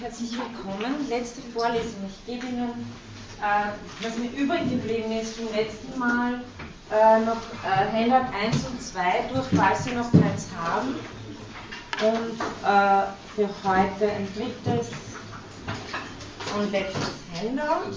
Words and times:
herzlich 0.00 0.32
willkommen. 0.32 1.08
Letzte 1.08 1.40
Vorlesung. 1.54 2.04
Ich 2.08 2.26
gebe 2.26 2.46
Ihnen, 2.46 2.86
äh, 3.40 3.70
was 4.02 4.16
mir 4.18 4.30
übrig 4.30 4.68
geblieben 4.68 5.12
ist 5.12 5.36
vom 5.36 5.46
letzten 5.54 5.98
Mal, 5.98 6.42
äh, 6.90 7.20
noch 7.20 7.36
äh, 7.64 7.92
Handout 7.92 8.30
1 8.36 8.56
und 8.66 8.82
2 8.82 9.30
durch, 9.32 9.46
falls 9.54 9.84
Sie 9.84 9.92
noch 9.92 10.10
keins 10.12 10.48
haben. 10.56 10.96
Und 12.02 12.40
äh, 12.62 13.06
für 13.34 13.48
heute 13.64 14.10
ein 14.12 14.28
drittes 14.34 14.88
und 16.56 16.72
letztes 16.72 17.10
Handout. 17.40 17.96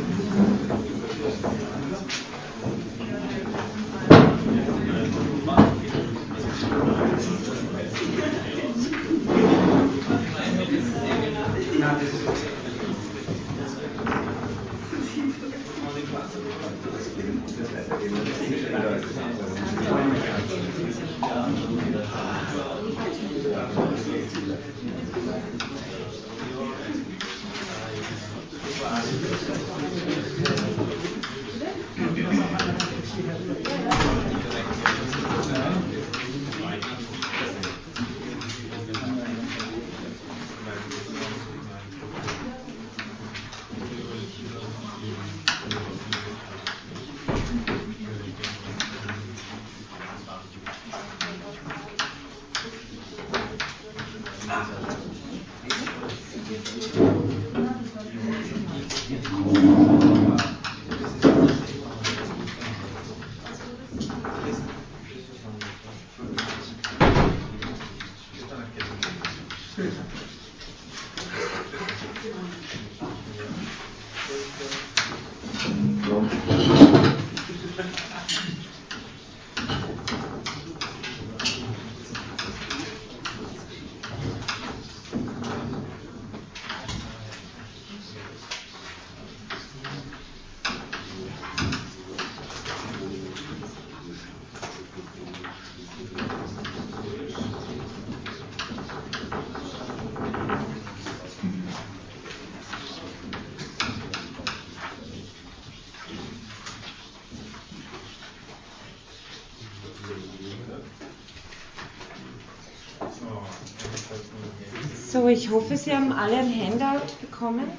So, 115.11 115.27
ich 115.27 115.49
hoffe, 115.49 115.75
Sie 115.75 115.93
haben 115.93 116.13
alle 116.13 116.37
ein 116.37 116.49
Handout 116.49 117.05
bekommen. 117.19 117.69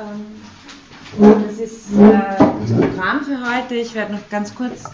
Ähm, 0.00 0.40
das 1.46 1.58
ist 1.58 1.92
äh, 1.92 2.38
das 2.38 2.72
Programm 2.72 3.22
für 3.22 3.38
heute. 3.38 3.74
Ich 3.74 3.92
werde 3.92 4.14
noch 4.14 4.30
ganz 4.30 4.54
kurz 4.54 4.84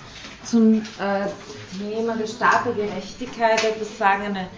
zum 0.43 0.83
äh, 0.99 1.29
Thema 1.79 2.17
der 2.17 2.27
Stapelgerechtigkeit 2.27 3.63
etwas 3.63 3.97
sagen. 3.99 4.25
Eine, 4.25 4.49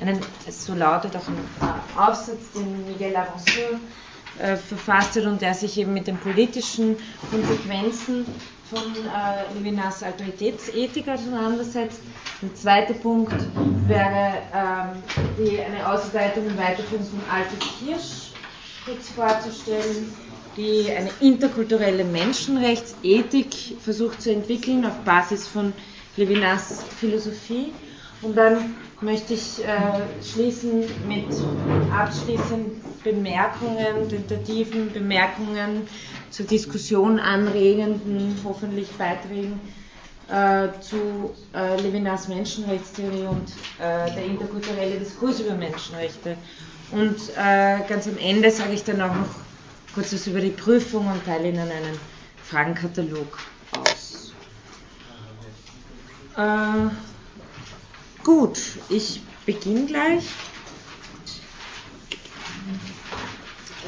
einen, 0.00 0.20
so 0.48 0.72
lautet 0.72 1.14
auch 1.14 1.28
ein 1.28 1.36
äh, 1.60 2.00
Aufsatz, 2.00 2.52
den 2.54 2.86
Miguel 2.86 3.14
Avanceur 3.14 3.78
äh, 4.38 4.56
verfasst 4.56 5.16
hat 5.16 5.24
und 5.24 5.42
der 5.42 5.52
sich 5.52 5.76
eben 5.76 5.92
mit 5.92 6.06
den 6.06 6.16
politischen 6.16 6.96
Konsequenzen 7.30 8.24
von 8.70 8.94
äh, 8.94 9.52
Levinas 9.58 10.02
Autoritätsethik 10.02 11.08
auseinandersetzt. 11.08 12.00
Der 12.40 12.54
zweite 12.54 12.94
Punkt 12.94 13.34
wäre 13.88 14.38
ähm, 14.54 15.02
die, 15.36 15.60
eine 15.60 15.86
Ausweitung 15.86 16.46
und 16.46 16.56
Weiterführung 16.56 17.04
von 17.04 17.20
Altes 17.30 17.58
Hirsch 17.80 18.30
kurz 18.84 19.08
vorzustellen, 19.10 20.12
die 20.56 20.90
eine 20.90 21.10
interkulturelle 21.20 22.04
Menschenrechtsethik 22.04 23.76
versucht 23.80 24.22
zu 24.22 24.32
entwickeln 24.32 24.86
auf 24.86 24.96
Basis 25.04 25.46
von 25.46 25.72
Levinas 26.16 26.84
Philosophie. 26.98 27.72
Und 28.22 28.36
dann 28.36 28.76
möchte 29.00 29.34
ich 29.34 29.64
äh, 29.64 30.22
schließen 30.22 30.84
mit 31.08 31.26
abschließenden 31.92 32.82
Bemerkungen, 33.02 34.08
tentativen 34.08 34.92
Bemerkungen 34.92 35.88
zur 36.30 36.46
Diskussion 36.46 37.18
anregenden, 37.18 38.36
hoffentlich 38.44 38.88
Beiträgen 38.92 39.60
äh, 40.28 40.68
zu 40.80 41.34
äh, 41.54 41.80
Levinas 41.80 42.28
Menschenrechtstheorie 42.28 43.26
und 43.26 43.50
äh, 43.78 44.12
der 44.14 44.24
interkulturelle 44.24 44.98
Diskurs 44.98 45.40
über 45.40 45.54
Menschenrechte. 45.54 46.36
Und 46.92 47.16
äh, 47.36 47.78
ganz 47.88 48.06
am 48.06 48.18
Ende 48.18 48.50
sage 48.50 48.72
ich 48.72 48.84
dann 48.84 49.00
auch 49.00 49.14
noch 49.14 49.28
kurz 49.94 50.12
was 50.12 50.26
über 50.26 50.40
die 50.40 50.50
Prüfung 50.50 51.06
und 51.10 51.24
teile 51.24 51.48
Ihnen 51.48 51.58
einen 51.60 51.98
Fragenkatalog 52.44 53.38
aus. 53.72 54.32
Äh, 56.36 56.90
Gut, 58.22 58.58
ich 58.90 59.22
beginne 59.46 59.86
gleich. 59.86 60.24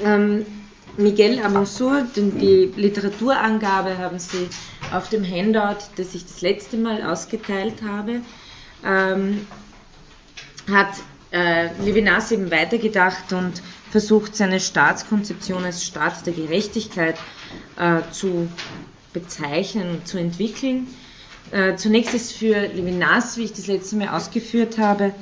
Ähm, 0.03 0.47
Miguel 0.97 1.43
Amonsur, 1.43 2.07
die 2.15 2.73
Literaturangabe 2.77 3.97
haben 3.99 4.19
Sie 4.19 4.49
auf 4.93 5.09
dem 5.09 5.25
Handout, 5.25 5.79
das 5.97 6.15
ich 6.15 6.25
das 6.25 6.43
letzte 6.43 6.77
Mal 6.77 7.03
ausgeteilt 7.03 7.83
habe, 7.83 8.21
ähm, 8.85 9.47
hat 10.71 10.95
äh, 11.33 11.71
Levinas 11.83 12.31
eben 12.31 12.51
weitergedacht 12.51 13.33
und 13.33 13.63
versucht, 13.91 14.37
seine 14.37 14.61
Staatskonzeption 14.61 15.65
als 15.65 15.85
Staat 15.85 16.27
der 16.27 16.35
Gerechtigkeit 16.35 17.17
äh, 17.79 18.01
zu 18.11 18.49
bezeichnen 19.13 19.91
und 19.91 20.07
zu 20.07 20.19
entwickeln. 20.19 20.89
Äh, 21.53 21.77
zunächst 21.77 22.15
ist 22.15 22.33
für 22.33 22.67
Levinas, 22.69 23.37
wie 23.37 23.45
ich 23.45 23.53
das 23.53 23.67
letzte 23.67 23.97
Mal 23.97 24.09
ausgeführt 24.09 24.79
habe, 24.79 25.15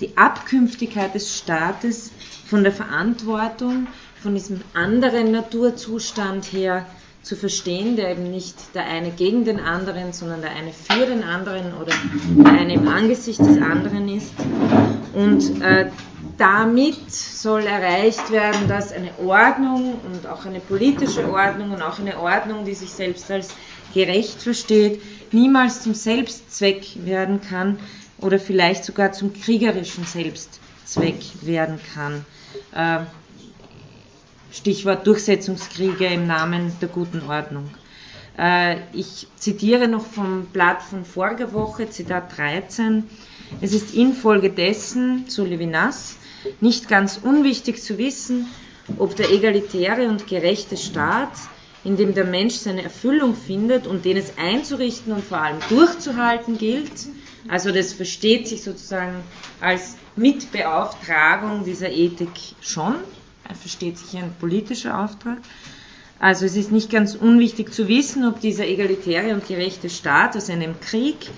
die 0.00 0.16
Abkünftigkeit 0.16 1.14
des 1.14 1.38
Staates 1.38 2.10
von 2.46 2.62
der 2.62 2.72
Verantwortung, 2.72 3.86
von 4.24 4.34
diesem 4.34 4.62
anderen 4.72 5.32
Naturzustand 5.32 6.46
her 6.46 6.86
zu 7.22 7.36
verstehen, 7.36 7.96
der 7.96 8.12
eben 8.12 8.30
nicht 8.30 8.56
der 8.74 8.86
eine 8.86 9.10
gegen 9.10 9.44
den 9.44 9.60
anderen, 9.60 10.14
sondern 10.14 10.40
der 10.40 10.52
eine 10.52 10.72
für 10.72 11.04
den 11.04 11.22
anderen 11.22 11.74
oder 11.74 11.92
der 12.38 12.52
eine 12.52 12.72
im 12.72 12.88
Angesicht 12.88 13.40
des 13.40 13.60
anderen 13.60 14.08
ist. 14.08 14.32
Und 15.12 15.60
äh, 15.60 15.90
damit 16.38 17.12
soll 17.12 17.64
erreicht 17.64 18.32
werden, 18.32 18.66
dass 18.66 18.92
eine 18.92 19.10
Ordnung 19.22 20.00
und 20.06 20.26
auch 20.26 20.46
eine 20.46 20.60
politische 20.60 21.30
Ordnung 21.30 21.72
und 21.72 21.82
auch 21.82 21.98
eine 21.98 22.18
Ordnung, 22.18 22.64
die 22.64 22.74
sich 22.74 22.92
selbst 22.92 23.30
als 23.30 23.50
gerecht 23.92 24.40
versteht, 24.40 25.02
niemals 25.32 25.82
zum 25.82 25.92
Selbstzweck 25.92 27.04
werden 27.04 27.42
kann 27.42 27.78
oder 28.22 28.38
vielleicht 28.38 28.86
sogar 28.86 29.12
zum 29.12 29.34
kriegerischen 29.34 30.06
Selbstzweck 30.06 31.20
werden 31.42 31.78
kann. 31.94 32.24
Äh, 32.74 33.04
Stichwort 34.54 35.04
Durchsetzungskriege 35.04 36.06
im 36.06 36.28
Namen 36.28 36.72
der 36.80 36.88
guten 36.88 37.22
Ordnung. 37.28 37.70
Äh, 38.38 38.76
ich 38.92 39.26
zitiere 39.36 39.88
noch 39.88 40.06
vom 40.06 40.46
Blatt 40.46 40.80
von 40.80 41.04
voriger 41.04 41.52
Woche, 41.52 41.90
Zitat 41.90 42.36
13. 42.38 43.02
Es 43.60 43.72
ist 43.72 43.94
infolgedessen, 43.94 45.24
so 45.26 45.44
Levinas, 45.44 46.16
nicht 46.60 46.88
ganz 46.88 47.18
unwichtig 47.20 47.82
zu 47.82 47.98
wissen, 47.98 48.46
ob 48.96 49.16
der 49.16 49.32
egalitäre 49.32 50.08
und 50.08 50.28
gerechte 50.28 50.76
Staat, 50.76 51.32
in 51.82 51.96
dem 51.96 52.14
der 52.14 52.24
Mensch 52.24 52.54
seine 52.54 52.84
Erfüllung 52.84 53.34
findet 53.34 53.88
und 53.88 54.04
den 54.04 54.16
es 54.16 54.38
einzurichten 54.38 55.12
und 55.12 55.24
vor 55.24 55.38
allem 55.38 55.58
durchzuhalten 55.68 56.58
gilt, 56.58 57.08
also 57.48 57.72
das 57.72 57.92
versteht 57.92 58.46
sich 58.46 58.62
sozusagen 58.62 59.16
als 59.60 59.96
Mitbeauftragung 60.14 61.64
dieser 61.64 61.90
Ethik 61.90 62.30
schon, 62.60 62.94
versteht 63.60 63.98
sich 63.98 64.16
ein 64.16 64.34
politischer 64.40 65.02
Auftrag, 65.02 65.38
also 66.18 66.46
es 66.46 66.56
ist 66.56 66.72
nicht 66.72 66.90
ganz 66.90 67.14
unwichtig 67.14 67.72
zu 67.72 67.88
wissen, 67.88 68.26
ob 68.26 68.40
dieser 68.40 68.66
egalitäre 68.66 69.34
und 69.34 69.46
gerechte 69.46 69.90
Staat 69.90 70.36
aus 70.36 70.48
einem 70.48 70.80
Krieg 70.80 71.30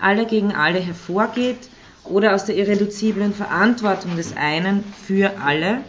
alle 0.00 0.26
gegen 0.26 0.52
alle 0.54 0.78
hervorgeht 0.78 1.58
oder 2.04 2.34
aus 2.34 2.44
der 2.46 2.56
irreduziblen 2.56 3.34
Verantwortung 3.34 4.16
des 4.16 4.36
einen 4.36 4.84
für 5.06 5.38
alle 5.40 5.82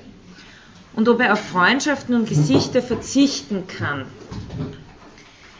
und 0.93 1.07
ob 1.07 1.21
er 1.21 1.33
auf 1.33 1.39
Freundschaften 1.39 2.15
und 2.15 2.27
Gesichter 2.27 2.81
verzichten 2.81 3.67
kann. 3.67 4.05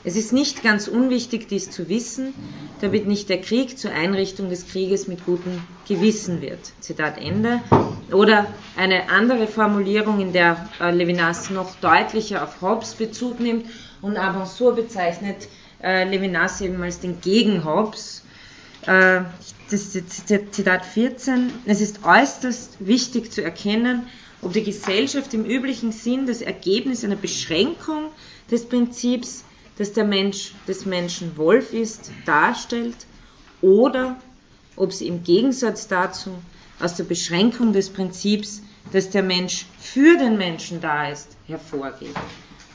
Es 0.03 0.15
ist 0.15 0.33
nicht 0.33 0.63
ganz 0.63 0.87
unwichtig, 0.87 1.47
dies 1.47 1.69
zu 1.69 1.87
wissen, 1.87 2.33
damit 2.81 3.05
nicht 3.05 3.29
der 3.29 3.39
Krieg 3.39 3.77
zur 3.77 3.91
Einrichtung 3.91 4.49
des 4.49 4.67
Krieges 4.67 5.07
mit 5.07 5.25
gutem 5.25 5.61
Gewissen 5.87 6.41
wird. 6.41 6.59
Zitat 6.79 7.19
Ende. 7.19 7.61
Oder 8.11 8.47
eine 8.75 9.09
andere 9.09 9.45
Formulierung, 9.45 10.19
in 10.19 10.33
der 10.33 10.69
äh, 10.79 10.89
Levinas 10.89 11.51
noch 11.51 11.75
deutlicher 11.75 12.43
auf 12.43 12.61
Hobbes 12.61 12.95
Bezug 12.95 13.39
nimmt 13.39 13.67
und 14.01 14.17
Avansour 14.17 14.73
bezeichnet 14.75 15.47
äh, 15.83 16.09
Levinas 16.09 16.61
eben 16.61 16.81
als 16.81 16.99
den 16.99 17.21
Gegen-Hobbes. 17.21 18.23
Äh, 18.87 19.21
das 19.69 19.91
Zitat 19.91 20.83
14. 20.83 21.51
Es 21.65 21.79
ist 21.79 22.03
äußerst 22.03 22.77
wichtig 22.79 23.31
zu 23.31 23.43
erkennen, 23.43 24.07
ob 24.41 24.53
die 24.53 24.63
Gesellschaft 24.63 25.33
im 25.35 25.45
üblichen 25.45 25.91
Sinn 25.91 26.25
das 26.25 26.41
Ergebnis 26.41 27.05
einer 27.05 27.15
Beschränkung 27.15 28.07
des 28.49 28.65
Prinzips 28.67 29.45
dass 29.77 29.93
der 29.93 30.03
Mensch 30.03 30.53
des 30.67 30.85
Menschen 30.85 31.37
Wolf 31.37 31.73
ist, 31.73 32.11
darstellt 32.25 32.95
oder 33.61 34.17
ob 34.75 34.93
sie 34.93 35.07
im 35.07 35.23
Gegensatz 35.23 35.87
dazu 35.87 36.31
aus 36.79 36.95
der 36.95 37.03
Beschränkung 37.03 37.73
des 37.73 37.89
Prinzips, 37.89 38.61
dass 38.91 39.09
der 39.09 39.23
Mensch 39.23 39.65
für 39.79 40.17
den 40.17 40.37
Menschen 40.37 40.81
da 40.81 41.09
ist, 41.09 41.37
hervorgeht. 41.47 42.15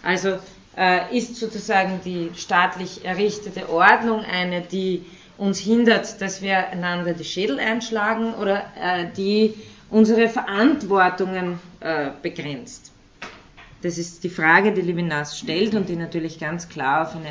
Also 0.02 0.38
äh, 0.76 1.16
ist 1.16 1.36
sozusagen 1.36 2.00
die 2.04 2.30
staatlich 2.36 3.04
errichtete 3.04 3.68
Ordnung 3.68 4.24
eine, 4.24 4.60
die 4.60 5.04
uns 5.38 5.58
hindert, 5.58 6.20
dass 6.20 6.42
wir 6.42 6.68
einander 6.68 7.12
die 7.12 7.24
Schädel 7.24 7.58
einschlagen 7.58 8.34
oder 8.34 8.64
äh, 8.80 9.06
die 9.16 9.54
unsere 9.90 10.28
Verantwortungen 10.28 11.58
äh, 11.80 12.10
begrenzt. 12.22 12.92
Das 13.86 13.98
ist 13.98 14.24
die 14.24 14.30
Frage, 14.30 14.72
die 14.72 14.80
Levinas 14.80 15.38
stellt 15.38 15.76
und 15.76 15.88
die 15.88 15.94
natürlich 15.94 16.40
ganz 16.40 16.68
klar 16.68 17.06
auf 17.06 17.14
eine 17.14 17.30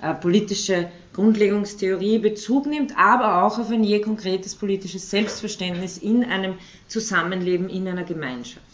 äh, 0.00 0.14
politische 0.18 0.90
Grundlegungstheorie 1.12 2.18
Bezug 2.18 2.64
nimmt, 2.64 2.96
aber 2.96 3.42
auch 3.42 3.58
auf 3.58 3.70
ein 3.70 3.84
je 3.84 4.00
konkretes 4.00 4.54
politisches 4.54 5.10
Selbstverständnis 5.10 5.98
in 5.98 6.24
einem 6.24 6.54
Zusammenleben 6.88 7.68
in 7.68 7.86
einer 7.86 8.04
Gemeinschaft. 8.04 8.64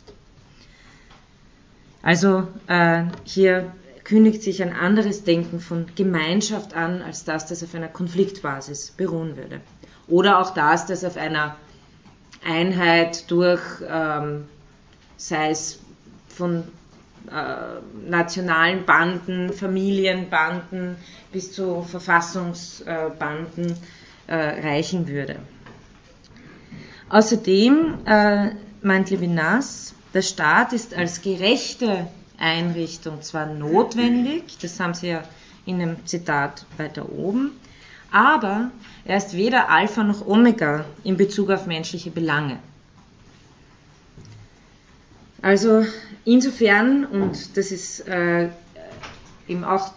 Also 2.00 2.46
äh, 2.68 3.06
hier 3.24 3.72
kündigt 4.04 4.44
sich 4.44 4.62
ein 4.62 4.72
anderes 4.72 5.24
Denken 5.24 5.58
von 5.58 5.86
Gemeinschaft 5.96 6.76
an, 6.76 7.02
als 7.02 7.24
das, 7.24 7.46
das 7.46 7.64
auf 7.64 7.74
einer 7.74 7.88
Konfliktbasis 7.88 8.92
beruhen 8.92 9.36
würde. 9.36 9.60
Oder 10.06 10.38
auch 10.38 10.54
das, 10.54 10.86
das 10.86 11.04
auf 11.04 11.16
einer 11.16 11.56
Einheit 12.46 13.28
durch, 13.32 13.62
ähm, 13.84 14.44
sei 15.16 15.50
es 15.50 15.80
von 16.28 16.62
äh, 17.28 18.08
nationalen 18.08 18.84
Banden, 18.84 19.52
Familienbanden 19.52 20.96
bis 21.32 21.52
zu 21.52 21.82
Verfassungsbanden 21.82 23.76
äh, 24.26 24.34
reichen 24.34 25.08
würde. 25.08 25.36
Außerdem 27.08 27.98
äh, 28.04 28.50
meint 28.82 29.10
Levinas, 29.10 29.94
der 30.12 30.22
Staat 30.22 30.72
ist 30.72 30.94
als 30.94 31.22
gerechte 31.22 32.08
Einrichtung 32.38 33.22
zwar 33.22 33.46
notwendig, 33.46 34.58
das 34.60 34.78
haben 34.80 34.94
Sie 34.94 35.08
ja 35.08 35.22
in 35.66 35.78
dem 35.78 36.06
Zitat 36.06 36.66
weiter 36.76 37.10
oben, 37.10 37.52
aber 38.10 38.70
er 39.04 39.18
ist 39.18 39.36
weder 39.36 39.68
Alpha 39.68 40.02
noch 40.02 40.26
Omega 40.26 40.84
in 41.04 41.16
Bezug 41.16 41.50
auf 41.50 41.66
menschliche 41.66 42.10
Belange. 42.10 42.58
Also 45.42 45.84
insofern, 46.24 47.04
und 47.04 47.56
das 47.56 47.70
ist 47.70 48.08
äh, 48.08 48.48
eben 49.48 49.64
auch 49.64 49.92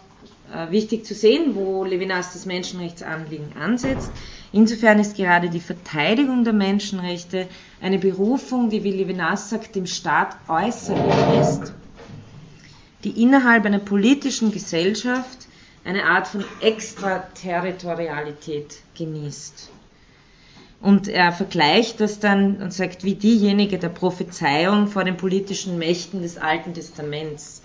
äh, 0.54 0.72
wichtig 0.72 1.06
zu 1.06 1.14
sehen, 1.14 1.56
wo 1.56 1.84
Levinas 1.84 2.34
das 2.34 2.46
Menschenrechtsanliegen 2.46 3.56
ansetzt, 3.58 4.12
insofern 4.52 5.00
ist 5.00 5.16
gerade 5.16 5.50
die 5.50 5.60
Verteidigung 5.60 6.44
der 6.44 6.54
Menschenrechte 6.54 7.48
eine 7.82 8.00
Berufung, 8.00 8.70
die, 8.70 8.84
wie 8.84 8.92
Levinas 8.92 9.50
sagt, 9.50 9.76
dem 9.76 9.86
Staat 9.86 10.36
äußerlich 10.48 11.42
ist, 11.42 11.74
die 13.04 13.22
innerhalb 13.22 13.66
einer 13.66 13.80
politischen 13.80 14.52
Gesellschaft 14.52 15.48
eine 15.86 16.06
Art 16.06 16.28
von 16.28 16.44
Extraterritorialität 16.62 18.80
genießt. 18.98 19.70
Und 20.82 21.10
er 21.10 21.34
vergleicht 21.34 22.00
das 22.00 22.20
dann 22.20 22.58
und 22.58 22.74
sagt, 22.74 23.04
wie 23.04 23.16
diejenige 23.16 23.80
der 23.80 23.90
Prophezeiung 23.90 24.88
vor 24.88 25.04
den 25.04 25.18
politischen 25.18 25.78
Mächten 25.78 26.22
des 26.22 26.38
Alten 26.38 26.74
Testaments. 26.74 27.62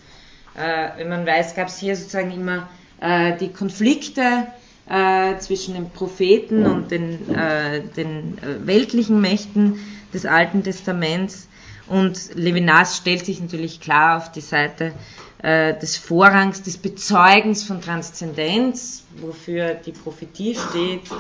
Äh, 0.57 0.99
wenn 0.99 1.09
man 1.09 1.25
weiß, 1.25 1.55
gab 1.55 1.69
es 1.69 1.79
hier 1.79 1.95
sozusagen 1.95 2.33
immer 2.33 2.69
äh, 3.01 3.37
die 3.37 3.53
Konflikte 3.53 4.49
äh, 4.89 5.39
zwischen 5.39 5.75
den 5.75 5.91
Propheten 5.91 6.67
und 6.67 6.91
den, 6.91 7.33
äh, 7.35 7.83
den 7.97 8.39
äh, 8.39 8.67
weltlichen 8.67 9.21
Mächten 9.21 9.79
des 10.13 10.27
Alten 10.27 10.65
Testaments. 10.65 11.49
Und 11.87 12.35
Levinas 12.35 12.97
stellt 12.97 13.27
sich 13.27 13.41
natürlich 13.41 13.81
klar 13.81 14.17
auf 14.17 14.33
die 14.33 14.41
Seite 14.41 14.93
äh, 15.39 15.79
des 15.79 15.97
Vorrangs, 15.97 16.63
des 16.63 16.79
Bezeugens 16.79 17.63
von 17.63 17.81
Transzendenz, 17.81 19.05
wofür 19.21 19.75
die 19.75 19.93
Prophetie 19.93 20.57
steht 20.57 21.11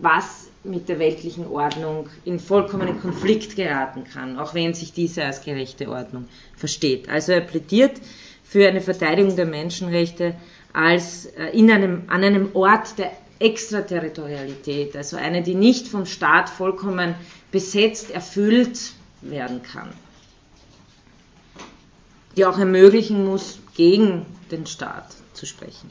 was 0.00 0.48
mit 0.64 0.88
der 0.88 0.98
weltlichen 0.98 1.46
Ordnung 1.46 2.08
in 2.24 2.38
vollkommenen 2.38 3.00
Konflikt 3.00 3.56
geraten 3.56 4.04
kann, 4.04 4.38
auch 4.38 4.54
wenn 4.54 4.74
sich 4.74 4.92
diese 4.92 5.24
als 5.24 5.42
gerechte 5.42 5.88
Ordnung 5.88 6.28
versteht. 6.56 7.08
Also 7.08 7.32
er 7.32 7.40
plädiert 7.40 8.00
für 8.44 8.68
eine 8.68 8.80
Verteidigung 8.80 9.34
der 9.34 9.46
Menschenrechte 9.46 10.34
als 10.72 11.26
äh, 11.26 11.46
in 11.48 11.70
einem, 11.70 12.04
an 12.06 12.22
einem 12.22 12.50
Ort 12.54 12.98
der 12.98 13.12
Extraterritorialität, 13.38 14.96
also 14.96 15.16
eine, 15.16 15.42
die 15.42 15.54
nicht 15.54 15.88
vom 15.88 16.06
Staat 16.06 16.48
vollkommen 16.48 17.14
besetzt, 17.50 18.10
erfüllt 18.12 18.92
werden 19.20 19.62
kann, 19.62 19.92
die 22.36 22.44
auch 22.44 22.58
ermöglichen 22.58 23.24
muss, 23.24 23.58
gegen 23.74 24.26
den 24.50 24.66
Staat 24.66 25.08
zu 25.32 25.46
sprechen. 25.46 25.90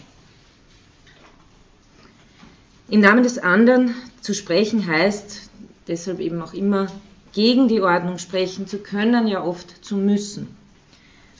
Im 2.92 3.00
Namen 3.00 3.24
des 3.24 3.40
anderen 3.40 3.96
zu 4.20 4.34
sprechen 4.34 4.86
heißt 4.86 5.50
deshalb 5.88 6.20
eben 6.20 6.42
auch 6.42 6.54
immer 6.54 6.88
gegen 7.32 7.70
die 7.70 7.80
Ordnung 7.80 8.18
sprechen 8.18 8.68
zu 8.68 8.80
können, 8.80 9.28
ja 9.28 9.42
oft 9.42 9.86
zu 9.86 9.96
müssen. 9.96 10.54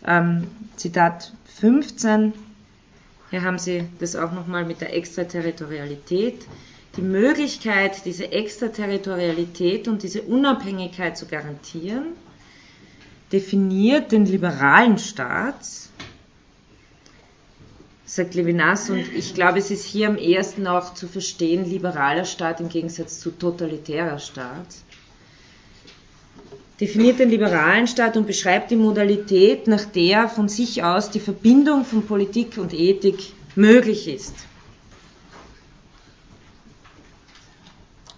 Ähm, 0.08 0.48
Zitat 0.78 1.34
15, 1.60 2.32
hier 3.32 3.42
haben 3.42 3.60
Sie 3.60 3.84
das 4.00 4.16
auch 4.16 4.32
nochmal 4.32 4.64
mit 4.64 4.80
der 4.80 4.96
Extraterritorialität. 4.96 6.46
Die 6.96 7.02
Möglichkeit, 7.02 8.06
diese 8.06 8.32
Extraterritorialität 8.32 9.90
und 9.90 10.04
diese 10.04 10.22
Unabhängigkeit 10.22 11.18
zu 11.18 11.26
garantieren, 11.26 12.14
definiert 13.34 14.14
den 14.14 14.26
liberalen 14.26 14.98
Staat 14.98 15.66
sagt 18.12 18.36
Levinas. 18.36 18.90
Und 18.90 19.06
ich 19.14 19.34
glaube, 19.34 19.60
es 19.60 19.72
ist 19.72 19.86
hier 19.86 20.10
am 20.10 20.18
ehesten 20.18 20.68
auch 20.68 20.94
zu 20.94 21.08
verstehen, 21.08 21.70
liberaler 21.70 22.26
Staat 22.26 22.60
im 22.60 22.68
Gegensatz 22.68 23.20
zu 23.22 23.32
totalitärer 23.32 24.20
Staat. 24.20 24.68
definiert 26.82 27.20
den 27.20 27.30
liberalen 27.30 27.86
Staat 27.86 28.18
und 28.18 28.26
beschreibt 28.26 28.72
die 28.72 28.76
Modalität, 28.76 29.68
nach 29.68 29.86
der 29.86 30.28
von 30.28 30.50
sich 30.50 30.84
aus 30.84 31.12
die 31.12 31.20
Verbindung 31.20 31.86
von 31.86 32.06
Politik 32.08 32.58
und 32.58 32.74
Ethik 32.74 33.34
möglich 33.56 34.08
ist. 34.08 34.34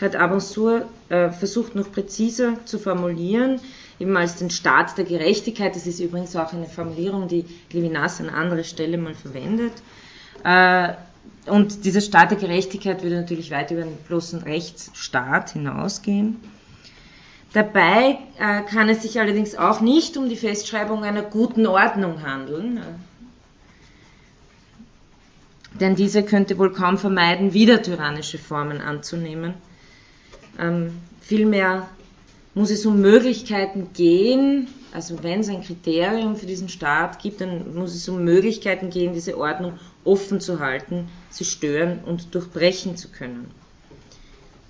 hat 0.00 0.16
Abensour 0.16 0.88
äh, 1.08 1.30
versucht 1.30 1.74
noch 1.74 1.90
präziser 1.90 2.54
zu 2.64 2.78
formulieren, 2.78 3.60
eben 3.98 4.16
als 4.16 4.36
den 4.36 4.50
Staat 4.50 4.96
der 4.96 5.04
Gerechtigkeit. 5.04 5.74
Das 5.74 5.86
ist 5.86 6.00
übrigens 6.00 6.36
auch 6.36 6.52
eine 6.52 6.66
Formulierung, 6.66 7.28
die 7.28 7.44
Levinas 7.72 8.20
an 8.20 8.28
anderer 8.30 8.64
Stelle 8.64 8.98
mal 8.98 9.14
verwendet. 9.14 9.72
Äh, 10.44 10.92
und 11.46 11.84
dieser 11.84 12.00
Staat 12.00 12.30
der 12.30 12.38
Gerechtigkeit 12.38 13.02
würde 13.02 13.16
natürlich 13.16 13.50
weit 13.50 13.70
über 13.70 13.82
den 13.82 13.96
bloßen 14.06 14.42
Rechtsstaat 14.42 15.50
hinausgehen. 15.50 16.36
Dabei 17.52 18.18
äh, 18.38 18.62
kann 18.62 18.88
es 18.88 19.02
sich 19.02 19.18
allerdings 19.18 19.56
auch 19.56 19.80
nicht 19.80 20.16
um 20.16 20.28
die 20.28 20.36
Festschreibung 20.36 21.02
einer 21.02 21.22
guten 21.22 21.66
Ordnung 21.66 22.22
handeln, 22.22 22.80
denn 25.80 25.96
diese 25.96 26.22
könnte 26.22 26.58
wohl 26.58 26.72
kaum 26.72 26.98
vermeiden, 26.98 27.54
wieder 27.54 27.82
tyrannische 27.82 28.38
Formen 28.38 28.80
anzunehmen. 28.80 29.54
Ähm, 30.58 30.92
vielmehr 31.20 31.88
muss 32.54 32.70
es 32.70 32.84
um 32.86 33.00
Möglichkeiten 33.00 33.92
gehen, 33.94 34.68
also 34.92 35.22
wenn 35.22 35.40
es 35.40 35.48
ein 35.48 35.62
Kriterium 35.62 36.36
für 36.36 36.46
diesen 36.46 36.68
Staat 36.68 37.20
gibt, 37.20 37.40
dann 37.40 37.74
muss 37.74 37.94
es 37.94 38.08
um 38.08 38.24
Möglichkeiten 38.24 38.90
gehen, 38.90 39.12
diese 39.12 39.38
Ordnung 39.38 39.78
offen 40.04 40.40
zu 40.40 40.60
halten, 40.60 41.08
sie 41.30 41.44
stören 41.44 42.00
und 42.04 42.34
durchbrechen 42.34 42.96
zu 42.96 43.08
können. 43.08 43.50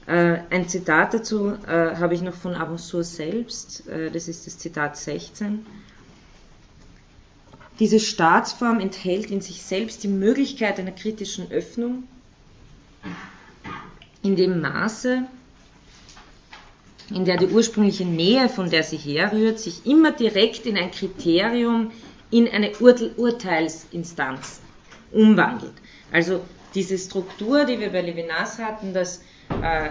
Äh, 0.07 0.41
ein 0.51 0.69
Zitat 0.69 1.15
dazu 1.15 1.53
äh, 1.67 1.97
habe 1.97 2.15
ich 2.15 2.23
noch 2.23 2.35
von 2.35 2.55
Abensour 2.55 3.05
selbst, 3.05 3.87
äh, 3.89 4.11
das 4.11 4.27
ist 4.27 4.47
das 4.47 4.59
Zitat 4.59 4.97
16. 4.97 5.65
Diese 7.79 8.01
Staatsform 8.01 8.81
enthält 8.81 9.31
in 9.31 9.41
sich 9.41 9.63
selbst 9.63 10.03
die 10.03 10.09
Möglichkeit 10.09 10.81
einer 10.81 10.91
kritischen 10.91 11.53
Öffnung 11.53 12.05
in 14.23 14.35
dem 14.35 14.61
Maße, 14.61 15.25
in 17.11 17.25
der 17.25 17.37
die 17.37 17.47
ursprüngliche 17.47 18.05
Nähe, 18.05 18.49
von 18.49 18.71
der 18.71 18.83
sie 18.83 18.97
herrührt, 18.97 19.59
sich 19.59 19.87
immer 19.87 20.13
direkt 20.13 20.67
in 20.67 20.77
ein 20.77 20.91
Kriterium, 20.91 21.91
in 22.31 22.49
eine 22.49 22.73
Ur 22.81 22.95
Urteilsinstanz 23.17 24.61
umwandelt. 25.13 25.73
Also 26.13 26.41
diese 26.75 26.99
Struktur, 26.99 27.65
die 27.65 27.81
wir 27.81 27.91
bei 27.91 28.03
Levinas 28.03 28.59
hatten, 28.59 28.93
dass 28.93 29.23
äh, 29.63 29.91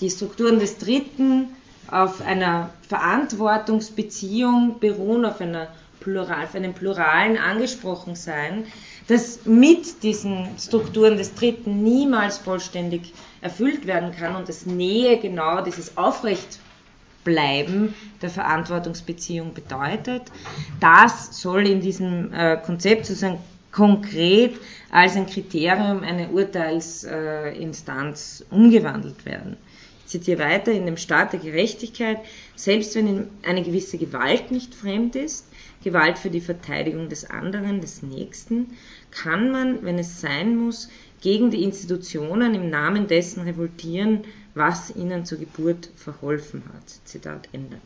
die 0.00 0.10
Strukturen 0.10 0.58
des 0.58 0.78
Dritten 0.78 1.48
auf 1.88 2.20
einer 2.20 2.70
Verantwortungsbeziehung 2.88 4.80
beruhen, 4.80 5.24
auf, 5.24 5.40
einer 5.40 5.68
Plural, 6.00 6.44
auf 6.44 6.54
einem 6.54 6.74
pluralen 6.74 7.38
Angesprochensein, 7.38 8.64
das 9.06 9.44
mit 9.44 10.02
diesen 10.02 10.48
Strukturen 10.58 11.16
des 11.16 11.34
Dritten 11.34 11.82
niemals 11.82 12.38
vollständig 12.38 13.12
erfüllt 13.42 13.86
werden 13.86 14.12
kann 14.12 14.36
und 14.36 14.48
das 14.48 14.64
Nähe 14.64 15.18
genau 15.18 15.62
dieses 15.62 15.98
Aufrechtbleiben 15.98 17.92
der 18.22 18.30
Verantwortungsbeziehung 18.30 19.52
bedeutet. 19.52 20.22
Das 20.80 21.42
soll 21.42 21.66
in 21.66 21.82
diesem 21.82 22.32
äh, 22.32 22.56
Konzept 22.56 23.04
sozusagen 23.06 23.40
konkret 23.72 24.54
als 24.90 25.16
ein 25.16 25.26
Kriterium 25.26 26.02
eine 26.02 26.28
Urteilsinstanz 26.28 28.44
äh, 28.48 28.54
umgewandelt 28.54 29.26
werden. 29.26 29.56
Ich 30.04 30.10
zitiere 30.12 30.40
weiter, 30.40 30.72
in 30.72 30.86
dem 30.86 30.98
Staat 30.98 31.32
der 31.32 31.40
Gerechtigkeit, 31.40 32.18
selbst 32.54 32.94
wenn 32.94 33.28
eine 33.42 33.62
gewisse 33.62 33.96
Gewalt 33.98 34.50
nicht 34.50 34.74
fremd 34.74 35.16
ist, 35.16 35.46
Gewalt 35.82 36.18
für 36.18 36.28
die 36.30 36.42
Verteidigung 36.42 37.08
des 37.08 37.28
anderen, 37.28 37.80
des 37.80 38.02
Nächsten, 38.02 38.76
kann 39.10 39.50
man, 39.50 39.82
wenn 39.82 39.98
es 39.98 40.20
sein 40.20 40.56
muss, 40.56 40.90
gegen 41.22 41.50
die 41.50 41.62
Institutionen 41.62 42.54
im 42.54 42.68
Namen 42.68 43.06
dessen 43.06 43.44
revoltieren, 43.44 44.24
was 44.54 44.94
ihnen 44.94 45.24
zur 45.24 45.38
Geburt 45.38 45.88
verholfen 45.96 46.62
hat. 46.74 46.84
Zitat 47.04 47.48
Ende. 47.52 47.78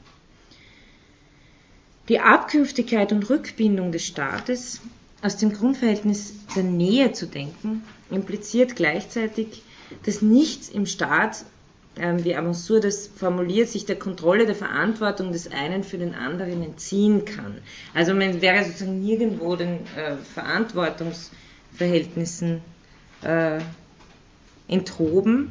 Die 2.09 2.19
Abkünftigkeit 2.21 3.13
und 3.13 3.31
Rückbindung 3.31 3.93
des 3.93 4.07
Staates 4.07 4.81
aus 5.23 5.37
dem 5.37 5.53
Grundverhältnis 5.53 6.35
der 6.55 6.63
Nähe 6.63 7.11
zu 7.13 7.27
denken, 7.27 7.83
impliziert 8.11 8.77
gleichzeitig, 8.77 9.63
dass 10.05 10.23
nichts 10.23 10.69
im 10.69 10.87
Staat, 10.87 11.45
äh, 11.97 12.25
wie 12.25 12.37
Avansur 12.37 12.81
das 12.81 13.09
formuliert, 13.09 13.69
sich 13.69 13.85
der 13.87 13.99
Kontrolle 13.99 14.47
der 14.47 14.55
Verantwortung 14.55 15.33
des 15.33 15.51
einen 15.51 15.83
für 15.85 15.99
den 15.99 16.15
anderen 16.15 16.63
entziehen 16.63 17.25
kann. 17.25 17.59
Also 17.93 18.15
man 18.15 18.41
wäre 18.41 18.65
sozusagen 18.65 19.01
nirgendwo 19.01 19.57
den 19.57 19.81
äh, 19.97 20.15
Verantwortungsverhältnissen 20.35 22.63
äh, 23.27 23.59
enthoben. 24.69 25.51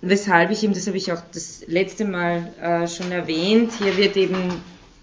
Weshalb 0.00 0.50
ich 0.50 0.62
eben, 0.62 0.74
das 0.74 0.86
habe 0.86 0.96
ich 0.96 1.12
auch 1.12 1.22
das 1.32 1.64
letzte 1.66 2.04
Mal 2.04 2.52
äh, 2.60 2.86
schon 2.86 3.10
erwähnt, 3.10 3.72
hier 3.78 3.96
wird 3.96 4.16
eben 4.16 4.52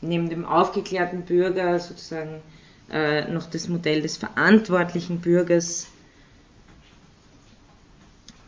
neben 0.01 0.29
dem 0.29 0.45
aufgeklärten 0.45 1.23
Bürger 1.23 1.79
sozusagen 1.79 2.41
äh, 2.89 3.29
noch 3.31 3.49
das 3.49 3.67
Modell 3.67 4.01
des 4.01 4.17
verantwortlichen 4.17 5.19
Bürgers 5.19 5.87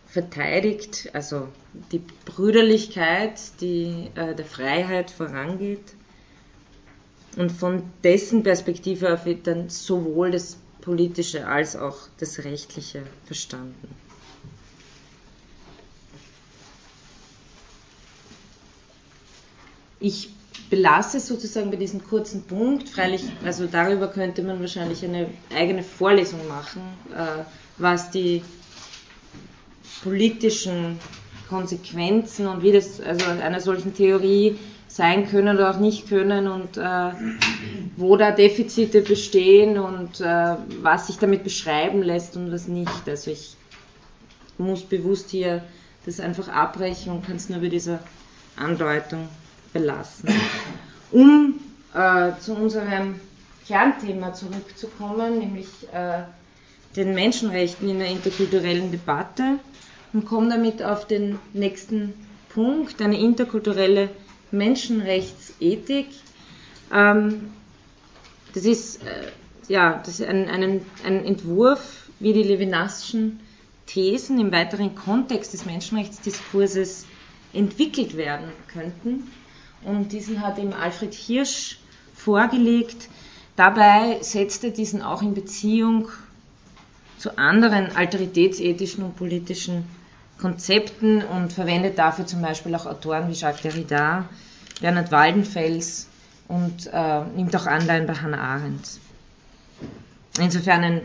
verteidigt, 0.08 1.10
also 1.14 1.50
die 1.92 2.02
Brüderlichkeit, 2.26 3.40
die 3.60 4.10
äh, 4.16 4.36
der 4.36 4.46
Freiheit 4.46 5.12
vorangeht. 5.12 5.94
Und 7.36 7.52
von 7.52 7.84
dessen 8.04 8.42
Perspektive 8.42 9.14
auf 9.14 9.26
wird 9.26 9.48
dann 9.48 9.70
sowohl 9.70 10.32
das 10.32 10.58
Politische 10.88 11.46
als 11.46 11.76
auch 11.76 11.98
das 12.18 12.46
Rechtliche 12.46 13.04
verstanden. 13.26 13.90
Ich 20.00 20.30
belasse 20.70 21.18
es 21.18 21.28
sozusagen 21.28 21.72
bei 21.72 21.76
diesem 21.76 22.06
kurzen 22.06 22.44
Punkt. 22.44 22.88
Freilich, 22.88 23.26
also 23.44 23.68
darüber 23.68 24.08
könnte 24.08 24.44
man 24.44 24.62
wahrscheinlich 24.62 25.04
eine 25.04 25.30
eigene 25.54 25.84
Vorlesung 25.84 26.48
machen, 26.48 26.82
äh, 27.14 27.44
was 27.78 28.10
die 28.10 28.42
politischen 30.04 30.98
Konsequenzen 31.50 32.48
und 32.48 32.64
wie 32.64 32.72
das 32.72 33.02
also 33.02 33.26
einer 33.26 33.60
solchen 33.60 33.94
Theorie 33.94 34.58
sein 34.98 35.30
können 35.30 35.56
oder 35.56 35.70
auch 35.70 35.80
nicht 35.80 36.10
können 36.10 36.48
und 36.48 36.76
äh, 36.76 37.12
wo 37.98 38.18
da 38.18 38.32
Defizite 38.32 39.02
bestehen 39.02 39.78
und 39.78 40.20
äh, 40.22 40.56
was 40.82 41.06
sich 41.06 41.20
damit 41.20 41.44
beschreiben 41.44 42.02
lässt 42.02 42.36
und 42.36 42.52
was 42.52 42.68
nicht. 42.68 43.08
Also 43.08 43.30
ich 43.30 43.56
muss 44.58 44.82
bewusst 44.82 45.30
hier 45.30 45.62
das 46.08 46.20
einfach 46.20 46.48
abbrechen 46.48 47.12
und 47.12 47.24
kann 47.28 47.36
es 47.36 47.48
nur 47.48 47.60
bei 47.60 47.70
dieser 47.70 48.00
Andeutung 48.56 49.30
belassen. 49.72 50.30
Um 51.12 51.60
äh, 51.94 52.32
zu 52.40 52.56
unserem 52.56 53.20
Kernthema 53.68 54.34
zurückzukommen, 54.34 55.38
nämlich 55.38 55.68
äh, 55.94 56.24
den 56.96 57.14
Menschenrechten 57.14 57.88
in 57.88 58.00
der 58.00 58.10
interkulturellen 58.10 58.90
Debatte 58.90 59.60
und 60.12 60.26
komme 60.26 60.50
damit 60.50 60.82
auf 60.82 61.06
den 61.06 61.38
nächsten 61.54 62.16
Punkt, 62.50 63.00
eine 63.00 63.20
interkulturelle 63.20 64.10
Menschenrechtsethik. 64.52 66.08
Ähm, 66.94 67.52
das 68.54 68.66
ist, 68.66 69.04
äh, 69.04 69.32
ja, 69.68 70.02
das 70.06 70.20
ist 70.20 70.28
ein, 70.28 70.50
ein, 70.50 70.82
ein 71.04 71.26
Entwurf, 71.26 72.10
wie 72.20 72.34
die 72.34 72.44
Levinasschen 72.44 73.40
Thesen 73.86 74.40
im 74.40 74.52
weiteren 74.52 74.96
Kontext 74.96 75.54
des 75.54 75.66
Menschenrechtsdiskurses 75.66 77.06
entwickelt 77.54 78.18
werden 78.18 78.52
könnten 78.68 79.32
und 79.84 80.12
diesen 80.12 80.42
hat 80.42 80.58
ihm 80.58 80.74
Alfred 80.74 81.14
Hirsch 81.14 81.80
vorgelegt. 82.14 83.08
Dabei 83.56 84.20
setzt 84.22 84.64
er 84.64 84.72
diesen 84.72 85.02
auch 85.02 85.22
in 85.22 85.34
Beziehung 85.34 86.10
zu 87.18 87.38
anderen 87.38 87.96
alteritätsethischen 87.96 89.04
und 89.04 89.16
politischen 89.16 89.86
Konzepten 90.40 91.24
und 91.24 91.54
verwendet 91.54 91.98
dafür 91.98 92.26
zum 92.26 92.42
Beispiel 92.42 92.76
auch 92.76 92.86
Autoren 92.86 93.28
wie 93.30 93.34
Jacques 93.34 93.62
Derrida, 93.62 94.26
Bernhard 94.82 95.12
Waldenfels 95.12 96.08
und 96.48 96.88
äh, 96.92 97.24
nimmt 97.36 97.56
auch 97.56 97.66
Anleihen 97.66 98.06
bei 98.06 98.14
Hannah 98.14 98.40
Arendt. 98.40 99.00
Insofern 100.40 100.84
ein, 100.84 101.02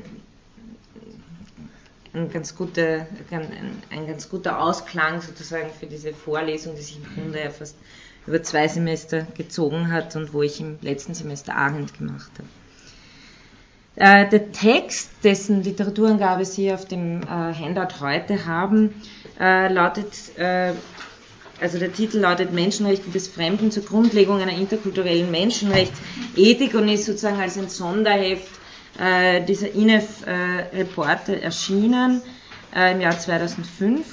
ein, 2.12 2.31
ganz 2.31 2.55
guter, 2.55 3.07
ein, 3.31 3.83
ein 3.91 4.07
ganz 4.07 4.29
guter 4.29 4.61
Ausklang 4.61 5.23
sozusagen 5.23 5.71
für 5.71 5.87
diese 5.87 6.12
Vorlesung, 6.12 6.77
die 6.77 6.83
sich 6.83 6.99
im 6.99 7.15
Grunde 7.15 7.43
ja 7.43 7.51
fast 7.51 7.77
über 8.27 8.43
zwei 8.43 8.69
Semester 8.69 9.27
gezogen 9.37 9.91
hat 9.91 10.15
und 10.15 10.33
wo 10.33 10.43
ich 10.43 10.61
im 10.61 10.79
letzten 10.83 11.15
Semester 11.15 11.57
Arendt 11.57 11.97
gemacht 11.99 12.31
habe. 12.39 12.49
Äh, 13.95 14.29
der 14.29 14.53
Text, 14.53 15.11
dessen 15.23 15.62
Literaturangabe 15.62 16.45
Sie 16.45 16.73
auf 16.73 16.87
dem 16.87 17.23
äh, 17.23 17.27
Handout 17.27 18.01
heute 18.01 18.47
haben, 18.47 18.95
äh, 19.41 19.73
lautet, 19.73 20.37
äh, 20.39 20.73
also 21.61 21.79
der 21.79 21.93
Titel 21.93 22.19
lautet 22.19 22.53
Menschenrechte 22.53 23.11
des 23.11 23.29
Fremden 23.29 23.71
zur 23.71 23.85
Grundlegung 23.85 24.41
einer 24.41 24.53
interkulturellen 24.53 25.31
Menschenrechtsethik 25.31 26.75
und 26.75 26.89
ist 26.89 27.07
sozusagen 27.07 27.41
als 27.41 27.57
ein 27.59 27.69
Sonderheft 27.69 28.49
äh, 28.99 29.43
dieser 29.45 29.73
INEF-Reporte 29.73 31.41
erschienen 31.41 32.21
im 32.75 33.03
Jahr 33.03 33.19
2005. 33.19 34.07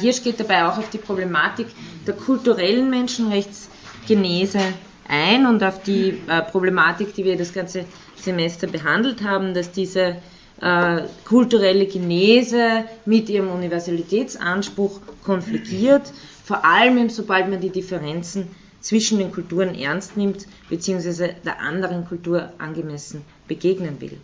Hier 0.00 0.14
steht 0.14 0.40
dabei 0.40 0.64
auch 0.64 0.78
auf 0.78 0.88
die 0.88 0.96
Problematik 0.96 1.66
der 2.06 2.14
kulturellen 2.14 2.88
Menschenrechtsgenese 2.88 4.60
ein 5.06 5.44
und 5.44 5.62
auf 5.62 5.82
die 5.82 6.18
Problematik, 6.50 7.12
die 7.12 7.26
wir 7.26 7.36
das 7.36 7.52
ganze 7.52 7.84
Semester 8.16 8.66
behandelt 8.66 9.22
haben, 9.22 9.52
dass 9.52 9.72
diese 9.72 10.16
äh, 10.62 11.02
kulturelle 11.24 11.86
Genese 11.86 12.84
mit 13.04 13.28
ihrem 13.28 13.50
Universalitätsanspruch 13.50 15.00
konfligiert, 15.24 16.12
vor 16.44 16.64
allem 16.64 17.10
sobald 17.10 17.50
man 17.50 17.60
die 17.60 17.70
Differenzen 17.70 18.48
zwischen 18.80 19.18
den 19.18 19.32
Kulturen 19.32 19.74
ernst 19.74 20.16
nimmt, 20.16 20.46
beziehungsweise 20.68 21.34
der 21.44 21.60
anderen 21.60 22.06
Kultur 22.06 22.52
angemessen 22.58 23.22
begegnen 23.48 24.00
will. 24.00 24.18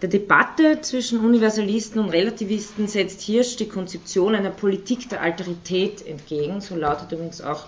Der 0.00 0.08
Debatte 0.08 0.80
zwischen 0.80 1.20
Universalisten 1.20 2.00
und 2.00 2.10
Relativisten 2.10 2.88
setzt 2.88 3.20
Hirsch 3.20 3.56
die 3.56 3.68
Konzeption 3.68 4.34
einer 4.34 4.50
Politik 4.50 5.08
der 5.08 5.20
Alterität 5.20 6.04
entgegen. 6.04 6.60
So 6.60 6.74
lautet 6.74 7.12
übrigens 7.12 7.40
auch 7.40 7.66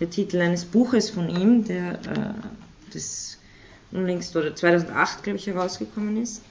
der 0.00 0.10
Titel 0.10 0.40
eines 0.40 0.64
Buches 0.64 1.10
von 1.10 1.28
ihm, 1.28 1.64
der 1.64 1.92
äh, 1.92 2.34
das 2.92 3.38
unlängst 3.92 4.34
oder 4.34 4.54
2008, 4.54 5.22
glaube 5.22 5.38
ich, 5.38 5.46
herausgekommen 5.46 6.20
ist. 6.20 6.42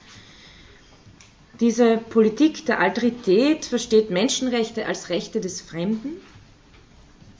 Diese 1.60 1.96
Politik 1.96 2.66
der 2.66 2.80
Alterität 2.80 3.64
versteht 3.64 4.10
Menschenrechte 4.10 4.86
als 4.86 5.08
Rechte 5.08 5.40
des 5.40 5.60
Fremden 5.60 6.20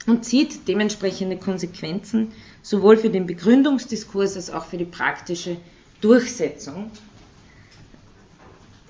und 0.07 0.25
zieht 0.25 0.67
dementsprechende 0.67 1.37
Konsequenzen 1.37 2.31
sowohl 2.61 2.97
für 2.97 3.09
den 3.09 3.27
Begründungsdiskurs 3.27 4.35
als 4.35 4.49
auch 4.49 4.65
für 4.65 4.77
die 4.77 4.85
praktische 4.85 5.57
Durchsetzung. 6.01 6.91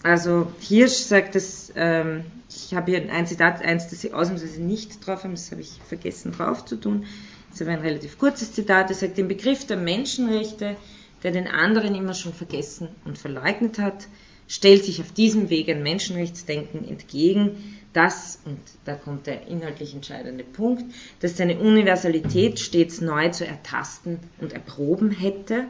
Also 0.04 0.48
Hirsch 0.62 0.94
sagt 0.94 1.36
es, 1.36 1.74
ähm, 1.76 2.24
ich 2.50 2.74
habe 2.74 2.92
hier 2.92 3.12
ein 3.12 3.28
Zitat, 3.28 3.62
eins, 3.62 3.88
das 3.88 4.02
Sie 4.02 4.14
ausnahmsweise 4.14 4.62
nicht 4.62 5.06
drauf 5.06 5.24
haben, 5.24 5.32
das 5.32 5.52
habe 5.52 5.62
ich 5.62 5.82
vergessen 5.88 6.32
drauf 6.32 6.64
zu 6.64 6.78
tun. 6.78 7.06
Das 7.50 7.60
ist 7.60 7.68
aber 7.68 7.78
ein 7.78 7.84
relativ 7.84 8.18
kurzes 8.18 8.54
Zitat. 8.54 8.90
Er 8.90 8.96
sagt, 8.96 9.18
den 9.18 9.28
Begriff 9.28 9.66
der 9.66 9.78
Menschenrechte 9.78 10.78
der 11.24 11.32
den 11.32 11.48
anderen 11.48 11.96
immer 11.96 12.14
schon 12.14 12.34
vergessen 12.34 12.90
und 13.06 13.18
verleugnet 13.18 13.80
hat, 13.80 14.08
stellt 14.48 14.86
sich 14.86 15.02
auf 15.02 15.12
diesem 15.12 15.50
Weg 15.50 15.70
ein 15.70 15.84
Menschenrechtsdenken 15.84 16.88
entgegen, 16.88 17.78
das, 17.94 18.40
und 18.46 18.60
da 18.86 18.94
kommt 18.96 19.28
der 19.28 19.48
inhaltlich 19.48 19.94
entscheidende 19.94 20.44
Punkt, 20.44 20.84
dass 21.20 21.38
seine 21.38 21.58
Universalität 21.58 22.60
stets 22.60 23.02
neu 23.02 23.30
zu 23.30 23.46
ertasten 23.46 24.20
und 24.40 24.54
erproben 24.54 25.10
hätte, 25.10 25.66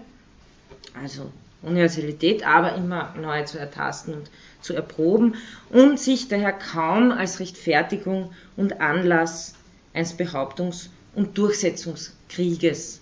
also 1.01 1.31
Universalität, 1.61 2.45
aber 2.45 2.75
immer 2.75 3.15
neu 3.19 3.43
zu 3.43 3.57
ertasten 3.57 4.13
und 4.13 4.29
zu 4.61 4.73
erproben 4.73 5.35
und 5.69 5.99
sich 5.99 6.27
daher 6.27 6.53
kaum 6.53 7.11
als 7.11 7.39
Rechtfertigung 7.39 8.33
und 8.55 8.81
Anlass 8.81 9.53
eines 9.93 10.17
Behauptungs- 10.17 10.89
und 11.15 11.37
Durchsetzungskrieges 11.37 13.01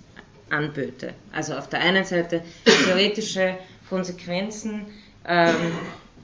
anböte. 0.50 1.14
Also 1.32 1.56
auf 1.56 1.68
der 1.68 1.82
einen 1.82 2.06
Seite 2.06 2.42
theoretische 2.64 3.58
Konsequenzen, 3.90 4.86
ähm, 5.28 5.56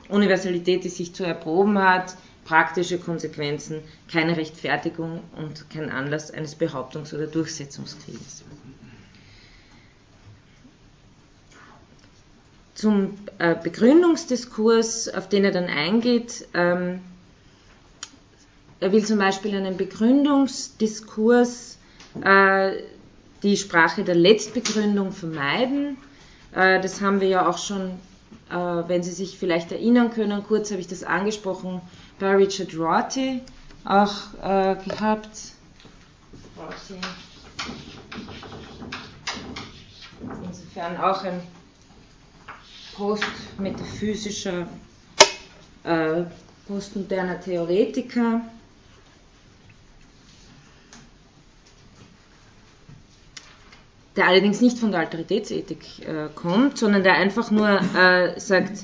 Universalität, 0.09 0.83
die 0.83 0.89
sich 0.89 1.13
zu 1.13 1.23
erproben 1.23 1.79
hat, 1.79 2.15
praktische 2.45 2.97
Konsequenzen, 2.97 3.81
keine 4.11 4.35
Rechtfertigung 4.35 5.21
und 5.37 5.69
kein 5.69 5.89
Anlass 5.89 6.31
eines 6.31 6.59
Behauptungs- 6.59 7.13
oder 7.13 7.27
Durchsetzungskrieges. 7.27 8.43
Zum 12.75 13.13
äh, 13.37 13.55
Begründungsdiskurs, 13.61 15.07
auf 15.09 15.29
den 15.29 15.45
er 15.45 15.51
dann 15.51 15.67
eingeht, 15.67 16.47
ähm, 16.55 17.01
er 18.79 18.91
will 18.91 19.05
zum 19.05 19.19
Beispiel 19.19 19.55
einen 19.55 19.77
Begründungsdiskurs 19.77 21.77
äh, 22.23 22.71
die 23.43 23.55
Sprache 23.55 24.03
der 24.03 24.15
Letztbegründung 24.15 25.11
vermeiden. 25.11 25.97
Äh, 26.53 26.81
das 26.81 27.01
haben 27.01 27.21
wir 27.21 27.27
ja 27.27 27.47
auch 27.47 27.59
schon, 27.59 27.91
wenn 28.51 29.03
Sie 29.03 29.11
sich 29.11 29.37
vielleicht 29.37 29.71
erinnern 29.71 30.11
können, 30.11 30.43
kurz 30.43 30.71
habe 30.71 30.81
ich 30.81 30.87
das 30.87 31.03
angesprochen, 31.03 31.81
bei 32.19 32.35
Richard 32.35 32.77
Rorty 32.77 33.41
auch 33.85 34.13
äh, 34.43 34.75
gehabt. 34.87 35.53
Insofern 40.43 40.97
auch 40.97 41.23
ein 41.23 41.41
postmetaphysischer, 42.95 44.67
postmoderner 46.67 47.39
Theoretiker. 47.41 48.41
Der 54.15 54.28
allerdings 54.28 54.62
nicht 54.62 54.78
von 54.78 54.91
der 54.91 55.02
Alteritätsethik 55.02 56.08
äh, 56.08 56.28
kommt, 56.36 56.78
sondern 56.78 57.04
der 57.04 57.13
einfach 57.13 57.52
nur 57.52 57.80
äh, 57.95 58.39
sagt, 58.39 58.84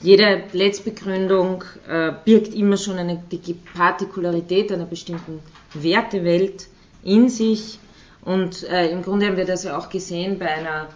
jede 0.00 0.42
Letztbegründung 0.52 1.64
äh, 1.88 2.12
birgt 2.24 2.54
immer 2.54 2.76
schon 2.76 2.98
eine 2.98 3.22
die 3.30 3.54
Partikularität 3.54 4.72
einer 4.72 4.84
bestimmten 4.84 5.40
Wertewelt 5.72 6.66
in 7.02 7.28
sich. 7.28 7.78
Und 8.22 8.64
äh, 8.64 8.90
im 8.90 9.02
Grunde 9.02 9.26
haben 9.26 9.36
wir 9.36 9.44
das 9.44 9.64
ja 9.64 9.78
auch 9.78 9.88
gesehen 9.88 10.38
bei 10.38 10.48
einer 10.48 10.88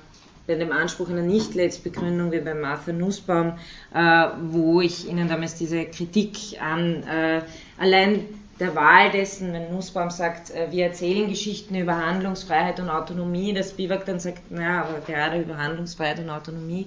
bei 0.46 0.54
dem 0.54 0.72
Anspruch 0.72 1.10
einer 1.10 1.22
Nicht-Letztbegründung 1.22 2.32
wie 2.32 2.40
bei 2.40 2.54
Martha 2.54 2.90
Nussbaum, 2.90 3.52
äh, 3.94 4.28
wo 4.50 4.80
ich 4.80 5.06
Ihnen 5.06 5.28
damals 5.28 5.56
diese 5.56 5.84
Kritik 5.84 6.38
an 6.58 7.02
äh, 7.02 7.42
allein 7.76 8.24
der 8.60 8.74
Wahl 8.74 9.10
dessen, 9.10 9.52
wenn 9.52 9.70
Nussbaum 9.72 10.10
sagt, 10.10 10.50
äh, 10.50 10.68
wir 10.70 10.86
erzählen 10.86 11.28
Geschichten 11.28 11.74
über 11.74 11.96
Handlungsfreiheit 11.96 12.80
und 12.80 12.88
Autonomie, 12.88 13.52
dass 13.52 13.72
Biwak 13.72 14.04
dann 14.04 14.20
sagt, 14.20 14.50
naja, 14.50 14.84
aber 14.84 15.00
gerade 15.00 15.40
über 15.40 15.56
Handlungsfreiheit 15.56 16.18
und 16.18 16.30
Autonomie, 16.30 16.86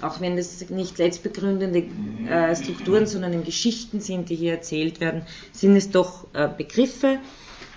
auch 0.00 0.20
wenn 0.20 0.36
das 0.36 0.70
nicht 0.70 0.98
letztbegründende 0.98 1.84
äh, 2.28 2.56
Strukturen, 2.56 3.06
sondern 3.06 3.34
in 3.34 3.44
Geschichten 3.44 4.00
sind, 4.00 4.30
die 4.30 4.36
hier 4.36 4.52
erzählt 4.52 5.00
werden, 5.00 5.22
sind 5.52 5.76
es 5.76 5.90
doch 5.90 6.26
äh, 6.32 6.48
Begriffe, 6.48 7.18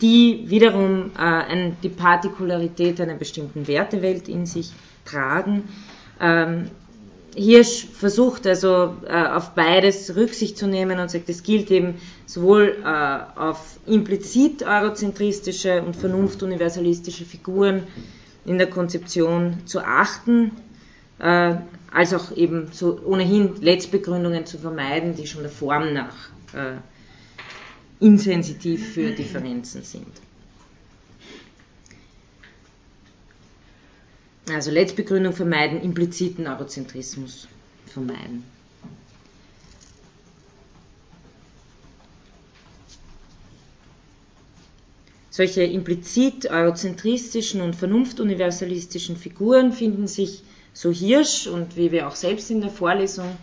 die 0.01 0.45
wiederum 0.47 1.12
die 1.82 1.89
Partikularität 1.89 2.99
einer 2.99 3.13
bestimmten 3.13 3.67
Wertewelt 3.67 4.27
in 4.27 4.45
sich 4.45 4.71
tragen. 5.06 5.69
Ähm, 6.19 6.69
Hirsch 7.35 7.87
versucht 7.87 8.45
also 8.45 8.95
äh, 9.07 9.25
auf 9.25 9.51
beides 9.51 10.15
Rücksicht 10.15 10.57
zu 10.57 10.67
nehmen 10.67 10.99
und 10.99 11.09
sagt, 11.09 11.29
es 11.29 11.43
gilt 11.43 11.71
eben 11.71 11.95
sowohl 12.25 12.77
äh, 12.83 13.39
auf 13.39 13.77
implizit 13.85 14.63
eurozentristische 14.63 15.81
und 15.81 15.95
vernunftuniversalistische 15.95 17.25
Figuren 17.25 17.83
in 18.45 18.57
der 18.57 18.69
Konzeption 18.69 19.57
zu 19.65 19.79
achten, 19.79 20.51
äh, 21.19 21.55
als 21.91 22.13
auch 22.13 22.35
eben 22.35 22.69
so 22.71 22.99
ohnehin 23.05 23.61
Letztbegründungen 23.61 24.45
zu 24.45 24.57
vermeiden, 24.57 25.15
die 25.15 25.27
schon 25.27 25.41
der 25.43 25.51
Form 25.51 25.93
nach 25.93 26.15
äh, 26.53 26.77
insensitiv 27.99 28.93
für 28.93 29.11
Differenzen 29.11 29.83
sind. 29.83 30.07
Also 34.49 34.71
Letztbegründung 34.71 35.34
vermeiden, 35.34 35.82
impliziten 35.82 36.47
Eurozentrismus 36.47 37.47
vermeiden. 37.86 38.43
Solche 45.29 45.63
implizit 45.63 46.45
eurozentristischen 46.45 47.62
und 47.62 47.75
vernunftuniversalistischen 47.75 49.17
Figuren 49.17 49.71
finden 49.73 50.08
sich 50.08 50.43
so 50.73 50.91
Hirsch 50.91 51.47
und 51.47 51.75
wie 51.75 51.91
wir 51.91 52.08
auch 52.08 52.15
selbst 52.15 52.51
in 52.51 52.62
der 52.62 52.69
Vorlesung 52.69 53.36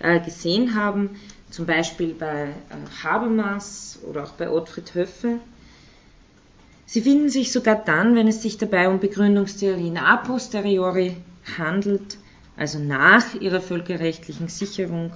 äh, 0.00 0.20
gesehen 0.20 0.74
haben, 0.74 1.16
zum 1.50 1.64
Beispiel 1.64 2.12
bei 2.12 2.48
äh, 2.48 3.02
Habermas 3.02 3.98
oder 4.06 4.24
auch 4.24 4.32
bei 4.32 4.50
Ottfried 4.50 4.94
Höffe 4.94 5.38
Sie 6.90 7.02
finden 7.02 7.28
sich 7.28 7.52
sogar 7.52 7.76
dann, 7.84 8.14
wenn 8.14 8.28
es 8.28 8.40
sich 8.40 8.56
dabei 8.56 8.88
um 8.88 8.98
Begründungstheorien 8.98 9.98
a 9.98 10.16
posteriori 10.16 11.18
handelt, 11.58 12.16
also 12.56 12.78
nach 12.78 13.34
ihrer 13.34 13.60
völkerrechtlichen 13.60 14.48
Sicherung. 14.48 15.12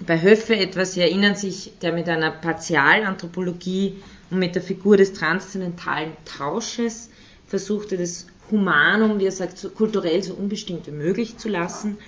Bei 0.00 0.22
Höffe 0.22 0.56
etwas, 0.56 0.94
Sie 0.94 1.02
erinnern 1.02 1.34
sich, 1.34 1.72
der 1.82 1.92
mit 1.92 2.08
einer 2.08 2.30
Partialanthropologie 2.30 4.02
und 4.30 4.38
mit 4.38 4.54
der 4.54 4.62
Figur 4.62 4.96
des 4.96 5.12
transzendentalen 5.12 6.12
Tausches 6.24 7.10
versuchte, 7.46 7.98
das 7.98 8.26
Humanum, 8.50 9.20
wie 9.20 9.26
er 9.26 9.32
sagt, 9.32 9.58
so 9.58 9.68
kulturell 9.68 10.22
so 10.22 10.32
unbestimmt 10.32 10.86
wie 10.86 10.92
möglich 10.92 11.36
zu 11.36 11.50
lassen, 11.50 11.98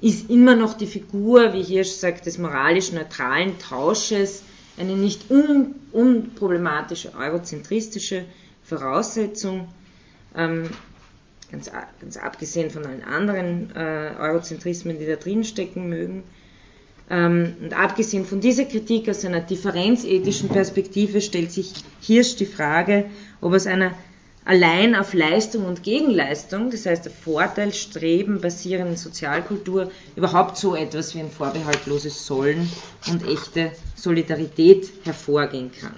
ist 0.00 0.30
immer 0.30 0.54
noch 0.54 0.74
die 0.74 0.86
Figur, 0.86 1.52
wie 1.52 1.64
Hirsch 1.64 1.90
sagt, 1.90 2.26
des 2.26 2.38
moralisch 2.38 2.92
neutralen 2.92 3.58
Tausches, 3.58 4.44
eine 4.76 4.96
nicht 4.96 5.30
un 5.30 5.74
unproblematische 5.92 7.14
eurozentristische 7.14 8.24
Voraussetzung, 8.64 9.68
ähm, 10.36 10.68
ganz, 11.52 11.70
ganz, 12.00 12.16
abgesehen 12.16 12.70
von 12.70 12.84
allen 12.84 13.04
anderen 13.04 13.70
äh, 13.76 14.12
Eurozentrismen, 14.18 14.98
die 14.98 15.06
da 15.06 15.16
drin 15.16 15.44
stecken 15.44 15.88
mögen. 15.88 16.24
Ähm, 17.10 17.54
und 17.62 17.74
abgesehen 17.74 18.24
von 18.24 18.40
dieser 18.40 18.64
Kritik 18.64 19.08
aus 19.08 19.24
einer 19.24 19.40
differenzethischen 19.40 20.48
Perspektive 20.48 21.20
stellt 21.20 21.52
sich 21.52 21.72
Hirsch 22.00 22.36
die 22.36 22.46
Frage, 22.46 23.04
ob 23.40 23.52
aus 23.52 23.66
einer 23.66 23.92
allein 24.44 24.94
auf 24.94 25.14
Leistung 25.14 25.64
und 25.64 25.82
Gegenleistung, 25.82 26.70
das 26.70 26.86
heißt 26.86 27.08
auf 27.08 27.14
Vorteilstreben 27.14 28.40
basierenden 28.40 28.96
Sozialkultur, 28.96 29.90
überhaupt 30.16 30.56
so 30.56 30.74
etwas 30.74 31.14
wie 31.14 31.20
ein 31.20 31.30
vorbehaltloses 31.30 32.26
Sollen 32.26 32.68
und 33.08 33.26
echte 33.26 33.72
Solidarität 33.94 34.90
hervorgehen 35.04 35.70
kann. 35.80 35.94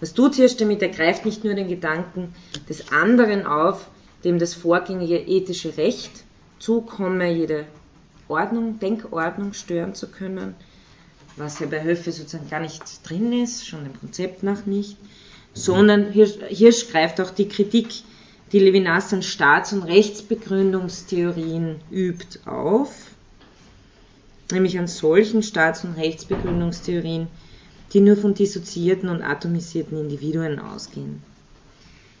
Was 0.00 0.14
tut 0.14 0.34
Hirsch 0.34 0.56
damit? 0.56 0.82
Er 0.82 0.88
greift 0.88 1.24
nicht 1.24 1.44
nur 1.44 1.54
den 1.54 1.68
Gedanken 1.68 2.34
des 2.68 2.90
anderen 2.92 3.46
auf, 3.46 3.88
dem 4.24 4.38
das 4.38 4.54
vorgängige 4.54 5.18
ethische 5.18 5.76
Recht 5.76 6.24
zukomme, 6.58 7.30
jede 7.30 7.66
Ordnung, 8.28 8.78
Denkordnung 8.78 9.52
stören 9.52 9.94
zu 9.94 10.08
können, 10.08 10.54
was 11.36 11.58
ja 11.58 11.66
bei 11.66 11.82
Höfe 11.82 12.10
sozusagen 12.10 12.48
gar 12.48 12.60
nicht 12.60 12.82
drin 13.08 13.32
ist, 13.32 13.66
schon 13.66 13.84
dem 13.84 13.98
Konzept 13.98 14.42
nach 14.42 14.64
nicht, 14.66 14.96
sondern 15.54 16.10
Hirsch, 16.10 16.34
Hirsch 16.48 16.90
greift 16.90 17.20
auch 17.20 17.30
die 17.30 17.48
Kritik, 17.48 17.88
die 18.52 18.58
Levinas 18.58 19.12
an 19.12 19.22
Staats- 19.22 19.72
und 19.72 19.84
Rechtsbegründungstheorien 19.84 21.76
übt, 21.90 22.40
auf, 22.44 22.92
nämlich 24.50 24.78
an 24.78 24.88
solchen 24.88 25.42
Staats- 25.42 25.84
und 25.84 25.96
Rechtsbegründungstheorien, 25.96 27.28
die 27.92 28.00
nur 28.00 28.16
von 28.16 28.34
dissoziierten 28.34 29.08
und 29.08 29.22
atomisierten 29.22 29.98
Individuen 29.98 30.58
ausgehen. 30.58 31.22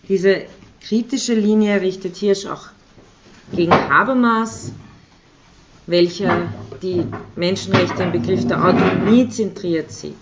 Diese 0.08 0.42
kritische 0.80 1.34
Linie 1.34 1.80
richtet 1.80 2.16
Hirsch 2.16 2.46
auch 2.46 2.68
gegen 3.52 3.72
Habermas, 3.72 4.72
welcher 5.86 6.48
die 6.82 7.04
Menschenrechte 7.36 8.02
im 8.02 8.12
Begriff 8.12 8.46
der 8.46 8.64
Autonomie 8.64 9.28
zentriert 9.28 9.90
sieht. 9.90 10.14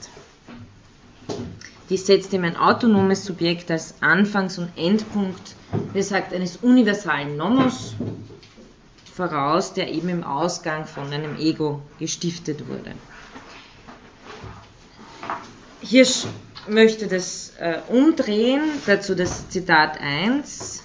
Dies 1.92 2.06
setzt 2.06 2.32
ihm 2.32 2.44
ein 2.44 2.56
autonomes 2.56 3.26
Subjekt 3.26 3.70
als 3.70 3.96
Anfangs- 4.00 4.56
und 4.56 4.70
Endpunkt, 4.76 5.54
wie 5.92 6.00
sagt, 6.00 6.32
eines 6.32 6.56
universalen 6.56 7.36
Nomos 7.36 7.92
voraus, 9.14 9.74
der 9.74 9.92
eben 9.92 10.08
im 10.08 10.24
Ausgang 10.24 10.86
von 10.86 11.12
einem 11.12 11.36
Ego 11.36 11.82
gestiftet 11.98 12.66
wurde. 12.66 12.92
Hirsch 15.82 16.24
möchte 16.66 17.08
das 17.08 17.52
äh, 17.58 17.80
umdrehen, 17.88 18.62
dazu 18.86 19.14
das 19.14 19.50
Zitat 19.50 20.00
1. 20.00 20.81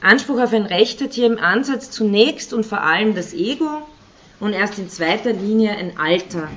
Anspruch 0.00 0.40
auf 0.40 0.52
ein 0.52 0.66
Recht 0.66 1.00
hat 1.02 1.12
hier 1.12 1.26
im 1.26 1.38
Ansatz 1.38 1.90
zunächst 1.90 2.52
und 2.52 2.64
vor 2.64 2.82
allem 2.82 3.14
das 3.14 3.34
Ego 3.34 3.86
und 4.40 4.54
erst 4.54 4.78
in 4.78 4.88
zweiter 4.88 5.32
Linie 5.32 5.76
ein 5.76 5.98
Alter. 5.98 6.48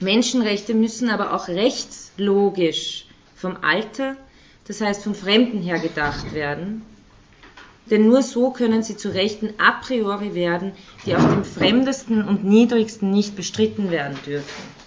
Menschenrechte 0.00 0.74
müssen 0.74 1.08
aber 1.08 1.32
auch 1.32 1.48
rechtslogisch 1.48 3.06
vom 3.34 3.56
Alter, 3.62 4.16
das 4.66 4.80
heißt 4.80 5.02
vom 5.02 5.14
Fremden 5.14 5.62
her 5.62 5.78
gedacht 5.78 6.34
werden, 6.34 6.82
denn 7.90 8.06
nur 8.06 8.22
so 8.22 8.50
können 8.50 8.82
sie 8.82 8.96
zu 8.96 9.08
Rechten 9.12 9.54
a 9.58 9.72
priori 9.72 10.34
werden, 10.34 10.72
die 11.06 11.14
auf 11.14 11.26
dem 11.26 11.44
fremdesten 11.44 12.26
und 12.26 12.44
niedrigsten 12.44 13.10
nicht 13.10 13.36
bestritten 13.36 13.90
werden 13.90 14.18
dürfen. 14.26 14.83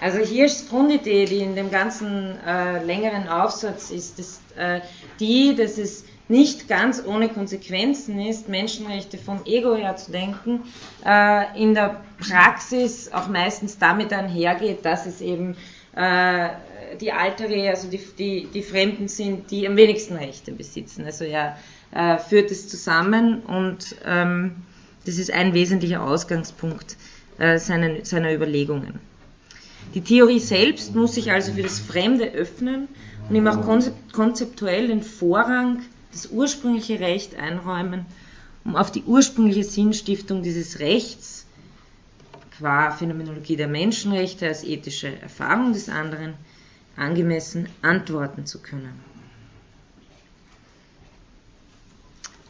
Also 0.00 0.18
hier 0.18 0.46
ist 0.46 0.70
Grundidee, 0.70 1.24
die 1.24 1.38
in 1.38 1.56
dem 1.56 1.70
ganzen 1.70 2.36
äh, 2.46 2.84
längeren 2.84 3.28
Aufsatz 3.28 3.90
ist, 3.90 4.18
ist 4.18 4.40
äh, 4.56 4.80
die, 5.18 5.56
dass 5.56 5.76
es 5.76 6.04
nicht 6.28 6.68
ganz 6.68 7.02
ohne 7.04 7.28
Konsequenzen 7.28 8.20
ist, 8.20 8.48
Menschenrechte 8.48 9.18
vom 9.18 9.40
Ego 9.44 9.74
her 9.74 9.96
zu 9.96 10.12
denken, 10.12 10.62
äh, 11.04 11.60
in 11.60 11.74
der 11.74 12.02
Praxis 12.18 13.10
auch 13.12 13.28
meistens 13.28 13.78
damit 13.78 14.12
einhergeht, 14.12 14.84
dass 14.84 15.06
es 15.06 15.20
eben 15.20 15.56
äh, 15.96 16.50
die 17.00 17.12
Altere, 17.12 17.68
also 17.70 17.88
die, 17.88 18.00
die, 18.18 18.48
die 18.52 18.62
Fremden 18.62 19.08
sind, 19.08 19.50
die 19.50 19.66
am 19.66 19.76
wenigsten 19.76 20.16
Rechte 20.16 20.52
besitzen. 20.52 21.04
Also 21.06 21.24
ja, 21.24 21.56
äh, 21.92 22.18
führt 22.18 22.50
es 22.50 22.68
zusammen 22.68 23.42
und 23.42 23.96
ähm, 24.04 24.56
das 25.06 25.18
ist 25.18 25.32
ein 25.32 25.54
wesentlicher 25.54 26.02
Ausgangspunkt 26.02 26.96
äh, 27.38 27.58
seiner, 27.58 28.04
seiner 28.04 28.32
Überlegungen. 28.32 29.00
Die 29.94 30.02
Theorie 30.02 30.40
selbst 30.40 30.94
muss 30.94 31.14
sich 31.14 31.32
also 31.32 31.52
für 31.52 31.62
das 31.62 31.78
Fremde 31.78 32.30
öffnen 32.32 32.88
und 33.28 33.34
ihm 33.34 33.46
auch 33.46 33.62
konzeptuell 34.12 34.88
den 34.88 35.02
Vorrang, 35.02 35.82
das 36.12 36.26
ursprüngliche 36.26 37.00
Recht 37.00 37.36
einräumen, 37.36 38.06
um 38.64 38.76
auf 38.76 38.90
die 38.90 39.02
ursprüngliche 39.02 39.64
Sinnstiftung 39.64 40.42
dieses 40.42 40.78
Rechts 40.78 41.46
qua 42.58 42.90
Phänomenologie 42.90 43.56
der 43.56 43.68
Menschenrechte 43.68 44.46
als 44.46 44.64
ethische 44.64 45.20
Erfahrung 45.20 45.72
des 45.72 45.88
anderen 45.88 46.34
angemessen 46.96 47.68
antworten 47.82 48.44
zu 48.46 48.58
können. 48.58 48.92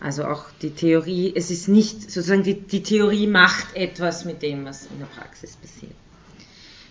Also 0.01 0.24
auch 0.24 0.44
die 0.62 0.70
Theorie, 0.70 1.33
es 1.35 1.51
ist 1.51 1.68
nicht 1.68 2.11
sozusagen 2.11 2.44
die, 2.44 2.55
die 2.55 2.83
Theorie 2.83 3.27
macht 3.27 3.74
etwas 3.74 4.24
mit 4.24 4.42
dem, 4.42 4.64
was 4.64 4.87
in 4.87 4.98
der 5.01 5.07
Praxis 5.07 5.57
passiert. 5.57 5.94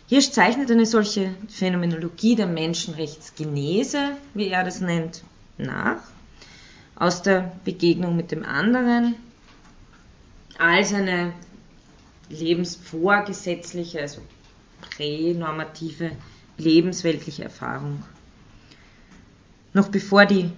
Hirsch 0.07 0.31
zeichnet 0.31 0.71
eine 0.71 0.85
solche 0.85 1.35
Phänomenologie 1.49 2.35
der 2.35 2.47
Menschenrechtsgenese, 2.47 4.15
wie 4.33 4.47
er 4.47 4.63
das 4.63 4.79
nennt, 4.79 5.21
nach, 5.57 6.01
aus 6.95 7.23
der 7.23 7.51
Begegnung 7.65 8.15
mit 8.15 8.31
dem 8.31 8.45
anderen, 8.45 9.15
als 10.57 10.93
eine 10.93 11.33
lebensvorgesetzliche, 12.29 13.99
also 13.99 14.21
pränormative, 14.79 16.11
lebensweltliche 16.57 17.43
Erfahrung. 17.43 18.01
Noch 19.73 19.89
bevor 19.89 20.25
die 20.25 20.51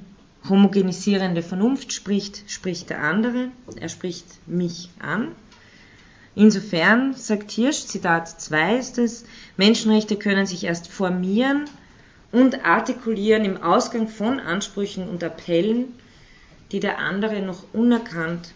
homogenisierende 0.48 1.42
Vernunft 1.42 1.92
spricht, 1.92 2.44
spricht 2.52 2.92
der 2.92 3.02
andere, 3.02 3.50
er 3.76 3.90
spricht 3.90 4.48
mich 4.48 4.90
an 5.00 5.30
Insofern, 6.40 7.16
sagt 7.16 7.52
Hirsch, 7.52 7.88
Zitat 7.88 8.30
2 8.30 8.78
ist 8.78 8.98
es, 8.98 9.26
Menschenrechte 9.58 10.16
können 10.16 10.46
sich 10.46 10.64
erst 10.64 10.88
formieren 10.88 11.66
und 12.32 12.64
artikulieren 12.64 13.44
im 13.44 13.62
Ausgang 13.62 14.08
von 14.08 14.40
Ansprüchen 14.40 15.10
und 15.10 15.22
Appellen, 15.22 15.94
die 16.72 16.80
der 16.80 17.00
andere 17.00 17.42
noch 17.42 17.66
unerkannt 17.74 18.54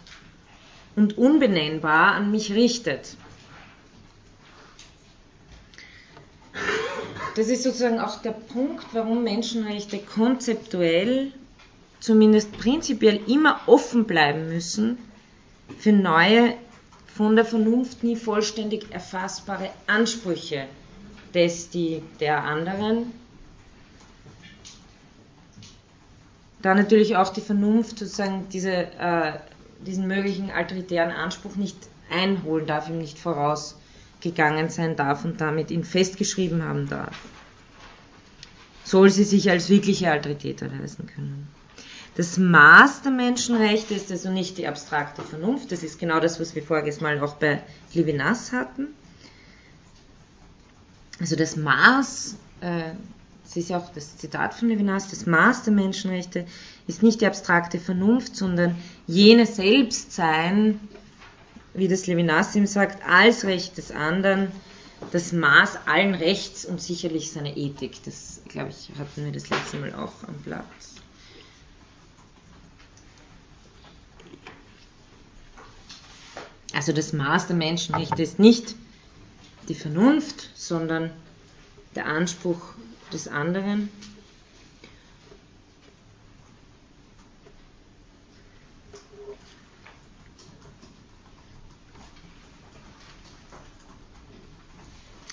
und 0.96 1.18
unbenennbar 1.18 2.14
an 2.14 2.30
mich 2.30 2.52
richtet. 2.52 3.18
Das 7.36 7.48
ist 7.48 7.64
sozusagen 7.64 8.00
auch 8.00 8.22
der 8.22 8.30
Punkt, 8.30 8.86
warum 8.92 9.24
Menschenrechte 9.24 9.98
konzeptuell, 9.98 11.32
zumindest 12.00 12.56
prinzipiell 12.56 13.20
immer 13.26 13.60
offen 13.66 14.06
bleiben 14.06 14.48
müssen 14.48 14.96
für 15.78 15.92
neue 15.92 16.54
von 17.14 17.36
der 17.36 17.44
Vernunft 17.44 18.02
nie 18.02 18.16
vollständig 18.16 18.90
erfassbare 18.90 19.70
Ansprüche 19.86 20.66
des, 21.32 21.70
die, 21.70 22.02
der 22.18 22.42
anderen. 22.42 23.12
Da 26.60 26.74
natürlich 26.74 27.16
auch 27.16 27.32
die 27.32 27.40
Vernunft 27.40 27.98
sozusagen 27.98 28.48
diese, 28.48 28.72
äh, 28.72 29.34
diesen 29.86 30.08
möglichen 30.08 30.50
alteritären 30.50 31.12
Anspruch 31.12 31.54
nicht 31.54 31.76
einholen 32.10 32.66
darf, 32.66 32.88
ihm 32.88 32.98
nicht 32.98 33.18
vorausgegangen 33.18 34.70
sein 34.70 34.96
darf 34.96 35.24
und 35.24 35.40
damit 35.40 35.70
ihn 35.70 35.84
festgeschrieben 35.84 36.64
haben 36.64 36.88
darf. 36.88 37.16
Soll 38.82 39.10
sie 39.10 39.24
sich 39.24 39.50
als 39.50 39.68
wirkliche 39.68 40.10
Alterität 40.10 40.62
erweisen 40.62 41.06
können. 41.06 41.48
Das 42.16 42.38
Maß 42.38 43.02
der 43.02 43.10
Menschenrechte 43.10 43.94
ist 43.94 44.10
also 44.12 44.30
nicht 44.30 44.56
die 44.58 44.68
abstrakte 44.68 45.22
Vernunft, 45.22 45.72
das 45.72 45.82
ist 45.82 45.98
genau 45.98 46.20
das, 46.20 46.38
was 46.38 46.54
wir 46.54 46.62
voriges 46.62 47.00
Mal 47.00 47.20
auch 47.20 47.34
bei 47.34 47.62
Levinas 47.92 48.52
hatten. 48.52 48.88
Also 51.18 51.34
das 51.34 51.56
Maß, 51.56 52.36
äh, 52.60 52.92
das 53.42 53.56
ist 53.56 53.70
ja 53.70 53.78
auch 53.78 53.92
das 53.92 54.16
Zitat 54.16 54.54
von 54.54 54.68
Levinas, 54.68 55.08
das 55.10 55.26
Maß 55.26 55.64
der 55.64 55.72
Menschenrechte 55.72 56.46
ist 56.86 57.02
nicht 57.02 57.20
die 57.20 57.26
abstrakte 57.26 57.78
Vernunft, 57.80 58.36
sondern 58.36 58.76
jene 59.06 59.46
Selbstsein, 59.46 60.80
wie 61.72 61.88
das 61.88 62.06
Levinas 62.06 62.54
ihm 62.54 62.66
sagt, 62.66 63.04
als 63.08 63.44
Recht 63.44 63.76
des 63.76 63.90
anderen, 63.90 64.52
das 65.10 65.32
Maß 65.32 65.78
allen 65.86 66.14
Rechts 66.14 66.64
und 66.64 66.80
sicherlich 66.80 67.32
seine 67.32 67.56
Ethik. 67.56 68.02
Das, 68.04 68.40
glaube 68.48 68.70
ich, 68.70 68.90
hatten 68.98 69.24
wir 69.24 69.32
das 69.32 69.50
letzte 69.50 69.78
Mal 69.78 69.94
auch 69.94 70.12
am 70.26 70.34
Platz. 70.42 70.93
Also 76.74 76.92
das 76.92 77.12
Maß 77.12 77.46
der 77.46 77.56
Menschenrechte 77.56 78.20
ist 78.20 78.40
nicht 78.40 78.74
die 79.68 79.76
Vernunft, 79.76 80.50
sondern 80.54 81.10
der 81.94 82.06
Anspruch 82.06 82.60
des 83.12 83.28
anderen. 83.28 83.88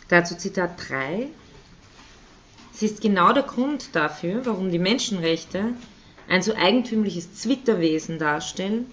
Dazu 0.10 0.36
Zitat 0.38 0.71
3. 0.89 1.27
Es 2.73 2.84
ist 2.84 3.01
genau 3.01 3.34
der 3.34 3.43
Grund 3.43 3.95
dafür, 3.95 4.45
warum 4.45 4.69
die 4.69 4.77
Menschenrechte 4.77 5.73
ein 6.27 6.43
so 6.43 6.54
eigentümliches 6.54 7.34
Zwitterwesen 7.34 8.19
darstellen, 8.19 8.86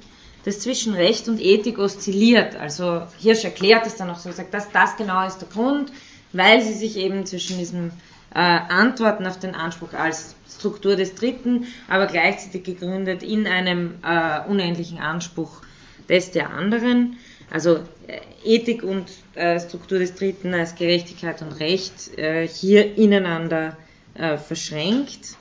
das 0.49 0.61
zwischen 0.61 0.95
Recht 0.95 1.29
und 1.29 1.41
Ethik 1.41 1.79
oszilliert. 1.79 2.57
Also 2.57 3.03
Hirsch 3.21 3.45
erklärt 3.45 3.87
es 3.87 3.97
dann 3.97 4.11
auch 4.11 4.19
so, 4.19 4.33
sagt, 4.33 4.55
dass 4.55 4.71
das 4.71 4.97
genau 4.97 5.27
ist 5.27 5.39
der 5.39 5.49
Grund, 5.49 5.93
weil 6.33 6.63
sie 6.63 6.75
sich 6.75 6.97
eben 6.97 7.27
zwischen 7.27 7.59
diesem 7.59 7.91
äh, 8.35 8.39
Antworten 8.39 9.27
auf 9.27 9.39
den 9.39 9.55
Anspruch 9.55 9.93
als 9.93 10.35
Struktur 10.51 10.97
des 10.97 11.15
Dritten, 11.15 11.67
aber 11.89 12.07
gleichzeitig 12.07 12.65
gegründet 12.65 13.23
in 13.23 13.47
einem 13.47 13.95
äh, 14.03 14.41
unendlichen 14.49 14.99
Anspruch 14.99 15.63
des 16.09 16.31
der 16.31 16.51
anderen 16.51 17.17
also 17.51 17.77
äh, 18.07 18.21
Ethik 18.45 18.83
und 18.83 19.07
äh, 19.35 19.59
Struktur 19.61 19.99
des 19.99 20.15
Dritten 20.15 20.55
als 20.55 20.75
Gerechtigkeit 20.75 21.41
und 21.43 21.53
Recht 21.61 22.17
äh, 22.19 22.47
hier 22.47 22.97
ineinander 22.97 23.77
äh, 24.15 24.37
verschränkt. 24.37 25.37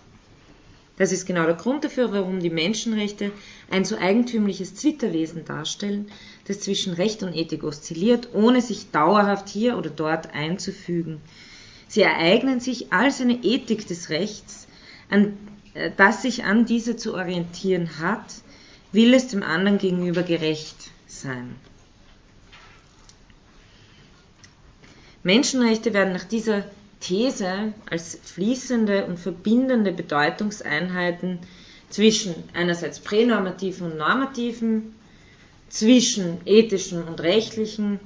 Das 0.98 1.12
ist 1.12 1.26
genau 1.26 1.46
der 1.46 1.56
Grund 1.56 1.84
dafür, 1.84 2.12
warum 2.12 2.39
die 2.39 2.50
Menschenrechte 2.50 3.32
ein 3.69 3.86
so 3.86 3.97
eigentümliches 3.97 4.75
Zwitterwesen 4.75 5.45
darstellen, 5.45 6.10
das 6.45 6.62
zwischen 6.62 6.93
Recht 6.93 7.23
und 7.23 7.36
Ethik 7.36 7.63
oszilliert, 7.63 8.30
ohne 8.34 8.62
sich 8.62 8.91
dauerhaft 8.91 9.49
hier 9.49 9.77
oder 9.77 9.89
dort 9.89 10.34
einzufügen. 10.34 11.21
Sie 11.88 12.01
ereignen 12.01 12.60
sich 12.60 12.91
als 12.91 13.21
eine 13.21 13.43
Ethik 13.43 13.88
des 13.88 14.10
Rechts, 14.10 14.67
an, 15.10 15.38
äh, 15.73 15.91
das 15.95 16.21
sich 16.21 16.43
an 16.43 16.65
dieser 16.65 16.97
zu 16.97 17.13
orientieren 17.13 17.99
hat, 17.99 18.25
will 18.91 19.13
es 19.13 19.27
dem 19.27 19.43
anderen 19.43 19.77
gegenüber 19.77 20.23
gerecht 20.23 20.91
sein. 21.08 21.56
Menschenrechte 25.23 25.93
werden 25.93 26.13
nach 26.13 26.23
dieser 26.23 26.63
These 26.99 27.73
als 27.89 28.17
fließende 28.23 29.06
und 29.06 29.19
verbindende 29.19 29.91
Bedeutungseinheiten 29.91 31.39
zwischen 31.89 32.36
einerseits 32.54 33.00
pränormativen 33.00 33.91
und 33.91 33.97
normativen, 33.97 34.95
zwischen 35.69 36.39
ethischen 36.45 37.04
und 37.04 37.21
rechtlichen 37.21 38.00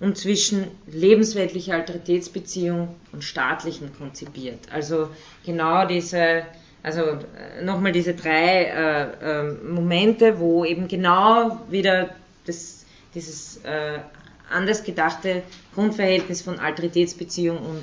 und 0.00 0.18
zwischen 0.18 0.66
lebensweltlicher 0.86 1.74
Alteritätsbeziehung 1.74 2.94
und 3.12 3.24
staatlichen 3.24 3.90
konzipiert. 3.96 4.60
Also 4.72 5.08
genau 5.44 5.86
diese, 5.86 6.42
also 6.82 7.02
äh, 7.02 7.64
nochmal 7.64 7.92
diese 7.92 8.14
drei 8.14 8.64
äh, 8.64 9.40
äh, 9.40 9.52
Momente, 9.64 10.38
wo 10.38 10.64
eben 10.64 10.88
genau 10.88 11.60
wieder 11.70 12.10
das, 12.44 12.84
dieses 13.14 13.58
äh, 13.64 13.98
anders 14.50 14.84
gedachte 14.84 15.42
Grundverhältnis 15.74 16.42
von 16.42 16.58
Alteritätsbeziehung 16.58 17.58
und 17.58 17.82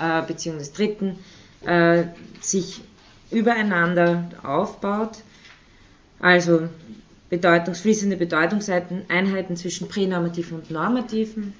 äh, 0.00 0.22
Beziehung 0.26 0.58
des 0.58 0.72
Dritten 0.72 1.18
äh, 1.66 2.04
sich 2.40 2.80
übereinander 3.30 4.28
aufbaut. 4.42 5.18
Also 6.18 6.68
bedeutungsfließende 7.30 8.16
Bedeutungseinheiten 8.16 9.56
zwischen 9.56 9.88
pränormativen 9.88 10.58
und 10.58 10.70
normativen, 10.70 11.54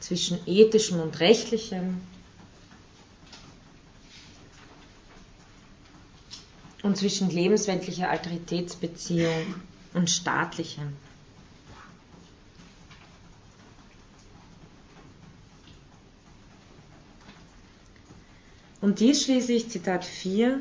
zwischen 0.00 0.38
ethischem 0.46 1.00
und 1.00 1.18
rechtlichem 1.20 2.00
und 6.82 6.96
zwischen 6.96 7.30
lebensweltlicher 7.30 8.10
Alteritätsbeziehung 8.10 9.54
und 9.94 10.10
staatlichem. 10.10 10.92
Und 18.86 19.00
dies 19.00 19.24
schließlich, 19.24 19.68
Zitat 19.68 20.04
4, 20.04 20.60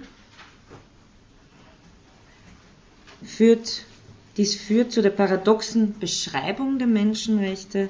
führt, 3.23 3.85
dies 4.35 4.55
führt 4.55 4.91
zu 4.91 5.03
der 5.03 5.11
paradoxen 5.11 5.99
Beschreibung 5.99 6.79
der 6.79 6.87
Menschenrechte 6.87 7.87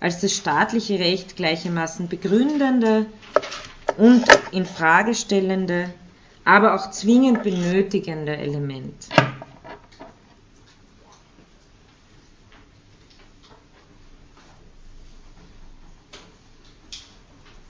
als 0.00 0.22
das 0.22 0.32
staatliche 0.32 0.98
Recht 0.98 1.36
gleichermaßen 1.36 2.08
begründende 2.08 3.04
und 3.98 4.24
in 4.52 4.64
Frage 4.64 5.14
stellende, 5.14 5.92
aber 6.46 6.74
auch 6.74 6.90
zwingend 6.90 7.42
benötigende 7.42 8.38
Element. 8.38 8.94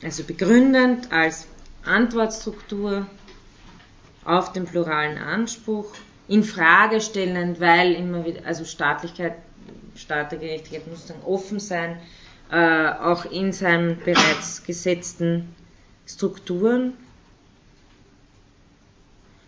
also 0.00 0.22
begründend 0.22 1.10
als 1.10 1.48
Antwortstruktur 1.84 3.06
auf 4.24 4.52
den 4.52 4.66
pluralen 4.66 5.18
Anspruch, 5.18 5.86
in 6.28 6.44
Frage 6.44 7.00
stellend, 7.00 7.60
weil 7.60 7.94
immer 7.94 8.24
wieder, 8.24 8.44
also 8.46 8.64
Staatlichkeit, 8.64 9.34
Staat 9.96 10.32
der 10.32 10.38
Gerechtigkeit 10.38 10.86
muss 10.86 11.06
dann 11.06 11.20
offen 11.24 11.58
sein, 11.58 11.98
äh, 12.50 12.90
auch 12.90 13.24
in 13.24 13.52
seinen 13.52 13.98
bereits 13.98 14.62
gesetzten 14.64 15.54
Strukturen 16.06 16.92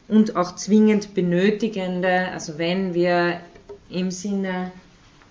und 0.09 0.37
auch 0.37 0.57
zwingend 0.57 1.15
benötigende, 1.15 2.29
also 2.33 2.59
wenn 2.59 2.95
wir 2.95 3.41
im 3.91 4.11
Sinne 4.11 4.73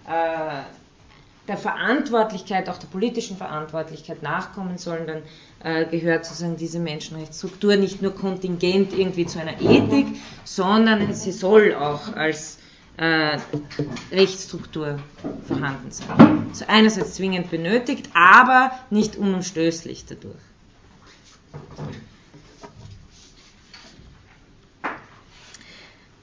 äh, 0.08 0.62
der 1.50 1.58
Verantwortlichkeit, 1.58 2.70
auch 2.70 2.78
der 2.78 2.88
politischen 2.88 3.36
Verantwortlichkeit 3.36 4.24
nachkommen 4.24 4.78
sollen, 4.78 5.08
dann 5.08 5.22
äh, 5.64 5.86
gehört 5.86 6.26
sozusagen 6.26 6.56
diese 6.56 6.80
Menschenrechtsstruktur 6.80 7.76
nicht 7.76 8.02
nur 8.02 8.16
kontingent 8.16 8.98
irgendwie 8.98 9.26
zu 9.26 9.40
einer 9.40 9.60
Ethik, 9.60 10.08
sondern 10.46 11.14
sie 11.14 11.32
soll 11.32 11.76
auch 11.76 12.16
als 12.16 12.60
äh, 12.98 13.40
Rechtsstruktur 14.12 15.00
vorhanden 15.48 15.92
sein. 15.92 16.46
Also 16.50 16.66
einerseits 16.68 17.16
zwingend 17.16 17.50
benötigt, 17.50 18.10
aber 18.14 18.72
nicht 18.90 19.16
unumstößlich 19.16 20.06
dadurch. 20.06 20.36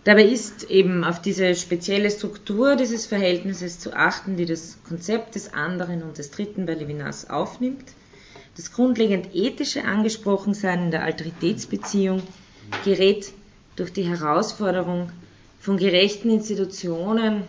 Dabei 0.07 0.23
ist 0.23 0.71
eben 0.71 1.03
auf 1.03 1.21
diese 1.21 1.57
spezielle 1.57 2.13
Struktur 2.13 2.77
dieses 2.77 3.07
Verhältnisses 3.07 3.81
zu 3.81 3.93
achten, 3.93 4.37
die 4.37 4.47
das 4.47 4.79
Konzept 4.87 5.35
des 5.35 5.53
anderen 5.53 6.05
und 6.05 6.17
des 6.19 6.31
Dritten 6.31 6.65
bei 6.65 6.75
Levinas 6.75 7.29
aufnimmt. 7.29 7.91
Das 8.55 8.73
grundlegend 8.73 9.35
ethische 9.35 9.83
Angesprochensein 9.83 10.85
in 10.85 10.91
der 10.93 11.03
Alteritätsbeziehung 11.03 12.23
gerät 12.85 13.33
durch 13.75 13.93
die 13.93 14.05
Herausforderung 14.05 15.11
von 15.59 15.77
gerechten 15.77 16.31
Institutionen, 16.31 17.43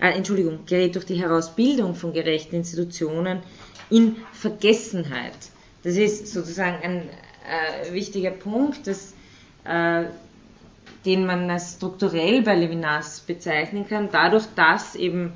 äh, 0.00 0.10
Entschuldigung, 0.10 0.60
gerät 0.66 0.94
durch 0.94 1.06
die 1.06 1.20
Herausbildung 1.20 1.96
von 1.96 2.12
gerechten 2.12 2.54
Institutionen 2.54 3.40
in 3.90 4.14
Vergessenheit. 4.32 5.32
Das 5.82 5.96
ist 5.96 6.28
sozusagen 6.28 6.76
ein 6.84 7.02
äh, 7.02 7.92
wichtiger 7.92 8.30
Punkt, 8.30 8.86
dass 8.86 9.12
äh, 9.64 10.04
den 11.04 11.26
man 11.26 11.50
als 11.50 11.74
strukturell 11.74 12.42
bei 12.42 12.54
Levinas 12.54 13.20
bezeichnen 13.20 13.86
kann, 13.88 14.08
dadurch, 14.10 14.46
dass 14.56 14.94
eben 14.94 15.32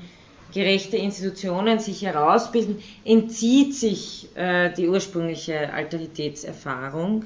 gerechte 0.53 0.97
Institutionen 0.97 1.79
sich 1.79 2.01
herausbilden, 2.01 2.81
entzieht 3.05 3.75
sich 3.75 4.35
äh, 4.35 4.73
die 4.73 4.87
ursprüngliche 4.89 5.71
Alteritätserfahrung. 5.71 7.25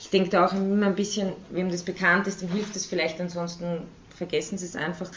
Ich 0.00 0.08
denke 0.10 0.30
da 0.30 0.46
auch 0.46 0.52
immer 0.52 0.86
ein 0.86 0.94
bisschen, 0.94 1.32
wem 1.50 1.70
das 1.70 1.82
bekannt 1.82 2.26
ist, 2.26 2.40
dem 2.40 2.48
hilft 2.48 2.76
es 2.76 2.86
vielleicht, 2.86 3.20
ansonsten 3.20 3.82
vergessen 4.16 4.56
Sie 4.58 4.66
es 4.66 4.76
einfach, 4.76 5.10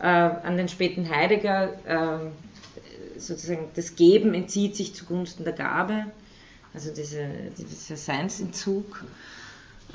äh, 0.00 0.06
an 0.06 0.56
den 0.56 0.68
späten 0.68 1.10
Heidegger, 1.10 1.72
äh, 1.84 3.18
sozusagen 3.18 3.68
das 3.74 3.96
Geben 3.96 4.34
entzieht 4.34 4.76
sich 4.76 4.94
zugunsten 4.94 5.44
der 5.44 5.52
Gabe 5.52 6.06
also 6.76 6.92
diese, 6.92 7.26
dieser 7.56 7.96
Seinsentzug. 7.96 9.02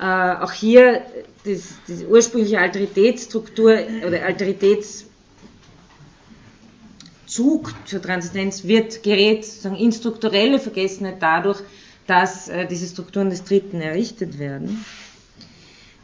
Äh, 0.00 0.04
auch 0.04 0.50
hier 0.50 1.02
das, 1.44 1.74
diese 1.86 2.08
ursprüngliche 2.08 2.58
Alteritätsstruktur 2.58 3.78
oder 4.04 4.24
Alteritätszug 4.24 5.06
zur 7.84 8.02
Transistenz 8.02 8.64
wird 8.64 9.04
gerät 9.04 9.44
sozusagen 9.44 9.76
in 9.76 9.92
strukturelle 9.92 10.58
Vergessenheit 10.58 11.22
dadurch, 11.22 11.60
dass 12.08 12.48
äh, 12.48 12.66
diese 12.66 12.88
Strukturen 12.88 13.30
des 13.30 13.44
Dritten 13.44 13.80
errichtet 13.80 14.40
werden. 14.40 14.84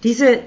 Diese, 0.05 0.43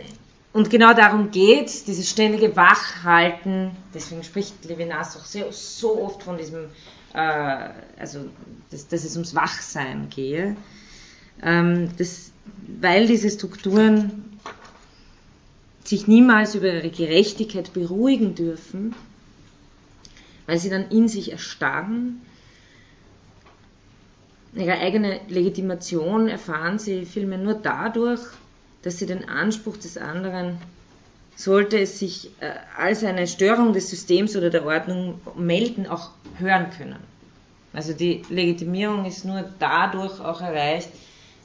und 0.54 0.70
genau 0.70 0.94
darum 0.94 1.32
geht 1.32 1.88
dieses 1.88 2.10
ständige 2.10 2.56
Wachhalten, 2.56 3.72
deswegen 3.94 4.24
spricht 4.24 4.64
Levinas 4.64 5.18
auch 5.18 5.26
sehr, 5.26 5.52
so 5.52 6.02
oft 6.02 6.24
von 6.24 6.38
diesem, 6.38 6.70
also 7.14 8.30
dass, 8.70 8.88
dass, 8.88 9.04
es 9.04 9.16
ums 9.16 9.36
Wachsein 9.36 10.10
gehe, 10.10 10.56
ähm, 11.44 11.90
das, 11.98 12.32
weil 12.80 13.08
diese 13.08 13.30
Strukturen 13.30 14.40
sich 15.84 16.08
niemals 16.08 16.56
über 16.56 16.74
ihre 16.74 16.90
Gerechtigkeit 16.90 17.74
beruhigen 17.74 18.36
dürfen, 18.36 18.96
weil 20.46 20.58
sie 20.58 20.70
dann 20.70 20.90
in 20.90 21.08
sich 21.08 21.32
erstarren 21.32 22.22
Ihre 24.54 24.74
eigene 24.74 25.22
Legitimation 25.30 26.28
erfahren 26.28 26.78
sie 26.78 27.06
vielmehr 27.06 27.38
nur 27.38 27.54
dadurch, 27.54 28.22
dass 28.82 28.98
sie 28.98 29.06
den 29.06 29.30
Anspruch 29.30 29.78
des 29.78 29.98
anderen, 29.98 30.58
sollte 31.36 31.80
es 31.80 32.00
sich 32.00 32.30
äh, 32.40 32.52
als 32.78 33.04
eine 33.04 33.28
Störung 33.28 33.74
des 33.74 33.90
Systems 33.90 34.36
oder 34.36 34.50
der 34.50 34.66
Ordnung 34.66 35.20
melden, 35.36 35.88
auch 35.88 36.12
hören 36.38 36.68
können. 36.78 37.00
Also 37.74 37.94
die 37.94 38.22
Legitimierung 38.30 39.06
ist 39.06 39.26
nur 39.26 39.50
dadurch 39.60 40.20
auch 40.20 40.42
erreicht, 40.42 40.90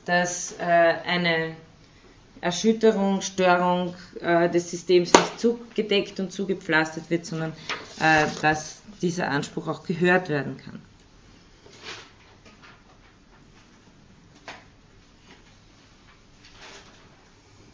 dass 0.04 0.54
äh, 0.58 0.62
eine 0.62 1.54
Erschütterung, 2.40 3.22
Störung 3.22 3.94
äh, 4.20 4.50
des 4.50 4.70
Systems 4.70 5.12
nicht 5.12 5.40
zugedeckt 5.40 6.20
und 6.20 6.32
zugepflastert 6.32 7.10
wird, 7.10 7.26
sondern 7.26 7.52
dass 8.42 8.82
dieser 9.00 9.30
Anspruch 9.30 9.68
auch 9.68 9.82
gehört 9.82 10.28
werden 10.28 10.58
kann. 10.58 10.82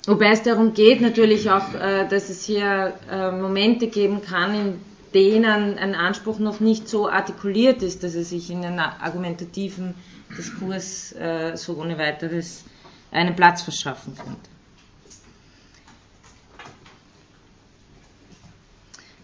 Wobei 0.07 0.33
es 0.33 0.43
darum 0.43 0.75
geht 0.75 1.01
natürlich 1.01 1.51
auch, 1.51 1.75
äh, 1.75 2.09
dass 2.09 2.29
es 2.29 2.45
hier 2.45 2.95
äh, 3.09 3.31
Momente 3.31 3.87
geben 3.87 4.21
kann, 4.23 4.55
in 4.55 4.81
denen 5.15 5.79
ein 5.79 5.95
Anspruch 5.95 6.39
noch 6.39 6.59
nicht 6.59 6.89
so 6.89 7.09
artikuliert 7.09 7.83
ist, 7.83 8.03
dass 8.03 8.15
er 8.15 8.25
sich 8.25 8.51
in 8.51 8.65
einem 8.65 8.79
argumentativen 8.79 9.95
Diskurs 10.37 11.13
äh, 11.13 11.57
so 11.57 11.77
ohne 11.77 11.99
weiteres 11.99 12.65
einen 13.13 13.37
Platz 13.37 13.63
verschaffen 13.63 14.17
könnte. 14.17 14.51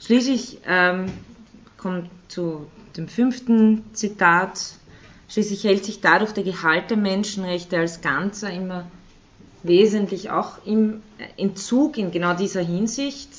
Schließlich 0.01 0.61
ähm, 0.67 1.07
kommt 1.77 2.11
zu 2.29 2.71
dem 2.97 3.09
fünften 3.09 3.85
Zitat. 3.95 4.59
Schließlich 5.29 5.65
hält 5.65 5.85
sich 5.85 6.01
dadurch 6.01 6.33
der 6.33 6.45
Gehalt 6.45 6.91
der 6.91 6.97
Menschenrechte 6.97 7.79
als 7.79 8.01
Ganzer 8.01 8.51
immer 8.53 8.87
wesentlich 9.63 10.31
auch 10.31 10.65
im 10.65 11.03
Entzug 11.37 11.99
in 11.99 12.11
genau 12.11 12.35
dieser 12.35 12.63
Hinsicht, 12.63 13.31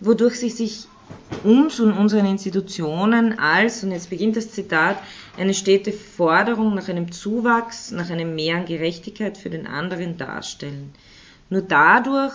wodurch 0.00 0.38
sie 0.38 0.50
sich 0.50 0.86
uns 1.44 1.80
und 1.80 1.92
unseren 1.92 2.26
Institutionen 2.26 3.38
als, 3.38 3.82
und 3.84 3.92
jetzt 3.92 4.10
beginnt 4.10 4.36
das 4.36 4.50
Zitat, 4.50 4.98
eine 5.36 5.54
stete 5.54 5.92
Forderung 5.92 6.74
nach 6.74 6.88
einem 6.88 7.12
Zuwachs, 7.12 7.90
nach 7.90 8.10
einem 8.10 8.34
Mehr 8.34 8.56
an 8.56 8.66
Gerechtigkeit 8.66 9.38
für 9.38 9.50
den 9.50 9.66
anderen 9.66 10.16
darstellen. 10.16 10.92
Nur 11.48 11.62
dadurch 11.62 12.34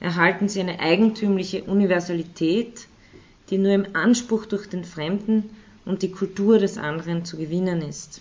erhalten 0.00 0.48
sie 0.48 0.60
eine 0.60 0.80
eigentümliche 0.80 1.64
Universalität, 1.64 2.86
die 3.50 3.58
nur 3.58 3.72
im 3.72 3.86
Anspruch 3.94 4.46
durch 4.46 4.68
den 4.68 4.84
Fremden 4.84 5.50
und 5.84 6.02
die 6.02 6.10
Kultur 6.10 6.58
des 6.58 6.78
anderen 6.78 7.24
zu 7.24 7.36
gewinnen 7.36 7.82
ist. 7.82 8.20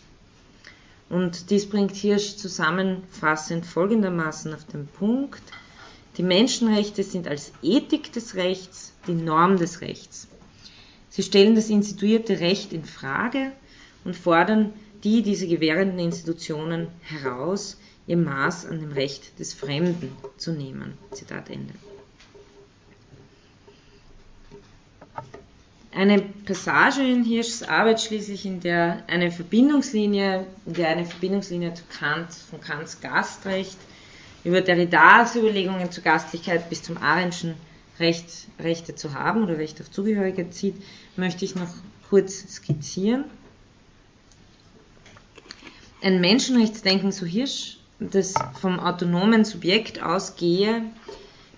Und 1.13 1.51
dies 1.51 1.69
bringt 1.69 1.95
Hirsch 1.95 2.37
zusammenfassend 2.37 3.67
folgendermaßen 3.67 4.51
auf 4.51 4.65
den 4.65 4.87
Punkt. 4.87 5.43
Die 6.17 6.23
Menschenrechte 6.23 7.03
sind 7.03 7.27
als 7.27 7.51
Ethik 7.61 8.11
des 8.13 8.33
Rechts 8.33 8.93
die 9.05 9.13
Norm 9.13 9.57
des 9.57 9.81
Rechts. 9.81 10.27
Sie 11.09 11.21
stellen 11.21 11.53
das 11.53 11.69
instituierte 11.69 12.39
Recht 12.39 12.73
in 12.73 12.83
Frage 12.83 13.51
und 14.03 14.15
fordern 14.15 14.73
die 15.03 15.21
diese 15.21 15.47
gewährenden 15.47 15.99
Institutionen 15.99 16.87
heraus, 17.01 17.77
ihr 18.07 18.17
Maß 18.17 18.65
an 18.65 18.79
dem 18.79 18.93
Recht 18.93 19.37
des 19.37 19.53
Fremden 19.53 20.11
zu 20.37 20.51
nehmen. 20.51 20.97
Zitat 21.11 21.51
Ende. 21.51 21.75
Eine 25.95 26.21
Passage 26.21 27.01
in 27.01 27.23
Hirschs 27.23 27.63
Arbeit 27.63 28.01
schließlich, 28.01 28.45
in 28.45 28.59
der 28.59 29.03
eine 29.07 29.31
Verbindungslinie, 29.31 30.47
in 30.65 30.73
der 30.73 30.89
eine 30.89 31.05
Verbindungslinie 31.05 31.73
zu 31.73 31.83
Kant, 31.85 32.33
von 32.33 32.61
Kants 32.61 32.99
Gastrecht 33.01 33.77
über 34.43 34.61
Derridas 34.61 35.35
Überlegungen 35.35 35.91
zur 35.91 36.03
Gastlichkeit 36.03 36.69
bis 36.69 36.83
zum 36.83 36.97
Arendtschen 36.97 37.55
Recht, 37.99 38.25
Rechte 38.59 38.95
zu 38.95 39.13
haben 39.13 39.43
oder 39.43 39.57
Recht 39.57 39.79
auf 39.79 39.91
Zugehörigkeit 39.91 40.53
zieht, 40.53 40.75
möchte 41.15 41.45
ich 41.45 41.55
noch 41.55 41.69
kurz 42.09 42.55
skizzieren. 42.55 43.25
Ein 46.01 46.19
Menschenrechtsdenken, 46.19 47.11
so 47.11 47.25
Hirsch, 47.25 47.77
das 47.99 48.33
vom 48.59 48.79
autonomen 48.79 49.45
Subjekt 49.45 50.01
ausgehe, 50.01 50.81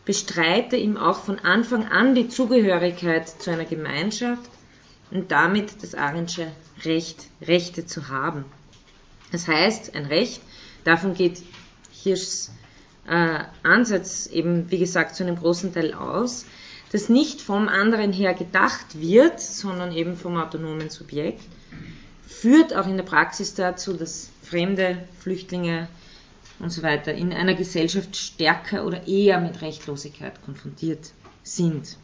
bestreite 0.05 0.77
ihm 0.77 0.97
auch 0.97 1.19
von 1.19 1.39
Anfang 1.39 1.87
an 1.87 2.15
die 2.15 2.29
Zugehörigkeit 2.29 3.27
zu 3.27 3.51
einer 3.51 3.65
Gemeinschaft 3.65 4.49
und 5.11 5.31
damit 5.31 5.81
das 5.81 5.95
Arendsche 5.95 6.47
Recht, 6.83 7.27
Rechte 7.41 7.85
zu 7.85 8.09
haben. 8.09 8.45
Das 9.31 9.47
heißt, 9.47 9.95
ein 9.95 10.05
Recht, 10.05 10.41
davon 10.83 11.15
geht 11.15 11.41
Hirschs 11.91 12.51
äh, 13.07 13.39
Ansatz 13.63 14.27
eben, 14.27 14.69
wie 14.71 14.79
gesagt, 14.79 15.15
zu 15.15 15.23
einem 15.23 15.37
großen 15.37 15.73
Teil 15.73 15.93
aus, 15.93 16.45
das 16.91 17.09
nicht 17.09 17.41
vom 17.41 17.67
anderen 17.67 18.13
her 18.13 18.33
gedacht 18.33 18.99
wird, 18.99 19.39
sondern 19.41 19.91
eben 19.91 20.15
vom 20.15 20.37
autonomen 20.37 20.89
Subjekt, 20.89 21.41
führt 22.27 22.75
auch 22.75 22.87
in 22.87 22.97
der 22.97 23.03
Praxis 23.03 23.55
dazu, 23.55 23.93
dass 23.93 24.29
fremde 24.43 24.97
Flüchtlinge 25.19 25.87
und 26.59 26.69
so 26.69 26.83
weiter 26.83 27.13
in 27.13 27.33
einer 27.33 27.53
Gesellschaft 27.53 28.15
stärker 28.15 28.85
oder 28.85 29.07
eher 29.07 29.39
mit 29.39 29.61
Rechtlosigkeit 29.61 30.41
konfrontiert 30.43 31.11
sind. 31.43 31.97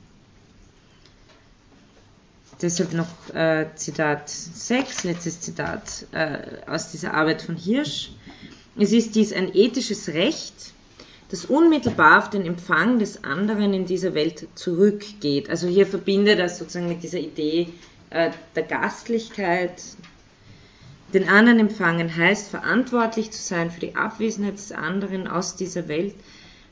Deshalb 2.62 2.94
noch 2.94 3.34
äh, 3.34 3.68
Zitat 3.76 4.30
6, 4.30 5.06
letztes 5.06 5.42
Zitat 5.42 6.06
äh, 6.12 6.38
aus 6.68 6.92
dieser 6.92 7.14
Arbeit 7.14 7.42
von 7.42 7.56
Hirsch. 7.56 8.12
Es 8.78 8.92
ist 8.92 9.16
dies 9.16 9.34
ein 9.34 9.56
ethisches 9.56 10.10
Recht, 10.10 10.74
das 11.30 11.46
unmittelbar 11.46 12.20
auf 12.20 12.30
den 12.30 12.46
Empfang 12.46 13.00
des 13.00 13.24
anderen 13.24 13.74
in 13.74 13.86
dieser 13.86 14.14
Welt 14.14 14.48
zurückgeht. 14.54 15.50
Also 15.50 15.68
hier 15.68 15.88
verbindet 15.88 16.40
er 16.40 16.50
sozusagen 16.50 16.88
mit 16.88 17.02
dieser 17.02 17.20
Idee 17.20 17.70
äh, 18.12 18.32
der 18.56 18.64
Gastlichkeit, 18.64 19.82
den 21.14 21.28
anderen 21.30 21.60
empfangen 21.60 22.16
heißt, 22.16 22.50
verantwortlich 22.50 23.32
zu 23.32 23.42
sein 23.42 23.72
für 23.72 23.80
die 23.80 23.96
Abwesenheit 23.96 24.56
des 24.56 24.72
anderen 24.72 25.28
aus 25.28 25.56
dieser 25.56 25.88
Welt, 25.88 26.16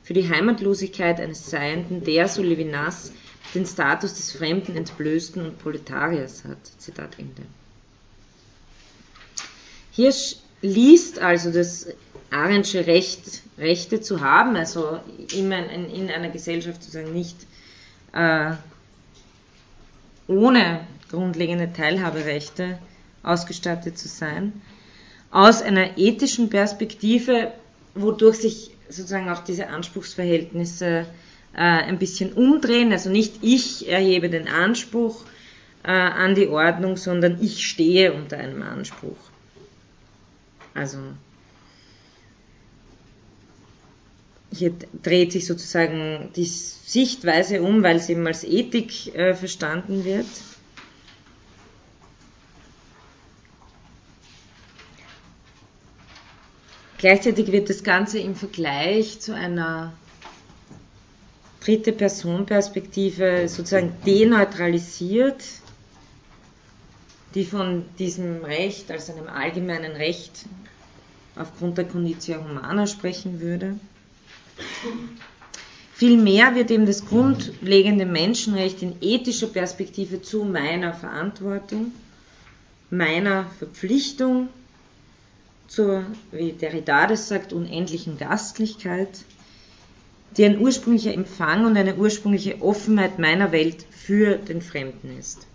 für 0.04 0.14
die 0.14 0.30
Heimatlosigkeit 0.30 1.20
eines 1.20 1.50
Seienden, 1.50 2.04
der, 2.04 2.28
so 2.28 2.42
Levinas, 2.42 3.12
den 3.54 3.66
Status 3.66 4.14
des 4.16 4.32
Fremden 4.32 4.76
entblößten 4.76 5.44
und 5.44 5.60
Proletariers 5.60 6.46
hat. 6.46 6.58
Zitat 6.78 7.18
Ende. 7.18 7.44
Hier 9.92 10.14
liest 10.62 11.20
also 11.20 11.52
das 11.52 11.88
Arendsche 12.32 12.86
Recht, 12.86 13.42
Rechte 13.58 14.02
zu 14.02 14.22
haben, 14.22 14.56
also 14.56 15.00
immer 15.36 15.70
in, 15.70 15.90
in 15.90 16.10
einer 16.10 16.30
Gesellschaft 16.30 16.84
sozusagen 16.84 17.14
nicht 17.14 17.36
äh, 18.14 18.54
ohne 20.28 20.88
grundlegende 21.10 21.74
Teilhaberechte 21.74 22.78
ausgestattet 23.24 23.98
zu 23.98 24.08
sein, 24.08 24.54
aus 25.32 25.62
einer 25.62 25.98
ethischen 25.98 26.50
Perspektive, 26.50 27.52
wodurch 27.96 28.38
sich 28.38 28.72
sozusagen 28.90 29.30
auch 29.30 29.44
diese 29.44 29.68
Anspruchsverhältnisse 29.68 31.06
äh, 31.54 31.60
ein 31.60 32.00
bisschen 32.00 32.34
umdrehen. 32.34 32.92
Also 32.92 33.10
nicht 33.10 33.36
ich 33.42 33.88
erhebe 33.88 34.30
den 34.30 34.48
Anspruch 34.48 35.24
äh, 35.84 35.92
an 35.92 36.36
die 36.36 36.48
Ordnung, 36.48 36.98
sondern 36.98 37.42
ich 37.42 37.68
stehe 37.68 38.14
unter 38.14 38.38
einem 38.38 38.62
Anspruch. 38.62 39.18
Also 40.74 40.98
hier 44.52 44.74
dreht 45.04 45.32
sich 45.32 45.46
sozusagen 45.46 46.30
die 46.36 46.46
Sichtweise 46.46 47.62
um, 47.62 47.84
weil 47.84 47.98
es 47.98 48.10
eben 48.10 48.26
als 48.26 48.44
Ethik 48.44 49.14
äh, 49.16 49.36
verstanden 49.36 50.06
wird. 50.06 50.26
Gleichzeitig 57.00 57.54
wird 57.54 57.70
das 57.70 57.84
Ganze 57.84 58.20
im 58.20 58.36
Vergleich 58.36 59.22
zu 59.22 59.34
einer 59.34 59.94
dritte 61.62 61.94
Person-Perspektive 61.94 63.48
sozusagen 63.48 63.94
deneutralisiert, 64.06 65.42
die 67.36 67.46
von 67.46 67.86
diesem 68.00 68.44
Recht 68.44 68.92
als 68.92 69.10
einem 69.10 69.28
allgemeinen 69.28 69.94
Recht 69.94 70.46
aufgrund 71.38 71.78
der 71.78 71.86
Conditio 71.86 72.44
Humana 72.44 72.86
sprechen 72.86 73.40
würde. 73.40 73.80
Vielmehr 75.94 76.54
wird 76.56 76.70
eben 76.70 76.86
das 76.86 77.06
grundlegende 77.06 78.06
Menschenrecht 78.06 78.82
in 78.82 78.96
ethischer 79.00 79.48
Perspektive 79.48 80.22
zu 80.22 80.44
meiner 80.44 80.94
Verantwortung, 80.94 81.94
meiner 82.90 83.46
Verpflichtung 83.58 84.50
zur, 85.70 86.04
wie 86.32 86.52
Derrida 86.52 87.08
das 87.08 87.30
sagt, 87.30 87.54
unendlichen 87.54 88.18
Gastlichkeit, 88.18 89.24
die 90.36 90.44
ein 90.44 90.60
ursprünglicher 90.60 91.14
Empfang 91.14 91.66
und 91.66 91.78
eine 91.78 91.96
ursprüngliche 91.96 92.62
Offenheit 92.62 93.20
meiner 93.20 93.52
Welt 93.52 93.86
für 93.92 94.36
den 94.38 94.62
Fremden 94.62 95.18
ist. 95.18 95.46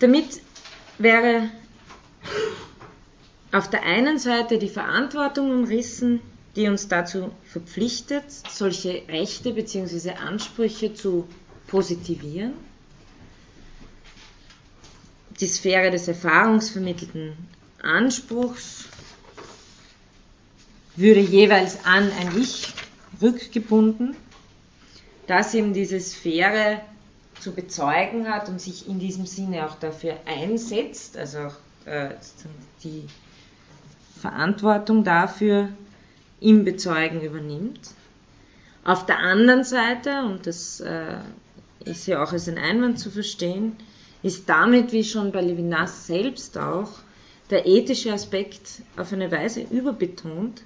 Damit 0.00 0.40
wäre 0.98 1.50
auf 3.52 3.68
der 3.68 3.82
einen 3.82 4.18
Seite 4.18 4.58
die 4.58 4.68
Verantwortung 4.68 5.50
umrissen, 5.50 6.20
die 6.56 6.66
uns 6.66 6.88
dazu 6.88 7.30
verpflichtet, 7.44 8.24
solche 8.50 9.02
Rechte 9.08 9.52
bzw. 9.52 10.12
Ansprüche 10.12 10.94
zu 10.94 11.28
positivieren. 11.66 12.54
Die 15.40 15.46
Sphäre 15.46 15.90
des 15.90 16.08
erfahrungsvermittelten 16.08 17.32
Anspruchs 17.82 18.86
würde 20.96 21.20
jeweils 21.20 21.84
an 21.84 22.10
ein 22.10 22.36
Ich 22.40 22.74
rückgebunden, 23.22 24.16
das 25.28 25.54
eben 25.54 25.72
diese 25.72 26.00
Sphäre 26.00 26.80
zu 27.38 27.52
bezeugen 27.52 28.28
hat 28.28 28.48
und 28.48 28.60
sich 28.60 28.88
in 28.88 28.98
diesem 28.98 29.26
Sinne 29.26 29.66
auch 29.66 29.76
dafür 29.76 30.16
einsetzt, 30.26 31.16
also 31.16 31.38
auch 31.38 31.54
äh, 31.84 32.10
die 32.82 33.04
Verantwortung 34.20 35.04
dafür 35.04 35.68
im 36.40 36.64
Bezeugen 36.64 37.20
übernimmt. 37.20 37.90
Auf 38.84 39.06
der 39.06 39.18
anderen 39.18 39.64
Seite, 39.64 40.22
und 40.22 40.46
das 40.46 40.80
äh, 40.80 41.18
ist 41.84 42.06
ja 42.06 42.22
auch 42.22 42.32
als 42.32 42.48
ein 42.48 42.58
Einwand 42.58 42.98
zu 42.98 43.10
verstehen, 43.10 43.76
ist 44.22 44.48
damit, 44.48 44.92
wie 44.92 45.04
schon 45.04 45.32
bei 45.32 45.40
Levinas 45.40 46.06
selbst 46.06 46.58
auch, 46.58 46.90
der 47.50 47.66
ethische 47.66 48.12
Aspekt 48.12 48.82
auf 48.96 49.12
eine 49.12 49.30
Weise 49.30 49.62
überbetont, 49.70 50.62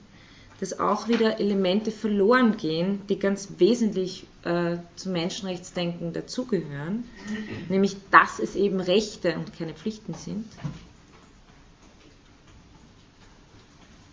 dass 0.61 0.79
auch 0.79 1.09
wieder 1.09 1.41
Elemente 1.41 1.91
verloren 1.91 2.57
gehen, 2.57 3.03
die 3.09 3.19
ganz 3.19 3.49
wesentlich 3.59 4.27
äh, 4.45 4.77
zum 4.97 5.13
Menschenrechtsdenken 5.13 6.13
dazugehören, 6.13 7.05
nämlich 7.69 7.97
dass 8.11 8.39
es 8.39 8.55
eben 8.55 8.81
Rechte 8.81 9.35
und 9.35 9.57
keine 9.57 9.75
Pflichten 9.75 10.15
sind. 10.15 10.45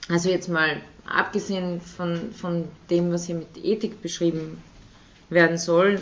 Also 0.10 0.30
jetzt 0.30 0.49
mal 0.49 0.82
abgesehen 1.05 1.82
von, 1.82 2.34
von 2.34 2.68
dem, 2.89 3.12
was 3.12 3.28
hier 3.28 3.36
mit 3.36 3.64
Ethik 3.64 4.01
beschrieben 4.01 4.62
werden 5.30 5.57
soll, 5.57 6.01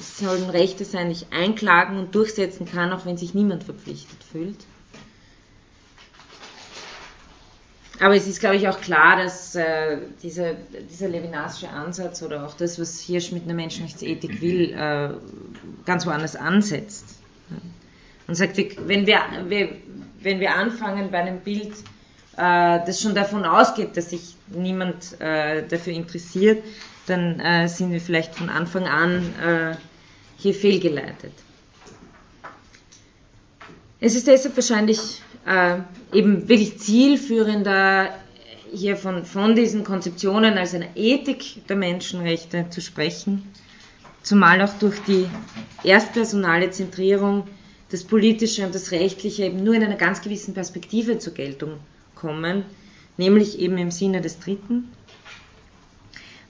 sollen 0.00 0.48
Rechte 0.48 0.84
sein, 0.84 1.08
die 1.08 1.14
ich 1.14 1.32
einklagen 1.32 1.98
und 1.98 2.14
durchsetzen 2.14 2.66
kann, 2.66 2.92
auch 2.92 3.04
wenn 3.04 3.16
sich 3.16 3.34
niemand 3.34 3.64
verpflichtet 3.64 4.22
fühlt. 4.22 4.64
Aber 8.00 8.14
es 8.14 8.28
ist, 8.28 8.38
glaube 8.38 8.54
ich, 8.54 8.68
auch 8.68 8.80
klar, 8.80 9.16
dass 9.16 9.56
äh, 9.56 9.98
dieser, 10.22 10.54
dieser 10.54 11.08
Levinasche 11.08 11.68
Ansatz 11.68 12.22
oder 12.22 12.46
auch 12.46 12.54
das, 12.54 12.78
was 12.78 13.00
Hirsch 13.00 13.32
mit 13.32 13.42
einer 13.42 13.54
Menschenrechtsethik 13.54 14.40
will, 14.40 14.72
äh, 14.72 15.10
ganz 15.84 16.06
woanders 16.06 16.36
ansetzt. 16.36 17.18
Und 18.28 18.36
sagt, 18.36 18.56
wenn 18.86 19.06
wir, 19.06 19.20
wenn 20.20 20.38
wir 20.38 20.54
anfangen 20.54 21.10
bei 21.10 21.18
einem 21.18 21.40
Bild, 21.40 21.72
äh, 22.38 22.80
das 22.86 23.00
schon 23.00 23.14
davon 23.14 23.44
ausgeht, 23.44 23.96
dass 23.96 24.10
sich 24.10 24.36
niemand 24.46 25.20
äh, 25.20 25.66
dafür 25.66 25.92
interessiert, 25.92 26.62
dann 27.06 27.40
äh, 27.40 27.68
sind 27.68 27.90
wir 27.90 28.00
vielleicht 28.00 28.34
von 28.36 28.48
Anfang 28.48 28.86
an 28.86 29.34
äh, 29.44 29.74
hier 30.36 30.54
fehlgeleitet. 30.54 31.32
Es 34.00 34.14
ist 34.14 34.28
deshalb 34.28 34.56
wahrscheinlich 34.56 35.20
äh, 35.46 35.78
eben 36.12 36.48
wirklich 36.48 36.78
zielführender, 36.78 38.14
hier 38.72 38.96
von, 38.96 39.24
von 39.24 39.56
diesen 39.56 39.82
Konzeptionen 39.82 40.58
als 40.58 40.74
einer 40.74 40.94
Ethik 40.94 41.66
der 41.66 41.76
Menschenrechte 41.76 42.66
zu 42.70 42.80
sprechen, 42.80 43.50
zumal 44.22 44.62
auch 44.62 44.74
durch 44.78 45.00
die 45.08 45.26
erstpersonale 45.82 46.70
Zentrierung 46.70 47.48
das 47.90 48.04
Politische 48.04 48.64
und 48.66 48.74
das 48.74 48.92
Rechtliche 48.92 49.46
eben 49.46 49.64
nur 49.64 49.74
in 49.74 49.82
einer 49.82 49.96
ganz 49.96 50.20
gewissen 50.20 50.54
Perspektive 50.54 51.18
zur 51.18 51.32
Geltung 51.32 51.80
kommen, 52.18 52.64
nämlich 53.16 53.58
eben 53.58 53.78
im 53.78 53.90
Sinne 53.90 54.20
des 54.20 54.38
Dritten, 54.38 54.92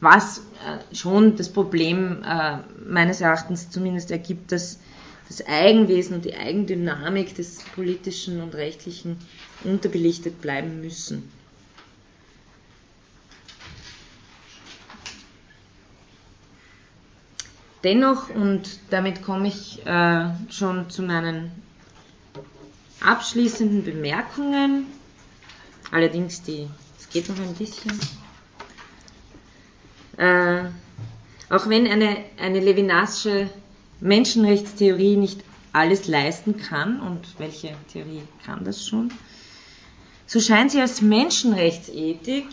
was 0.00 0.38
äh, 0.38 0.94
schon 0.94 1.36
das 1.36 1.48
Problem 1.48 2.22
äh, 2.22 2.58
meines 2.86 3.20
Erachtens 3.20 3.70
zumindest 3.70 4.10
ergibt, 4.10 4.52
dass 4.52 4.78
das 5.28 5.46
Eigenwesen 5.46 6.16
und 6.16 6.24
die 6.24 6.34
Eigendynamik 6.34 7.34
des 7.34 7.58
politischen 7.74 8.40
und 8.40 8.54
rechtlichen 8.54 9.18
unterbelichtet 9.64 10.40
bleiben 10.40 10.80
müssen. 10.80 11.30
Dennoch, 17.84 18.30
und 18.30 18.80
damit 18.90 19.22
komme 19.22 19.48
ich 19.48 19.84
äh, 19.86 20.30
schon 20.50 20.90
zu 20.90 21.02
meinen 21.02 21.52
abschließenden 23.00 23.84
Bemerkungen, 23.84 24.86
allerdings 25.90 26.42
die, 26.42 26.68
es 26.98 27.08
geht 27.10 27.28
noch 27.28 27.38
ein 27.38 27.54
bisschen, 27.54 27.98
äh, 30.16 30.64
auch 31.50 31.68
wenn 31.68 31.86
eine, 31.86 32.24
eine 32.38 32.60
Levinasche 32.60 33.48
Menschenrechtstheorie 34.00 35.16
nicht 35.16 35.42
alles 35.72 36.06
leisten 36.06 36.56
kann, 36.56 37.00
und 37.00 37.38
welche 37.38 37.74
Theorie 37.92 38.22
kann 38.44 38.64
das 38.64 38.86
schon, 38.86 39.12
so 40.26 40.40
scheint 40.40 40.72
sie 40.72 40.80
als 40.80 41.00
Menschenrechtsethik 41.00 42.46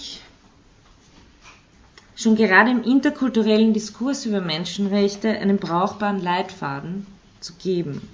schon 2.15 2.35
gerade 2.35 2.71
im 2.71 2.83
interkulturellen 2.83 3.73
Diskurs 3.73 4.25
über 4.25 4.41
Menschenrechte 4.41 5.29
einen 5.29 5.57
brauchbaren 5.57 6.21
Leitfaden 6.21 7.05
zu 7.41 7.53
geben. 7.53 8.07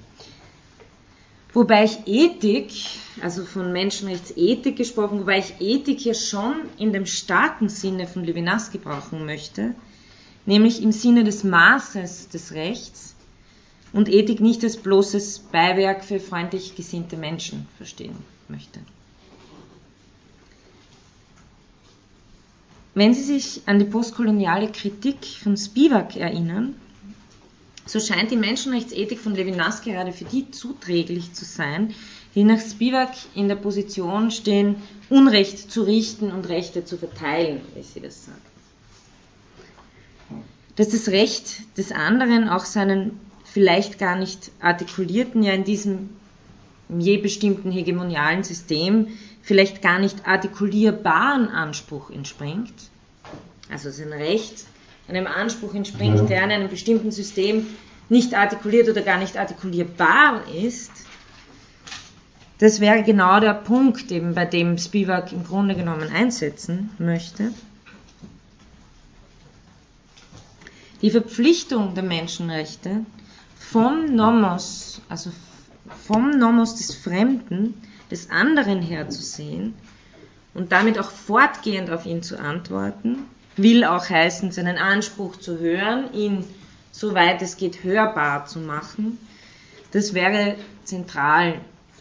Wobei 1.54 1.84
ich 1.84 2.08
Ethik, 2.08 2.72
also 3.22 3.44
von 3.44 3.74
Menschenrechtsethik 3.74 4.78
gesprochen, 4.78 5.20
wobei 5.20 5.40
ich 5.40 5.56
Ethik 5.60 6.00
hier 6.00 6.14
schon 6.14 6.56
in 6.78 6.94
dem 6.94 7.06
starken 7.06 7.68
Sinne 7.68 8.08
von 8.08 8.24
Levinas 8.24 8.72
gebrauchen 8.72 9.26
möchte, 9.26 9.76
nämlich 10.46 10.82
im 10.82 10.94
Sinne 10.94 11.26
des 11.26 11.44
Maßes 11.44 12.30
des 12.30 12.54
Rechts, 12.54 13.16
und 13.94 14.08
Ethik 14.08 14.40
nicht 14.40 14.64
als 14.64 14.78
bloßes 14.78 15.40
Beiwerk 15.52 16.06
für 16.06 16.20
freundlich 16.20 16.76
gesinnte 16.76 17.18
Menschen 17.18 17.68
verstehen 17.76 18.16
möchte. 18.48 18.80
Wenn 22.94 23.14
Sie 23.14 23.24
sich 23.24 23.62
an 23.66 23.80
die 23.80 23.86
postkoloniale 23.86 24.72
Kritik 24.72 25.26
von 25.42 25.56
Spivak 25.56 26.16
erinnern, 26.16 26.76
so 27.92 28.00
scheint 28.00 28.32
die 28.32 28.38
Menschenrechtsethik 28.38 29.20
von 29.20 29.36
Levinas 29.36 29.82
gerade 29.82 30.14
für 30.14 30.24
die 30.24 30.50
zuträglich 30.50 31.34
zu 31.34 31.44
sein, 31.44 31.94
die 32.36 32.46
nach 32.46 32.62
Spivak 32.62 33.12
in 33.36 33.50
der 33.50 33.58
Position 33.58 34.32
stehen, 34.32 34.78
Unrecht 35.10 35.70
zu 35.70 35.84
richten 35.84 36.32
und 36.32 36.48
Rechte 36.48 36.86
zu 36.86 36.98
verteilen, 36.98 37.60
wie 37.76 37.84
sie 37.84 38.00
das 38.00 38.26
sagt. 38.26 38.40
Dass 40.78 40.88
das 40.88 41.10
Recht 41.10 41.64
des 41.78 41.92
anderen 41.92 42.48
auch 42.48 42.64
seinen 42.64 43.20
vielleicht 43.44 44.00
gar 44.00 44.16
nicht 44.16 44.52
artikulierten, 44.62 45.44
ja 45.44 45.52
in 45.52 45.66
diesem 45.66 46.12
je 46.88 47.18
bestimmten 47.18 47.72
hegemonialen 47.72 48.46
System 48.46 49.08
vielleicht 49.42 49.82
gar 49.82 50.00
nicht 50.00 50.26
artikulierbaren 50.26 51.50
Anspruch 51.50 52.10
entspringt, 52.10 52.74
also 53.70 53.90
sein 53.92 54.14
Recht 54.14 54.66
einem 55.16 55.28
Anspruch 55.28 55.74
entspringt, 55.74 56.30
der 56.30 56.44
in 56.44 56.52
einem 56.52 56.70
bestimmten 56.70 57.12
System 57.12 57.68
nicht 58.10 58.34
artikuliert 58.34 58.90
oder 58.90 59.02
gar 59.02 59.18
nicht 59.18 59.38
artikulierbar 59.38 60.44
ist, 60.54 60.92
das 62.62 62.80
wäre 62.80 63.02
genau 63.02 63.40
der 63.40 63.56
Punkt, 63.56 64.12
eben 64.12 64.36
bei 64.36 64.46
dem 64.46 64.78
Spivak 64.78 65.32
im 65.32 65.44
Grunde 65.44 65.76
genommen 65.76 66.12
einsetzen 66.14 66.92
möchte. 67.00 67.52
Die 71.02 71.10
Verpflichtung 71.10 71.96
der 71.96 72.04
Menschenrechte 72.04 73.04
vom 73.58 74.14
Nomos, 74.16 75.02
also 75.10 75.32
vom 76.06 76.38
Nomos 76.38 76.76
des 76.76 76.94
Fremden, 76.94 77.74
des 78.12 78.30
anderen 78.30 78.84
her 78.84 79.10
zu 79.10 79.24
sehen 79.24 79.74
und 80.54 80.72
damit 80.72 81.00
auch 81.00 81.10
fortgehend 81.10 81.90
auf 81.90 82.06
ihn 82.06 82.22
zu 82.22 82.40
antworten, 82.40 83.26
will 83.58 83.84
auch 83.84 84.10
heißen, 84.10 84.52
seinen 84.52 84.78
Anspruch 84.78 85.36
zu 85.38 85.60
hören, 85.60 86.14
ihn 86.14 86.46
soweit 86.92 87.42
es 87.42 87.58
geht 87.58 87.84
hörbar 87.84 88.46
zu 88.46 88.60
machen. 88.60 89.18
Das 89.92 90.14
wäre 90.14 90.56
zentral 90.84 91.60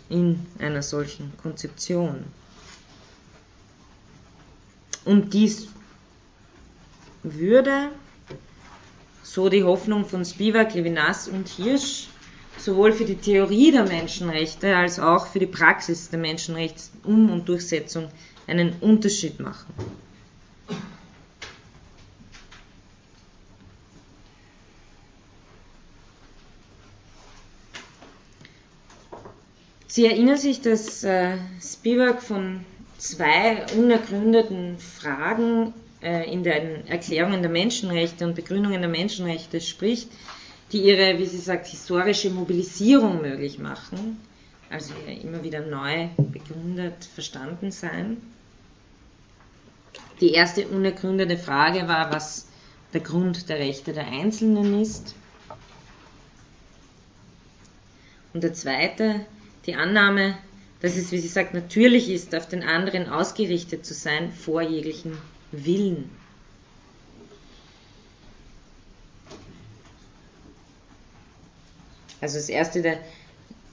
in 0.08 0.46
einer 0.58 0.82
solchen 0.82 1.32
Konzeption. 1.42 2.24
Und 5.04 5.32
dies 5.32 5.68
würde, 7.22 7.90
so 9.22 9.48
die 9.48 9.64
Hoffnung 9.64 10.04
von 10.04 10.24
Spivak, 10.24 10.74
Levinas 10.74 11.28
und 11.28 11.48
Hirsch, 11.48 12.08
sowohl 12.58 12.92
für 12.92 13.04
die 13.04 13.16
Theorie 13.16 13.72
der 13.72 13.86
Menschenrechte 13.86 14.76
als 14.76 14.98
auch 14.98 15.26
für 15.26 15.38
die 15.38 15.46
Praxis 15.46 16.10
der 16.10 16.20
Menschenrechtsum- 16.20 17.30
und 17.32 17.48
Durchsetzung 17.48 18.08
einen 18.46 18.74
Unterschied 18.80 19.40
machen. 19.40 19.72
Sie 29.90 30.06
erinnern 30.06 30.36
sich, 30.36 30.60
dass 30.60 31.02
äh, 31.02 31.36
Spivak 31.60 32.22
von 32.22 32.64
zwei 32.96 33.66
unergründeten 33.76 34.78
Fragen 34.78 35.74
äh, 36.00 36.32
in 36.32 36.44
den 36.44 36.86
Erklärungen 36.86 37.42
der 37.42 37.50
Menschenrechte 37.50 38.24
und 38.24 38.36
Begründungen 38.36 38.82
der 38.82 38.88
Menschenrechte 38.88 39.60
spricht, 39.60 40.08
die 40.70 40.82
ihre, 40.82 41.18
wie 41.18 41.26
sie 41.26 41.38
sagt, 41.38 41.66
historische 41.66 42.30
Mobilisierung 42.30 43.20
möglich 43.20 43.58
machen, 43.58 44.20
also 44.70 44.94
immer 45.24 45.42
wieder 45.42 45.66
neu 45.66 46.06
begründet 46.18 47.04
verstanden 47.12 47.72
sein. 47.72 48.18
Die 50.20 50.34
erste 50.34 50.68
unergründete 50.68 51.36
Frage 51.36 51.88
war, 51.88 52.12
was 52.12 52.46
der 52.92 53.00
Grund 53.00 53.48
der 53.48 53.58
Rechte 53.58 53.92
der 53.92 54.06
Einzelnen 54.06 54.80
ist. 54.80 55.16
Und 58.32 58.44
der 58.44 58.54
zweite, 58.54 59.26
die 59.66 59.74
Annahme, 59.74 60.36
dass 60.80 60.96
es, 60.96 61.12
wie 61.12 61.18
sie 61.18 61.28
sagt, 61.28 61.54
natürlich 61.54 62.10
ist, 62.10 62.34
auf 62.34 62.48
den 62.48 62.62
anderen 62.62 63.08
ausgerichtet 63.08 63.84
zu 63.84 63.94
sein, 63.94 64.32
vor 64.32 64.62
jeglichen 64.62 65.18
Willen. 65.52 66.10
Also 72.20 72.36
das 72.36 72.48
erste, 72.48 72.82
der 72.82 72.98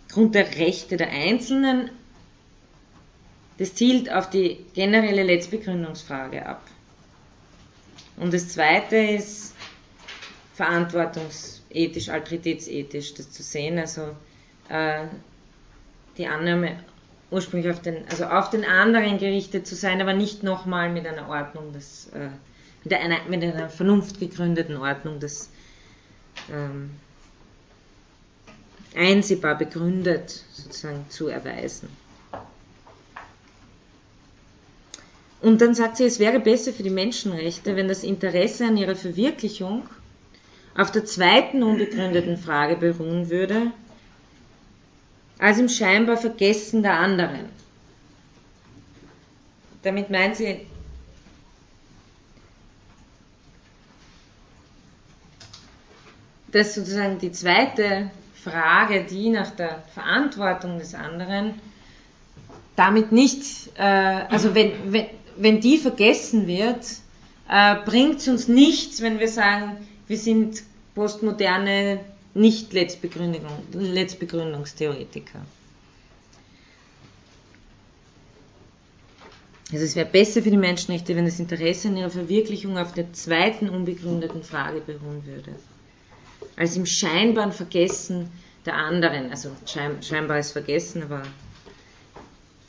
Grund 0.09 0.35
der 0.35 0.57
Rechte 0.57 0.97
der 0.97 1.09
Einzelnen, 1.09 1.91
das 3.57 3.75
zielt 3.75 4.11
auf 4.11 4.29
die 4.29 4.65
generelle 4.73 5.23
Letztbegründungsfrage 5.23 6.45
ab. 6.45 6.61
Und 8.17 8.33
das 8.33 8.49
zweite 8.49 8.95
ist 8.95 9.53
verantwortungsethisch, 10.53 12.09
alteritätsethisch, 12.09 13.13
das 13.13 13.31
zu 13.31 13.43
sehen, 13.43 13.77
also 13.77 14.15
äh, 14.69 15.05
die 16.17 16.27
Annahme 16.27 16.77
ursprünglich 17.29 17.71
auf 17.71 17.81
den, 17.81 18.07
also 18.09 18.25
auf 18.25 18.49
den 18.49 18.63
anderen 18.63 19.17
gerichtet 19.17 19.67
zu 19.67 19.75
sein, 19.75 20.01
aber 20.01 20.13
nicht 20.13 20.43
nochmal 20.43 20.89
mit 20.89 21.05
einer 21.05 21.27
Ordnung 21.29 21.73
des, 21.73 22.07
äh, 22.13 22.29
mit, 22.83 22.93
einer, 22.93 23.17
mit 23.27 23.43
einer 23.43 23.69
vernunftgegründeten 23.69 24.77
Ordnung 24.77 25.19
des 25.19 25.49
ähm, 26.51 26.91
einsehbar 28.95 29.57
begründet 29.57 30.43
sozusagen 30.53 31.05
zu 31.09 31.27
erweisen. 31.27 31.89
Und 35.39 35.61
dann 35.61 35.75
sagt 35.75 35.97
sie, 35.97 36.05
es 36.05 36.19
wäre 36.19 36.39
besser 36.39 36.73
für 36.73 36.83
die 36.83 36.89
Menschenrechte, 36.89 37.75
wenn 37.75 37.87
das 37.87 38.03
Interesse 38.03 38.65
an 38.65 38.77
ihrer 38.77 38.95
Verwirklichung 38.95 39.83
auf 40.75 40.91
der 40.91 41.05
zweiten 41.05 41.61
unbegründeten 41.61 42.37
Frage 42.37 42.75
beruhen 42.75 43.29
würde, 43.29 43.71
als 45.39 45.59
im 45.59 45.69
scheinbar 45.69 46.17
Vergessen 46.17 46.83
der 46.83 46.99
anderen. 46.99 47.49
Damit 49.83 50.09
meint 50.09 50.35
sie, 50.35 50.65
dass 56.51 56.75
sozusagen 56.75 57.19
die 57.19 57.31
zweite 57.31 58.09
Frage, 58.43 59.03
die 59.03 59.29
nach 59.29 59.51
der 59.51 59.83
Verantwortung 59.93 60.79
des 60.79 60.95
anderen, 60.95 61.53
damit 62.75 63.11
nicht, 63.11 63.69
äh, 63.77 63.81
also 63.81 64.55
wenn, 64.55 64.93
wenn, 64.93 65.07
wenn 65.35 65.61
die 65.61 65.77
vergessen 65.77 66.47
wird, 66.47 66.85
äh, 67.49 67.75
bringt 67.85 68.19
es 68.19 68.27
uns 68.27 68.47
nichts, 68.47 69.01
wenn 69.01 69.19
wir 69.19 69.27
sagen, 69.27 69.87
wir 70.07 70.17
sind 70.17 70.63
postmoderne 70.95 71.99
nicht 72.37 72.73
Letztbegründungstheoretiker. 72.73 75.41
Also 79.71 79.83
es 79.83 79.97
wäre 79.97 80.07
besser 80.07 80.41
für 80.41 80.49
die 80.49 80.57
Menschenrechte, 80.57 81.15
wenn 81.15 81.25
das 81.25 81.39
Interesse 81.39 81.89
an 81.89 81.97
ihrer 81.97 82.09
Verwirklichung 82.09 82.77
auf 82.77 82.93
der 82.93 83.11
zweiten 83.11 83.67
unbegründeten 83.67 84.43
Frage 84.43 84.79
beruhen 84.79 85.25
würde, 85.25 85.55
als 86.55 86.77
im 86.77 86.85
scheinbaren 86.85 87.51
Vergessen 87.51 88.31
der 88.65 88.75
anderen, 88.75 89.29
also 89.29 89.51
scheinbares 89.65 90.51
Vergessen, 90.51 91.03
aber 91.03 91.23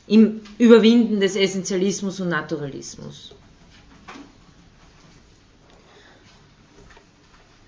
im 0.07 0.41
Überwinden 0.57 1.21
des 1.21 1.35
Essentialismus 1.35 2.19
und 2.19 2.29
Naturalismus. 2.29 3.33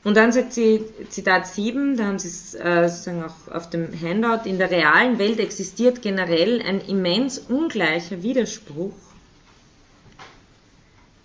Und 0.03 0.17
dann 0.17 0.31
sagt 0.31 0.53
sie, 0.53 0.83
Zitat 1.09 1.47
7, 1.47 1.95
da 1.95 2.05
haben 2.05 2.17
Sie 2.17 2.27
es 2.27 2.55
äh, 2.55 2.89
sozusagen 2.89 3.23
auch 3.23 3.53
auf 3.53 3.69
dem 3.69 3.89
Handout, 4.01 4.49
in 4.49 4.57
der 4.57 4.71
realen 4.71 5.19
Welt 5.19 5.39
existiert 5.39 6.01
generell 6.01 6.59
ein 6.61 6.81
immens 6.81 7.37
ungleicher 7.37 8.23
Widerspruch 8.23 8.93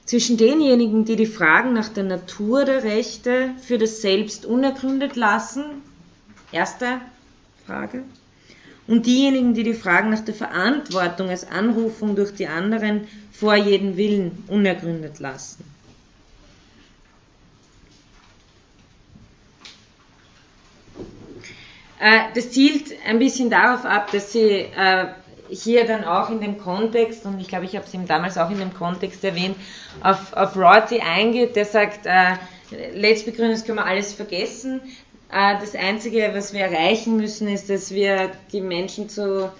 zwischen 0.04 0.36
denjenigen, 0.36 1.04
die 1.04 1.16
die 1.16 1.26
Fragen 1.26 1.72
nach 1.72 1.88
der 1.88 2.04
Natur 2.04 2.64
der 2.64 2.84
Rechte 2.84 3.50
für 3.60 3.78
das 3.78 4.02
Selbst 4.02 4.44
unergründet 4.44 5.16
lassen, 5.16 5.64
erste 6.52 7.00
Frage, 7.66 8.04
und 8.86 9.06
diejenigen, 9.06 9.54
die 9.54 9.64
die 9.64 9.74
Fragen 9.74 10.10
nach 10.10 10.20
der 10.20 10.34
Verantwortung 10.34 11.28
als 11.28 11.50
Anrufung 11.50 12.14
durch 12.14 12.32
die 12.34 12.46
anderen 12.46 13.08
vor 13.32 13.56
jeden 13.56 13.96
Willen 13.96 14.44
unergründet 14.46 15.18
lassen. 15.18 15.64
Das 22.34 22.50
zielt 22.50 22.92
ein 23.06 23.18
bisschen 23.18 23.50
darauf 23.50 23.84
ab, 23.84 24.10
dass 24.12 24.32
sie 24.32 24.48
äh, 24.48 25.06
hier 25.48 25.86
dann 25.86 26.04
auch 26.04 26.30
in 26.30 26.40
dem 26.40 26.58
Kontext, 26.58 27.24
und 27.24 27.40
ich 27.40 27.48
glaube, 27.48 27.64
ich 27.64 27.76
habe 27.76 27.86
es 27.86 27.94
ihm 27.94 28.06
damals 28.06 28.36
auch 28.38 28.50
in 28.50 28.58
dem 28.58 28.74
Kontext 28.74 29.24
erwähnt, 29.24 29.56
auf, 30.02 30.32
auf 30.32 30.56
Rorty 30.56 31.00
eingeht, 31.00 31.56
der 31.56 31.64
sagt, 31.64 32.06
äh, 32.06 32.34
Letztbegründung 32.94 33.62
können 33.64 33.78
wir 33.78 33.86
alles 33.86 34.12
vergessen. 34.12 34.80
Äh, 35.32 35.54
das 35.60 35.74
Einzige, 35.74 36.30
was 36.34 36.52
wir 36.52 36.62
erreichen 36.62 37.16
müssen, 37.16 37.48
ist, 37.48 37.70
dass 37.70 37.92
wir 37.92 38.30
die 38.52 38.60
Menschen 38.60 39.08
zu 39.08 39.50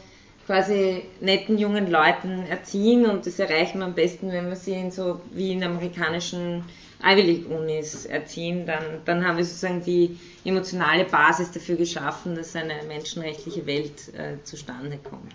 quasi 0.47 1.03
netten 1.21 1.59
jungen 1.59 1.91
Leuten 1.91 2.47
erziehen 2.49 3.05
und 3.07 3.27
das 3.27 3.39
erreichen 3.39 3.79
wir 3.81 3.87
am 3.87 3.95
besten, 3.95 4.31
wenn 4.31 4.49
wir 4.49 4.57
sie 4.57 4.75
in 4.75 4.93
so 4.93 5.21
wie 5.33 5.53
in 5.53 5.65
amerikanischen 5.65 6.65
Ivy 7.03 7.21
League 7.23 7.51
Unis 7.51 8.07
erziehen, 8.07 8.67
dann, 8.67 8.83
dann 9.05 9.27
haben 9.27 9.37
wir 9.37 9.45
sozusagen 9.45 9.83
die 9.83 10.19
emotionale 10.45 11.05
Basis 11.05 11.51
dafür 11.51 11.77
geschaffen, 11.77 12.35
dass 12.35 12.57
eine 12.57 12.83
menschenrechtliche 12.89 13.67
Welt 13.67 14.15
äh, 14.15 14.43
zustande 14.45 14.99
kommt. 14.99 15.33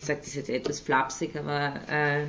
Ich 0.00 0.06
sage 0.06 0.20
das 0.22 0.34
jetzt 0.34 0.50
etwas 0.50 0.80
flapsig, 0.80 1.36
aber 1.36 1.74
äh, 1.88 2.26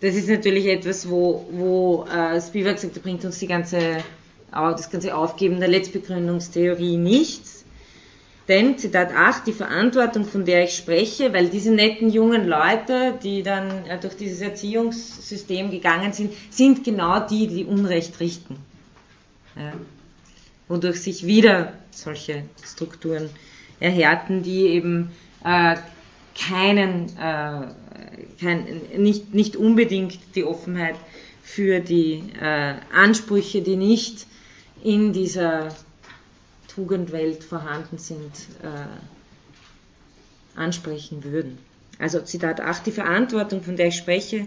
das 0.00 0.14
ist 0.14 0.28
natürlich 0.28 0.66
etwas, 0.66 1.08
wo, 1.08 1.46
wo 1.50 2.04
äh, 2.04 2.40
Spivak 2.40 2.78
sagt, 2.78 2.96
da 2.96 3.00
bringt 3.00 3.24
uns 3.24 3.38
die 3.38 3.46
ganze, 3.46 4.04
das 4.50 4.90
ganze 4.90 5.16
Aufgeben 5.16 5.60
der 5.60 5.68
Letztbegründungstheorie 5.68 6.96
nichts 6.96 7.57
denn, 8.48 8.78
Zitat 8.78 9.14
8, 9.14 9.46
die 9.46 9.52
Verantwortung, 9.52 10.24
von 10.24 10.44
der 10.44 10.64
ich 10.64 10.74
spreche, 10.74 11.32
weil 11.34 11.50
diese 11.50 11.70
netten 11.70 12.10
jungen 12.10 12.48
Leute, 12.48 13.18
die 13.22 13.42
dann 13.42 13.86
äh, 13.86 13.98
durch 14.00 14.16
dieses 14.16 14.40
Erziehungssystem 14.40 15.70
gegangen 15.70 16.12
sind, 16.14 16.32
sind 16.50 16.82
genau 16.82 17.20
die, 17.20 17.46
die 17.46 17.64
Unrecht 17.64 18.20
richten. 18.20 18.56
Ja. 19.54 19.72
Wodurch 20.68 21.00
sich 21.00 21.26
wieder 21.26 21.74
solche 21.90 22.44
Strukturen 22.64 23.28
erhärten, 23.80 24.42
die 24.42 24.66
eben 24.68 25.10
äh, 25.44 25.76
keinen, 26.38 27.06
äh, 27.18 27.68
kein, 28.40 28.80
nicht, 28.96 29.34
nicht 29.34 29.56
unbedingt 29.56 30.18
die 30.34 30.44
Offenheit 30.44 30.96
für 31.42 31.80
die 31.80 32.22
äh, 32.40 32.74
Ansprüche, 32.94 33.62
die 33.62 33.76
nicht 33.76 34.26
in 34.82 35.12
dieser 35.12 35.68
Tugendwelt 36.78 37.42
vorhanden 37.42 37.98
sind, 37.98 38.32
äh, 38.62 38.86
ansprechen 40.56 41.24
würden. 41.24 41.58
Also 41.98 42.20
Zitat 42.20 42.60
8, 42.60 42.86
die 42.86 42.92
Verantwortung, 42.92 43.64
von 43.64 43.76
der 43.76 43.88
ich 43.88 43.96
spreche, 43.96 44.46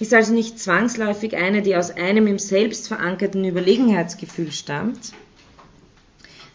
ist 0.00 0.14
also 0.14 0.32
nicht 0.32 0.58
zwangsläufig 0.58 1.36
eine, 1.36 1.60
die 1.60 1.76
aus 1.76 1.90
einem 1.90 2.26
im 2.26 2.38
Selbst 2.38 2.88
verankerten 2.88 3.44
Überlegenheitsgefühl 3.44 4.50
stammt, 4.50 5.12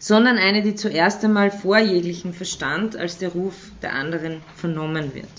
sondern 0.00 0.36
eine, 0.36 0.62
die 0.62 0.74
zuerst 0.74 1.24
einmal 1.24 1.52
vor 1.52 1.78
jeglichem 1.78 2.34
Verstand 2.34 2.96
als 2.96 3.18
der 3.18 3.28
Ruf 3.28 3.54
der 3.82 3.92
anderen 3.92 4.40
vernommen 4.56 5.14
wird. 5.14 5.30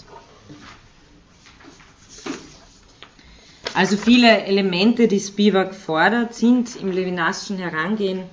Also 3.73 3.97
viele 3.97 4.45
Elemente, 4.45 5.09
die 5.09 5.19
Spivak 5.19 5.75
fordert, 5.75 6.33
sind 6.33 6.77
im 6.77 6.91
Levinasschen 6.91 7.57
Herangehen 7.57 8.23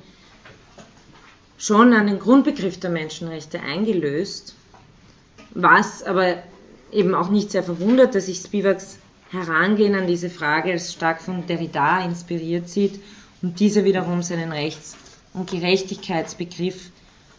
schon 1.60 1.92
an 1.92 2.06
den 2.06 2.18
Grundbegriff 2.18 2.80
der 2.80 2.90
Menschenrechte 2.90 3.60
eingelöst, 3.60 4.54
was 5.50 6.02
aber 6.02 6.42
eben 6.90 7.14
auch 7.14 7.28
nicht 7.28 7.50
sehr 7.50 7.62
verwundert, 7.62 8.14
dass 8.14 8.26
sich 8.26 8.38
Spivaks 8.38 8.98
Herangehen 9.30 9.94
an 9.94 10.08
diese 10.08 10.30
Frage 10.30 10.72
als 10.72 10.92
stark 10.92 11.22
von 11.22 11.46
Derrida 11.46 12.04
inspiriert 12.04 12.68
sieht 12.68 13.00
und 13.42 13.60
dieser 13.60 13.84
wiederum 13.84 14.22
seinen 14.22 14.50
Rechts- 14.50 14.96
und 15.34 15.48
Gerechtigkeitsbegriff 15.48 16.90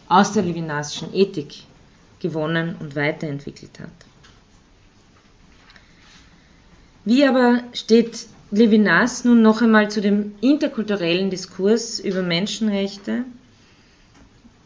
aus 0.08 0.32
der 0.32 0.44
Levinasschen 0.44 1.12
Ethik 1.12 1.64
gewonnen 2.20 2.76
und 2.80 2.96
weiterentwickelt 2.96 3.78
hat. 3.80 3.90
Wie 7.04 7.26
aber 7.26 7.62
steht 7.72 8.26
Levinas 8.52 9.24
nun 9.24 9.42
noch 9.42 9.60
einmal 9.60 9.90
zu 9.90 10.00
dem 10.00 10.34
interkulturellen 10.40 11.28
Diskurs 11.28 11.98
über 11.98 12.22
Menschenrechte, 12.22 13.24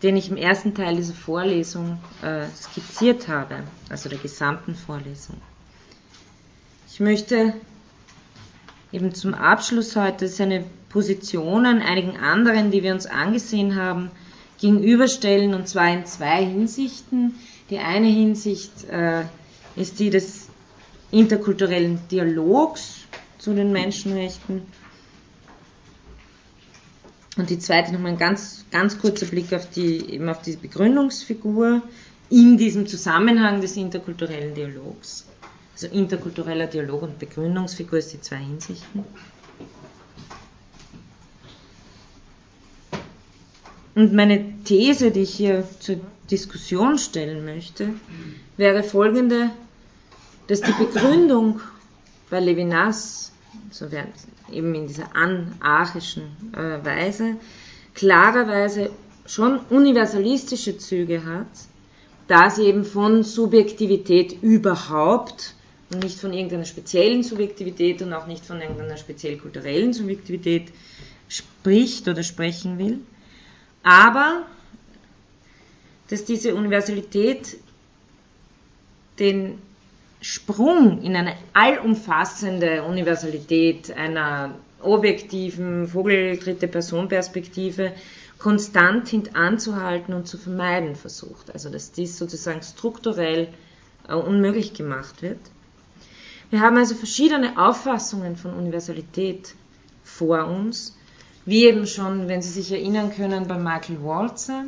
den 0.06 0.16
ich 0.16 0.30
im 0.30 0.36
ersten 0.36 0.72
Teil 0.72 0.94
dieser 0.94 1.14
Vorlesung 1.14 1.98
äh, 2.22 2.46
skizziert 2.54 3.26
habe, 3.26 3.64
also 3.90 4.08
der 4.08 4.18
gesamten 4.18 4.76
Vorlesung? 4.76 5.34
Ich 6.88 7.00
möchte 7.00 7.54
eben 8.92 9.12
zum 9.16 9.34
Abschluss 9.34 9.96
heute 9.96 10.28
seine 10.28 10.62
Positionen 10.90 11.82
einigen 11.82 12.18
anderen, 12.18 12.70
die 12.70 12.84
wir 12.84 12.94
uns 12.94 13.06
angesehen 13.06 13.74
haben, 13.74 14.12
gegenüberstellen, 14.60 15.54
und 15.54 15.66
zwar 15.66 15.92
in 15.92 16.06
zwei 16.06 16.44
Hinsichten. 16.44 17.34
Die 17.68 17.78
eine 17.78 18.06
Hinsicht 18.06 18.84
äh, 18.84 19.24
ist 19.74 19.98
die 19.98 20.10
des 20.10 20.46
interkulturellen 21.10 21.98
Dialogs 22.12 22.98
zu 23.38 23.54
den 23.54 23.72
Menschenrechten. 23.72 24.62
Und 27.36 27.50
die 27.50 27.58
zweite 27.58 27.92
nochmal 27.92 28.12
ein 28.12 28.18
ganz, 28.18 28.64
ganz 28.70 28.98
kurzer 28.98 29.26
Blick 29.26 29.52
auf 29.52 29.68
die, 29.70 30.10
eben 30.10 30.28
auf 30.28 30.40
die 30.40 30.56
Begründungsfigur 30.56 31.82
in 32.30 32.56
diesem 32.56 32.86
Zusammenhang 32.86 33.60
des 33.60 33.76
interkulturellen 33.76 34.54
Dialogs. 34.54 35.26
Also 35.74 35.88
interkultureller 35.88 36.66
Dialog 36.66 37.02
und 37.02 37.18
Begründungsfigur 37.18 37.98
ist 37.98 38.12
die 38.14 38.20
zwei 38.20 38.38
Hinsichten. 38.38 39.04
Und 43.94 44.12
meine 44.12 44.62
These, 44.64 45.10
die 45.10 45.20
ich 45.20 45.34
hier 45.34 45.64
zur 45.80 46.00
Diskussion 46.30 46.98
stellen 46.98 47.44
möchte, 47.44 47.90
wäre 48.56 48.82
folgende, 48.82 49.50
dass 50.48 50.60
die 50.60 50.72
Begründung 50.72 51.60
bei 52.30 52.40
Levinas, 52.40 53.32
so 53.70 53.90
werden 53.90 54.12
eben 54.52 54.74
in 54.74 54.86
dieser 54.86 55.14
anarchischen 55.14 56.24
äh, 56.52 56.84
Weise, 56.84 57.36
klarerweise 57.94 58.90
schon 59.26 59.58
universalistische 59.70 60.78
Züge 60.78 61.24
hat, 61.24 61.46
da 62.28 62.50
sie 62.50 62.64
eben 62.64 62.84
von 62.84 63.22
Subjektivität 63.22 64.42
überhaupt 64.42 65.54
und 65.90 66.02
nicht 66.02 66.18
von 66.18 66.32
irgendeiner 66.32 66.64
speziellen 66.64 67.22
Subjektivität 67.22 68.02
und 68.02 68.12
auch 68.12 68.26
nicht 68.26 68.44
von 68.44 68.60
irgendeiner 68.60 68.96
speziell 68.96 69.36
kulturellen 69.38 69.92
Subjektivität 69.92 70.72
spricht 71.28 72.08
oder 72.08 72.22
sprechen 72.22 72.78
will, 72.78 73.00
aber 73.82 74.46
dass 76.08 76.24
diese 76.24 76.54
Universalität 76.54 77.56
den 79.18 79.58
Sprung 80.20 81.02
in 81.02 81.14
eine 81.14 81.34
allumfassende 81.52 82.82
Universalität 82.84 83.94
einer 83.96 84.54
objektiven 84.80 85.88
Vogel-dritte 85.88 86.68
Person-Perspektive 86.68 87.92
konstant 88.38 89.08
hintanzuhalten 89.08 90.14
und 90.14 90.26
zu 90.26 90.38
vermeiden 90.38 90.94
versucht. 90.94 91.52
Also 91.52 91.70
dass 91.70 91.92
dies 91.92 92.18
sozusagen 92.18 92.62
strukturell 92.62 93.48
äh, 94.08 94.14
unmöglich 94.14 94.74
gemacht 94.74 95.22
wird. 95.22 95.40
Wir 96.50 96.60
haben 96.60 96.76
also 96.76 96.94
verschiedene 96.94 97.58
Auffassungen 97.58 98.36
von 98.36 98.54
Universalität 98.54 99.54
vor 100.04 100.46
uns, 100.46 100.96
wie 101.44 101.64
eben 101.64 101.86
schon, 101.86 102.28
wenn 102.28 102.42
Sie 102.42 102.50
sich 102.50 102.70
erinnern 102.70 103.12
können, 103.14 103.48
bei 103.48 103.58
Michael 103.58 104.02
Walzer. 104.02 104.64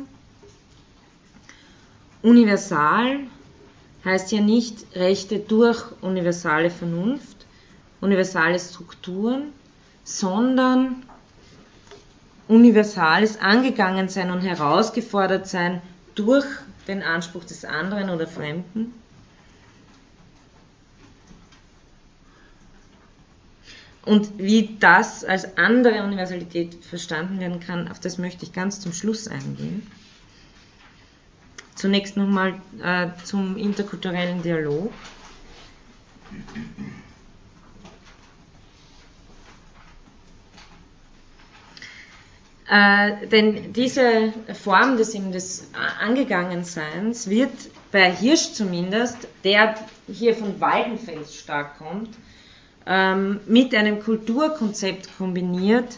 Universal 2.21 3.21
heißt 4.05 4.31
ja 4.31 4.41
nicht 4.41 4.95
Rechte 4.95 5.39
durch 5.39 5.83
universale 6.01 6.69
Vernunft, 6.69 7.45
universale 8.01 8.59
Strukturen, 8.59 9.53
sondern 10.03 11.03
universales 12.47 13.39
angegangen 13.39 14.09
sein 14.09 14.31
und 14.31 14.41
herausgefordert 14.41 15.47
sein 15.47 15.81
durch 16.15 16.45
den 16.87 17.03
Anspruch 17.03 17.43
des 17.43 17.65
anderen 17.65 18.09
oder 18.09 18.25
Fremden. 18.27 18.93
Und 24.05 24.39
wie 24.39 24.77
das 24.79 25.23
als 25.23 25.57
andere 25.57 26.03
Universalität 26.03 26.83
verstanden 26.83 27.39
werden 27.39 27.59
kann, 27.59 27.89
auf 27.89 27.99
das 27.99 28.17
möchte 28.17 28.43
ich 28.43 28.53
ganz 28.53 28.79
zum 28.79 28.93
Schluss 28.93 29.27
eingehen. 29.27 29.85
Zunächst 31.79 32.17
nochmal 32.17 32.55
äh, 32.83 33.07
zum 33.23 33.55
interkulturellen 33.55 34.41
Dialog. 34.43 34.91
Äh, 42.69 43.27
denn 43.27 43.71
diese 43.71 44.33
Form 44.61 44.97
des, 44.97 45.13
des 45.13 45.69
Angegangenseins 46.01 47.29
wird 47.29 47.49
bei 47.93 48.11
Hirsch 48.11 48.51
zumindest, 48.51 49.29
der 49.45 49.75
hier 50.11 50.35
von 50.35 50.59
Waldenfels 50.59 51.33
stark 51.33 51.77
kommt, 51.77 52.09
ähm, 52.85 53.39
mit 53.47 53.73
einem 53.73 54.01
Kulturkonzept 54.03 55.17
kombiniert, 55.17 55.95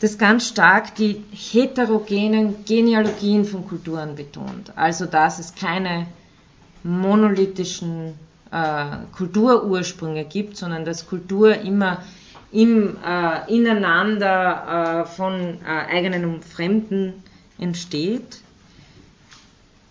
das 0.00 0.18
ganz 0.18 0.48
stark 0.48 0.94
die 0.96 1.22
heterogenen 1.30 2.64
Genealogien 2.64 3.44
von 3.44 3.66
Kulturen 3.66 4.16
betont. 4.16 4.72
Also 4.76 5.06
dass 5.06 5.38
es 5.38 5.54
keine 5.54 6.06
monolithischen 6.82 8.14
äh, 8.50 8.84
Kulturursprünge 9.16 10.24
gibt, 10.24 10.56
sondern 10.56 10.84
dass 10.84 11.06
Kultur 11.06 11.56
immer 11.56 12.02
im 12.52 12.96
äh, 13.04 13.52
Ineinander 13.52 15.02
äh, 15.02 15.06
von 15.06 15.58
äh, 15.64 15.66
eigenen 15.66 16.24
und 16.24 16.44
Fremden 16.44 17.22
entsteht. 17.58 18.40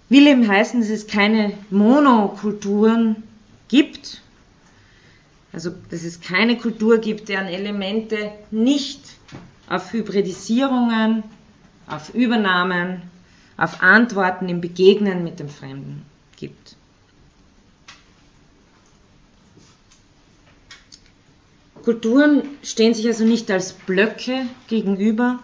Will 0.10 0.28
eben 0.28 0.48
heißen, 0.48 0.80
dass 0.80 0.90
es 0.90 1.08
keine 1.08 1.54
Monokulturen 1.72 3.24
gibt, 3.68 4.22
also 5.52 5.72
dass 5.90 6.04
es 6.04 6.22
keine 6.22 6.58
Kultur 6.58 7.00
gibt, 7.00 7.30
deren 7.30 7.48
Elemente 7.48 8.32
nicht 8.52 9.02
auf 9.74 9.92
Hybridisierungen, 9.92 11.24
auf 11.88 12.14
Übernahmen, 12.14 13.02
auf 13.58 13.82
Antworten 13.82 14.48
im 14.48 14.62
Begegnen 14.62 15.24
mit 15.24 15.40
dem 15.40 15.50
Fremden 15.50 16.06
gibt. 16.38 16.76
Kulturen 21.84 22.44
stehen 22.62 22.94
sich 22.94 23.08
also 23.08 23.26
nicht 23.26 23.52
als 23.52 23.74
Blöcke 23.74 24.46
gegenüber, 24.68 25.40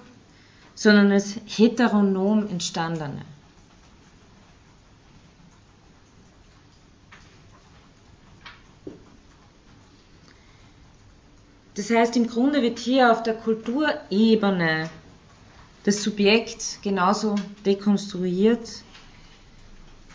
sondern 0.75 1.11
als 1.11 1.35
heteronom 1.45 2.47
entstandene. 2.47 3.23
Das 11.79 11.89
heißt, 11.89 12.17
im 12.17 12.27
Grunde 12.27 12.61
wird 12.61 12.77
hier 12.77 13.09
auf 13.09 13.23
der 13.23 13.35
Kulturebene 13.35 14.89
das 15.85 16.03
Subjekt 16.03 16.79
genauso 16.81 17.35
dekonstruiert 17.65 18.83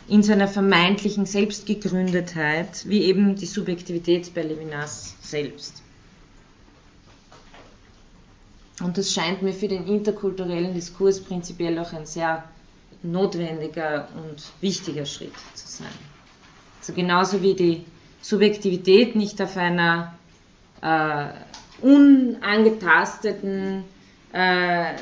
in 0.06 0.22
seiner 0.22 0.46
vermeintlichen 0.46 1.24
Selbstgegründetheit, 1.24 2.86
wie 2.86 3.04
eben 3.04 3.34
die 3.36 3.46
Subjektivität 3.46 4.34
bei 4.34 4.42
Levinas 4.42 5.14
selbst. 5.22 5.82
Und 8.82 8.98
das 8.98 9.14
scheint 9.14 9.40
mir 9.40 9.54
für 9.54 9.68
den 9.68 9.86
interkulturellen 9.86 10.74
Diskurs 10.74 11.18
prinzipiell 11.18 11.78
auch 11.78 11.94
ein 11.94 12.04
sehr 12.04 12.44
notwendiger 13.02 14.08
und 14.16 14.42
wichtiger 14.60 15.06
Schritt 15.06 15.32
zu 15.54 15.66
sein. 15.66 15.96
Also 16.80 16.92
genauso 16.92 17.40
wie 17.40 17.54
die 17.54 17.86
Subjektivität 18.20 19.16
nicht 19.16 19.40
auf 19.40 19.56
einer 19.56 20.14
äh, 20.82 21.53
unangetasteten 21.84 23.84
äh, 24.32 24.94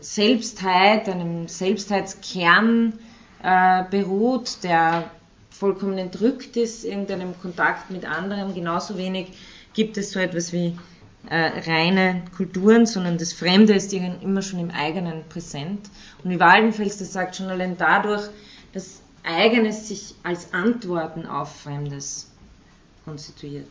Selbstheit, 0.00 1.08
einem 1.08 1.46
Selbstheitskern 1.46 2.94
äh, 3.42 3.84
beruht, 3.90 4.64
der 4.64 5.10
vollkommen 5.50 5.98
entrückt 5.98 6.56
ist 6.56 6.86
irgendeinem 6.86 7.38
Kontakt 7.38 7.90
mit 7.90 8.06
anderen. 8.06 8.54
Genauso 8.54 8.96
wenig 8.96 9.32
gibt 9.74 9.98
es 9.98 10.12
so 10.12 10.18
etwas 10.18 10.54
wie 10.54 10.78
äh, 11.28 11.60
reine 11.70 12.22
Kulturen, 12.34 12.86
sondern 12.86 13.18
das 13.18 13.34
Fremde 13.34 13.74
ist 13.74 13.92
immer 13.92 14.40
schon 14.40 14.58
im 14.58 14.70
eigenen 14.70 15.24
präsent. 15.28 15.90
Und 16.24 16.30
wie 16.30 16.40
Waldenfels 16.40 16.96
das 16.96 17.12
sagt, 17.12 17.36
schon 17.36 17.48
allein 17.48 17.76
dadurch, 17.76 18.22
dass 18.72 19.02
Eigenes 19.22 19.88
sich 19.88 20.14
als 20.22 20.54
Antworten 20.54 21.26
auf 21.26 21.60
Fremdes 21.60 22.30
konstituiert. 23.04 23.68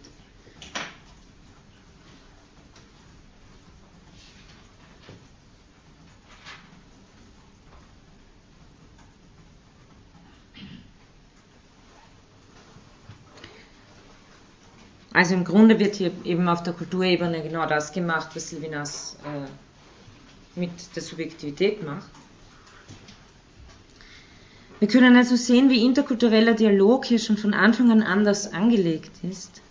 Also 15.12 15.34
im 15.34 15.44
Grunde 15.44 15.80
wird 15.80 15.96
hier 15.96 16.12
eben 16.24 16.48
auf 16.48 16.62
der 16.62 16.74
Kulturebene 16.74 17.42
genau 17.42 17.66
das 17.66 17.92
gemacht, 17.92 18.30
was 18.36 18.52
Levinas 18.52 19.18
äh, 19.26 20.60
mit 20.60 20.72
der 20.96 21.02
Subjektivität 21.02 21.84
macht. 21.84 22.10
Wir 24.80 24.88
können 24.88 25.18
also 25.18 25.36
sehen, 25.36 25.70
wie 25.70 25.84
interkultureller 25.84 26.54
Dialog 26.54 27.06
hier 27.06 27.20
schon 27.20 27.38
von 27.38 27.54
Anfang 27.54 27.92
an 27.92 28.02
anders 28.02 28.54
angelegt 28.54 29.12
ist. 29.24 29.62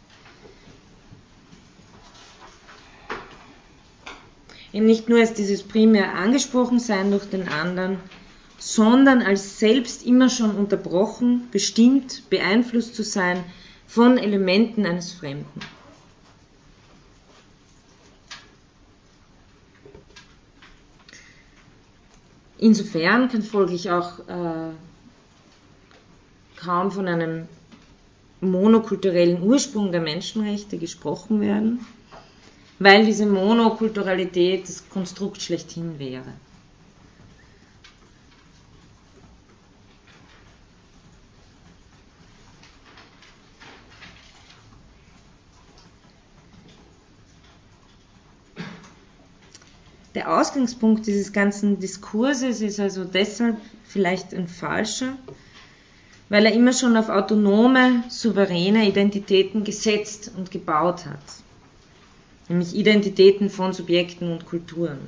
Eben 4.73 4.85
nicht 4.85 5.09
nur 5.09 5.21
als 5.21 5.33
dieses 5.33 5.63
primär 5.63 6.15
angesprochen 6.15 6.79
sein 6.79 7.11
durch 7.11 7.25
den 7.31 7.49
anderen, 7.49 7.99
sondern 8.59 9.23
als 9.23 9.59
selbst 9.59 10.05
immer 10.05 10.29
schon 10.29 10.51
unterbrochen, 10.51 11.49
bestimmt, 11.53 12.29
beeinflusst 12.29 12.95
zu 12.95 13.03
sein 13.03 13.45
von 13.89 14.19
Elementen 14.19 14.87
eines 14.87 15.13
Fremden. 15.15 15.61
Insofern 22.59 23.29
kann 23.29 23.43
folglich 23.43 23.91
auch 23.91 24.19
äh, 24.29 24.73
kaum 26.57 26.91
von 26.91 27.09
einem 27.09 27.49
monokulturellen 28.41 29.43
Ursprung 29.43 29.91
der 29.91 30.01
Menschenrechte 30.01 30.77
gesprochen 30.77 31.41
werden, 31.41 31.87
weil 32.79 33.07
diese 33.07 33.27
Monokulturalität 33.27 34.69
das 34.69 34.89
Konstrukt 34.91 35.41
schlechthin 35.41 35.99
wäre. 35.99 36.35
Ausgangspunkt 50.29 51.07
dieses 51.07 51.33
ganzen 51.33 51.81
Diskurses 51.81 52.61
ist 52.61 52.79
also 52.81 53.05
deshalb 53.05 53.57
vielleicht 53.85 54.35
ein 54.35 54.49
falscher, 54.49 55.17
weil 56.29 56.47
er 56.47 56.53
immer 56.53 56.73
schon 56.73 56.97
auf 56.97 57.09
autonome, 57.09 58.05
souveräne 58.09 58.87
Identitäten 58.87 59.65
gesetzt 59.65 60.31
und 60.37 60.51
gebaut 60.51 61.07
hat, 61.07 61.19
nämlich 62.49 62.75
Identitäten 62.75 63.51
von 63.51 63.73
Subjekten 63.73 64.31
und 64.33 64.47
Kulturen. 64.47 64.99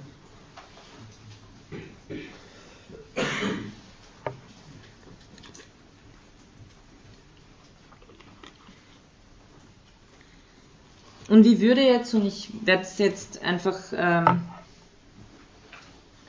Und 11.29 11.45
wie 11.45 11.61
würde 11.61 11.83
jetzt, 11.83 12.13
und 12.15 12.27
ich 12.27 12.51
werde 12.65 12.83
es 12.83 12.99
jetzt 12.99 13.41
einfach 13.43 13.79
ähm, 13.97 14.41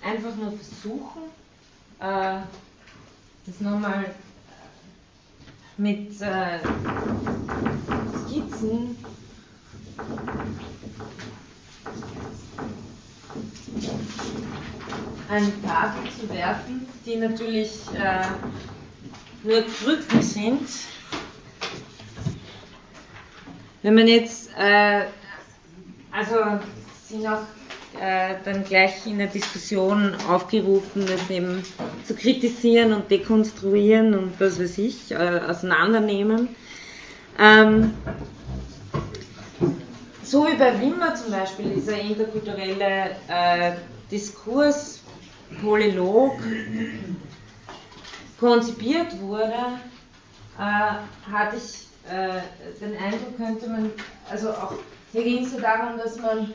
einfach 0.03 0.35
nur 0.35 0.51
versuchen, 0.53 1.23
äh, 1.99 2.41
das 3.45 3.59
nochmal 3.59 4.13
mit 5.77 6.21
äh, 6.21 6.59
Skizzen 8.25 8.97
eine 15.29 15.61
Tafel 15.61 16.11
zu 16.11 16.29
werfen, 16.29 16.85
die 17.05 17.15
natürlich 17.15 17.71
äh, 17.95 18.25
nur 19.43 19.63
Krücken 19.63 20.21
sind. 20.21 20.67
Wenn 23.81 23.95
man 23.95 24.07
jetzt, 24.07 24.49
äh, 24.57 25.05
also 26.11 26.59
sind 27.07 27.25
auch 27.25 27.41
äh, 28.01 28.33
dann 28.43 28.63
gleich 28.63 29.05
in 29.05 29.19
der 29.19 29.27
Diskussion 29.27 30.15
aufgerufen, 30.27 31.05
das 31.05 31.29
eben 31.29 31.63
zu 32.03 32.15
kritisieren 32.15 32.93
und 32.93 33.11
dekonstruieren 33.11 34.15
und 34.15 34.39
was 34.39 34.59
weiß 34.59 34.79
ich, 34.79 35.11
äh, 35.11 35.41
auseinandernehmen. 35.47 36.49
Ähm, 37.37 37.93
so 40.23 40.47
wie 40.47 40.55
bei 40.55 40.81
Wimmer 40.81 41.13
zum 41.13 41.31
Beispiel 41.31 41.73
dieser 41.75 41.99
interkulturelle 41.99 43.11
äh, 43.27 43.73
Diskurs 44.09 45.01
Polylog 45.61 46.33
konzipiert 48.39 49.19
wurde, 49.21 49.53
äh, 50.57 51.31
hatte 51.31 51.57
ich 51.57 51.87
äh, 52.11 52.41
den 52.79 52.97
Eindruck, 52.97 53.37
könnte 53.37 53.69
man, 53.69 53.91
also 54.29 54.49
auch 54.49 54.73
hier 55.11 55.23
ging 55.23 55.45
es 55.45 55.53
ja 55.53 55.59
darum, 55.59 55.97
dass 55.97 56.17
man 56.17 56.53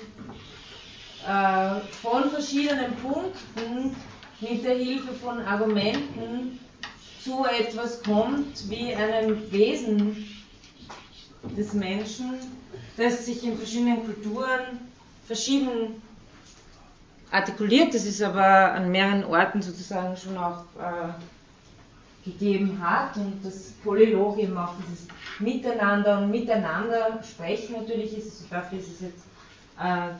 äh, 1.26 1.80
von 2.02 2.30
verschiedenen 2.30 2.94
Punkten 2.96 3.96
mit 4.40 4.64
der 4.64 4.76
Hilfe 4.76 5.12
von 5.14 5.40
Argumenten 5.40 6.58
zu 7.22 7.44
etwas 7.44 8.02
kommt 8.02 8.70
wie 8.70 8.94
einem 8.94 9.50
Wesen 9.50 10.26
des 11.56 11.72
Menschen, 11.72 12.34
das 12.96 13.26
sich 13.26 13.44
in 13.44 13.56
verschiedenen 13.56 14.04
Kulturen 14.04 14.78
verschieden 15.26 16.00
artikuliert. 17.30 17.94
Das 17.94 18.04
ist 18.04 18.22
aber 18.22 18.72
an 18.72 18.90
mehreren 18.90 19.24
Orten 19.24 19.62
sozusagen 19.62 20.16
schon 20.16 20.36
auch 20.36 20.64
äh, 20.78 21.12
gegeben 22.24 22.78
hat 22.80 23.16
und 23.16 23.44
das 23.44 23.72
Polylog 23.84 24.38
eben 24.38 24.56
auch 24.56 24.74
dieses 24.82 25.06
Miteinander 25.38 26.18
und 26.18 26.30
Miteinander 26.30 27.20
sprechen 27.22 27.74
natürlich 27.74 28.16
ist, 28.16 28.44
dafür 28.50 28.78
ist 28.78 28.88
es 28.88 29.00
jetzt 29.00 29.24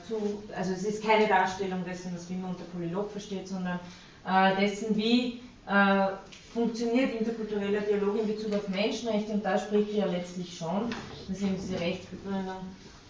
zu, 0.06 0.42
also 0.54 0.72
es 0.72 0.84
ist 0.84 1.02
keine 1.02 1.26
Darstellung 1.26 1.84
dessen, 1.84 2.12
was 2.14 2.28
man 2.28 2.50
unter 2.50 2.64
Polylog 2.64 3.10
versteht, 3.10 3.48
sondern 3.48 3.80
äh, 4.26 4.56
dessen, 4.60 4.94
wie 4.96 5.40
äh, 5.66 6.08
funktioniert 6.52 7.18
interkultureller 7.18 7.80
Dialog 7.80 8.20
in 8.20 8.26
Bezug 8.26 8.52
auf 8.54 8.68
Menschenrechte. 8.68 9.32
Und 9.32 9.44
da 9.44 9.58
spricht 9.58 9.92
ja 9.94 10.06
letztlich 10.06 10.56
schon, 10.56 10.90
dass 11.28 11.40
eben 11.40 11.56
diese 11.56 11.80
Rechtsbegründung 11.80 12.56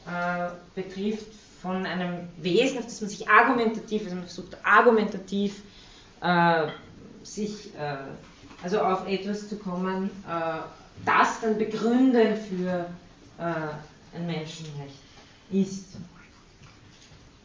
äh, 0.06 0.48
betrifft, 0.74 1.32
von 1.62 1.84
einem 1.84 2.28
Wesen, 2.36 2.78
auf 2.78 2.84
das 2.84 3.00
man 3.00 3.10
sich 3.10 3.28
argumentativ, 3.28 4.04
also 4.04 4.14
man 4.14 4.24
versucht 4.26 4.56
argumentativ 4.64 5.62
äh, 6.20 6.66
sich, 7.24 7.74
äh, 7.74 7.96
also 8.62 8.80
auf 8.80 9.08
etwas 9.08 9.48
zu 9.48 9.56
kommen, 9.56 10.10
das 11.04 11.40
dann 11.40 11.58
begründend 11.58 12.38
für 12.38 12.86
ein 13.38 14.26
Menschenrecht 14.26 14.94
ist 15.50 15.96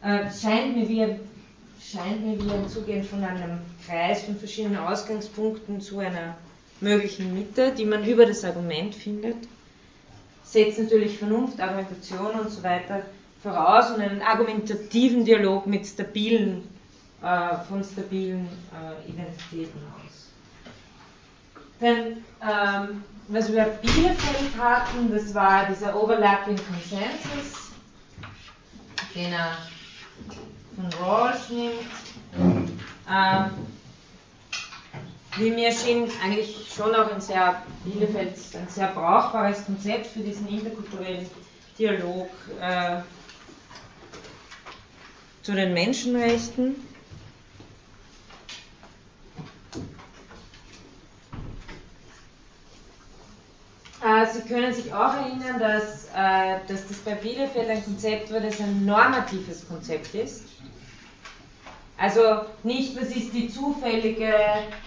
äh, 0.02 0.30
scheint, 0.30 0.76
mir 0.76 0.88
wie, 0.88 1.16
scheint 1.80 2.24
mir 2.24 2.42
wie 2.42 2.50
ein 2.50 2.68
Zugehen 2.68 3.04
von 3.04 3.22
einem 3.22 3.58
Kreis 3.86 4.22
von 4.24 4.36
verschiedenen 4.36 4.78
Ausgangspunkten 4.78 5.80
zu 5.80 5.98
einer 5.98 6.36
möglichen 6.80 7.32
Mitte, 7.32 7.72
die 7.72 7.84
man 7.84 8.04
über 8.04 8.26
das 8.26 8.44
Argument 8.44 8.94
findet. 8.94 9.36
Setzt 10.44 10.78
natürlich 10.78 11.18
Vernunft, 11.18 11.60
Argumentation 11.60 12.32
und 12.32 12.50
so 12.50 12.62
weiter 12.62 13.02
voraus 13.42 13.90
und 13.90 14.00
einen 14.00 14.22
argumentativen 14.22 15.24
Dialog 15.24 15.66
mit 15.66 15.86
stabilen, 15.86 16.62
äh, 17.22 17.56
von 17.68 17.82
stabilen 17.82 18.48
äh, 18.72 19.10
Identitäten 19.10 19.80
aus. 19.96 20.28
Denn 21.80 22.24
ähm, 22.40 23.02
was 23.28 23.52
wir 23.52 23.64
Bielefeld 23.64 24.56
hatten, 24.58 25.10
das 25.10 25.34
war 25.34 25.66
dieser 25.66 26.00
Overlapping 26.00 26.56
Consensus, 26.56 27.72
den 29.14 29.32
er 29.32 29.56
von 30.76 31.04
Rawls 31.04 31.48
nimmt. 31.50 32.72
Ähm, 33.10 33.50
wie 35.36 35.50
mir 35.50 35.72
schien, 35.72 36.10
eigentlich 36.22 36.72
schon 36.74 36.94
auch 36.94 37.10
ein 37.10 37.20
sehr 37.20 37.62
Bielefeld, 37.84 38.34
ein 38.54 38.68
sehr 38.68 38.88
brauchbares 38.88 39.64
Konzept 39.64 40.06
für 40.06 40.20
diesen 40.20 40.48
interkulturellen 40.48 41.26
Dialog 41.78 42.28
äh, 42.60 42.96
zu 45.42 45.52
den 45.52 45.72
Menschenrechten. 45.72 46.76
Sie 54.32 54.40
können 54.52 54.74
sich 54.74 54.92
auch 54.92 55.14
erinnern, 55.14 55.60
dass, 55.60 56.06
äh, 56.06 56.58
dass 56.66 56.88
das 56.88 56.96
bei 56.98 57.14
Bielefeld 57.14 57.70
ein 57.70 57.84
Konzept 57.84 58.32
war, 58.32 58.40
das 58.40 58.58
ein 58.58 58.84
normatives 58.84 59.66
Konzept 59.68 60.12
ist. 60.16 60.42
Also 61.98 62.20
nicht, 62.64 63.00
was 63.00 63.14
ist 63.14 63.32
die 63.32 63.48
zufällige 63.48 64.34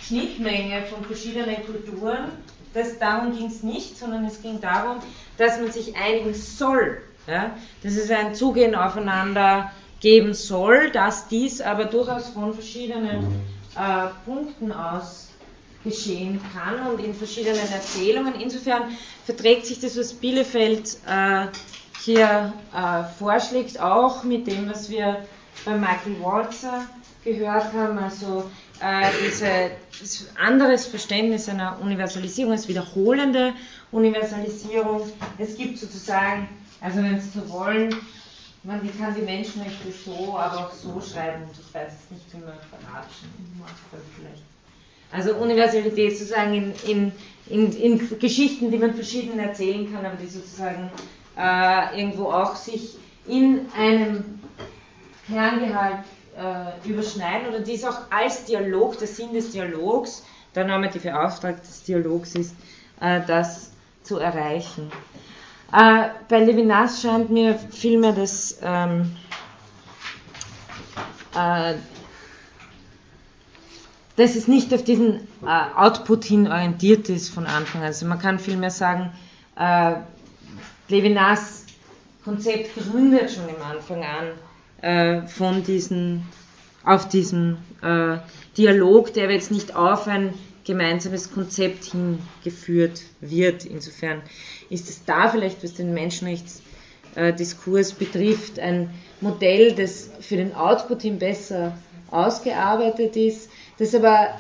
Schnittmenge 0.02 0.84
von 0.84 1.06
verschiedenen 1.06 1.66
Kulturen, 1.66 2.32
das, 2.74 3.00
darum 3.00 3.32
ging 3.32 3.46
es 3.48 3.64
nicht, 3.64 3.98
sondern 3.98 4.26
es 4.26 4.42
ging 4.42 4.60
darum, 4.60 4.98
dass 5.38 5.62
man 5.62 5.72
sich 5.72 5.96
einigen 5.96 6.34
soll, 6.34 7.02
ja? 7.26 7.56
dass 7.84 7.94
es 7.94 8.12
ein 8.12 8.36
Zugehen 8.36 8.76
aufeinander 8.76 9.72
geben 10.02 10.34
soll, 10.34 10.92
dass 10.92 11.30
dies 11.30 11.62
aber 11.62 11.86
durchaus 11.86 12.28
von 12.30 12.54
verschiedenen 12.54 13.42
äh, 13.78 14.08
Punkten 14.26 14.74
aus 14.74 15.25
geschehen 15.86 16.42
kann 16.54 16.86
und 16.88 17.00
in 17.00 17.14
verschiedenen 17.14 17.72
Erzählungen. 17.72 18.36
Insofern 18.42 18.98
verträgt 19.24 19.66
sich 19.66 19.80
das, 19.80 19.98
was 19.98 20.14
Bielefeld 20.14 20.98
äh, 21.08 21.48
hier 22.04 22.54
äh, 22.74 23.04
vorschlägt, 23.18 23.80
auch 23.80 24.24
mit 24.24 24.48
dem, 24.48 24.70
was 24.70 24.90
wir 24.90 25.26
bei 25.64 25.78
Michael 25.78 26.22
Walzer 26.22 26.86
gehört 27.24 27.74
haben, 27.74 27.98
also 27.98 28.52
äh, 28.82 29.10
diese, 29.26 29.72
anderes 30.36 30.86
Verständnis 30.86 31.48
einer 31.48 31.80
Universalisierung, 31.82 32.52
als 32.52 32.68
wiederholende 32.68 33.54
Universalisierung. 33.92 35.10
Es 35.38 35.56
gibt 35.56 35.78
sozusagen, 35.78 36.50
also 36.82 36.98
wenn 36.98 37.20
Sie 37.20 37.30
so 37.30 37.50
wollen, 37.50 37.96
man 38.64 38.82
kann 39.00 39.16
die 39.16 39.22
Menschenrechte 39.22 39.92
so, 40.06 40.38
aber 40.38 40.68
auch 40.68 40.74
so 40.74 41.00
schreiben. 41.00 41.44
Ich 41.52 41.74
weiß 41.74 41.94
nicht, 42.10 42.34
wie 42.34 42.38
man 42.38 42.58
verratschen 42.70 43.30
macht, 43.60 43.76
vielleicht. 44.16 44.55
Also 45.12 45.36
Universalität 45.36 46.18
sozusagen 46.18 46.54
in, 46.54 46.74
in, 46.88 47.12
in, 47.50 47.72
in, 48.00 48.20
Geschichten, 48.20 48.72
die 48.72 48.78
man 48.78 48.94
verschieden 48.94 49.40
erzählen 49.40 49.92
kann, 49.94 50.06
aber 50.06 50.18
die 50.18 50.28
sozusagen 50.28 50.90
äh, 51.38 52.00
irgendwo 52.00 52.32
auch 52.32 52.56
sich 52.56 52.98
in 53.28 53.68
einem 53.78 54.40
Kerngehalt 55.28 56.04
äh, 56.38 56.88
überschneiden 56.90 57.48
oder 57.50 57.60
dies 57.60 57.84
auch 57.84 57.98
als 58.10 58.46
Dialog, 58.46 58.98
der 59.00 59.08
Sinn 59.08 59.34
des 59.34 59.52
Dialogs, 59.52 60.24
der 60.54 60.66
normative 60.66 61.18
Auftrag 61.20 61.62
des 61.62 61.84
Dialogs 61.84 62.36
ist, 62.36 62.56
äh, 63.00 63.22
das 63.26 63.72
zu 64.04 64.18
erreichen. 64.18 64.92
Äh, 65.74 66.10
bei 66.30 66.40
Levinas 66.40 67.02
scheint 67.02 67.30
mir 67.30 67.58
vielmehr 67.58 68.14
das 68.14 68.60
ähm, 68.62 69.16
äh, 71.36 71.74
dass 74.18 74.36
es 74.36 74.48
nicht 74.48 74.74
auf 74.74 74.84
diesen 74.84 75.28
äh, 75.46 75.76
Output 75.76 76.26
hin 76.26 76.48
orientiert 76.48 77.10
ist 77.10 77.30
von 77.30 77.46
Anfang 77.46 77.82
an. 77.82 77.88
Also 77.88 78.06
man 78.06 78.20
kann 78.20 78.40
vielmehr 78.40 78.72
sagen, 78.72 79.12
äh, 79.58 79.96
Levinas 80.88 81.66
Konzept 82.24 82.76
gründet 82.76 83.32
schon 83.32 83.50
im 83.50 83.62
Anfang 83.62 84.04
an 84.04 84.28
äh, 84.82 85.28
von 85.28 85.64
diesen, 85.64 86.24
auf 86.84 87.08
diesem 87.08 87.58
äh, 87.82 88.18
Dialog, 88.58 89.14
der 89.14 89.32
jetzt 89.32 89.52
nicht 89.52 89.76
auf 89.76 90.08
ein 90.08 90.34
gemeinsames 90.64 91.32
Konzept 91.32 91.86
hingeführt 91.86 93.02
wird. 93.22 93.66
Insofern 93.66 94.24
ist 94.70 94.90
es 94.90 95.06
da 95.06 95.30
vielleicht, 95.30 95.64
was 95.64 95.76
den 95.76 95.94
Menschenrechtsdiskurs 95.94 97.94
betrifft, 97.94 98.58
ein 98.60 98.90
Modell, 99.22 99.74
das 99.74 100.10
für 100.20 100.36
den 100.38 100.56
Output 100.56 101.04
hin 101.04 101.20
besser 101.20 101.78
ausgearbeitet 102.10 103.16
ist, 103.16 103.52
das 103.78 103.94
aber 103.96 104.40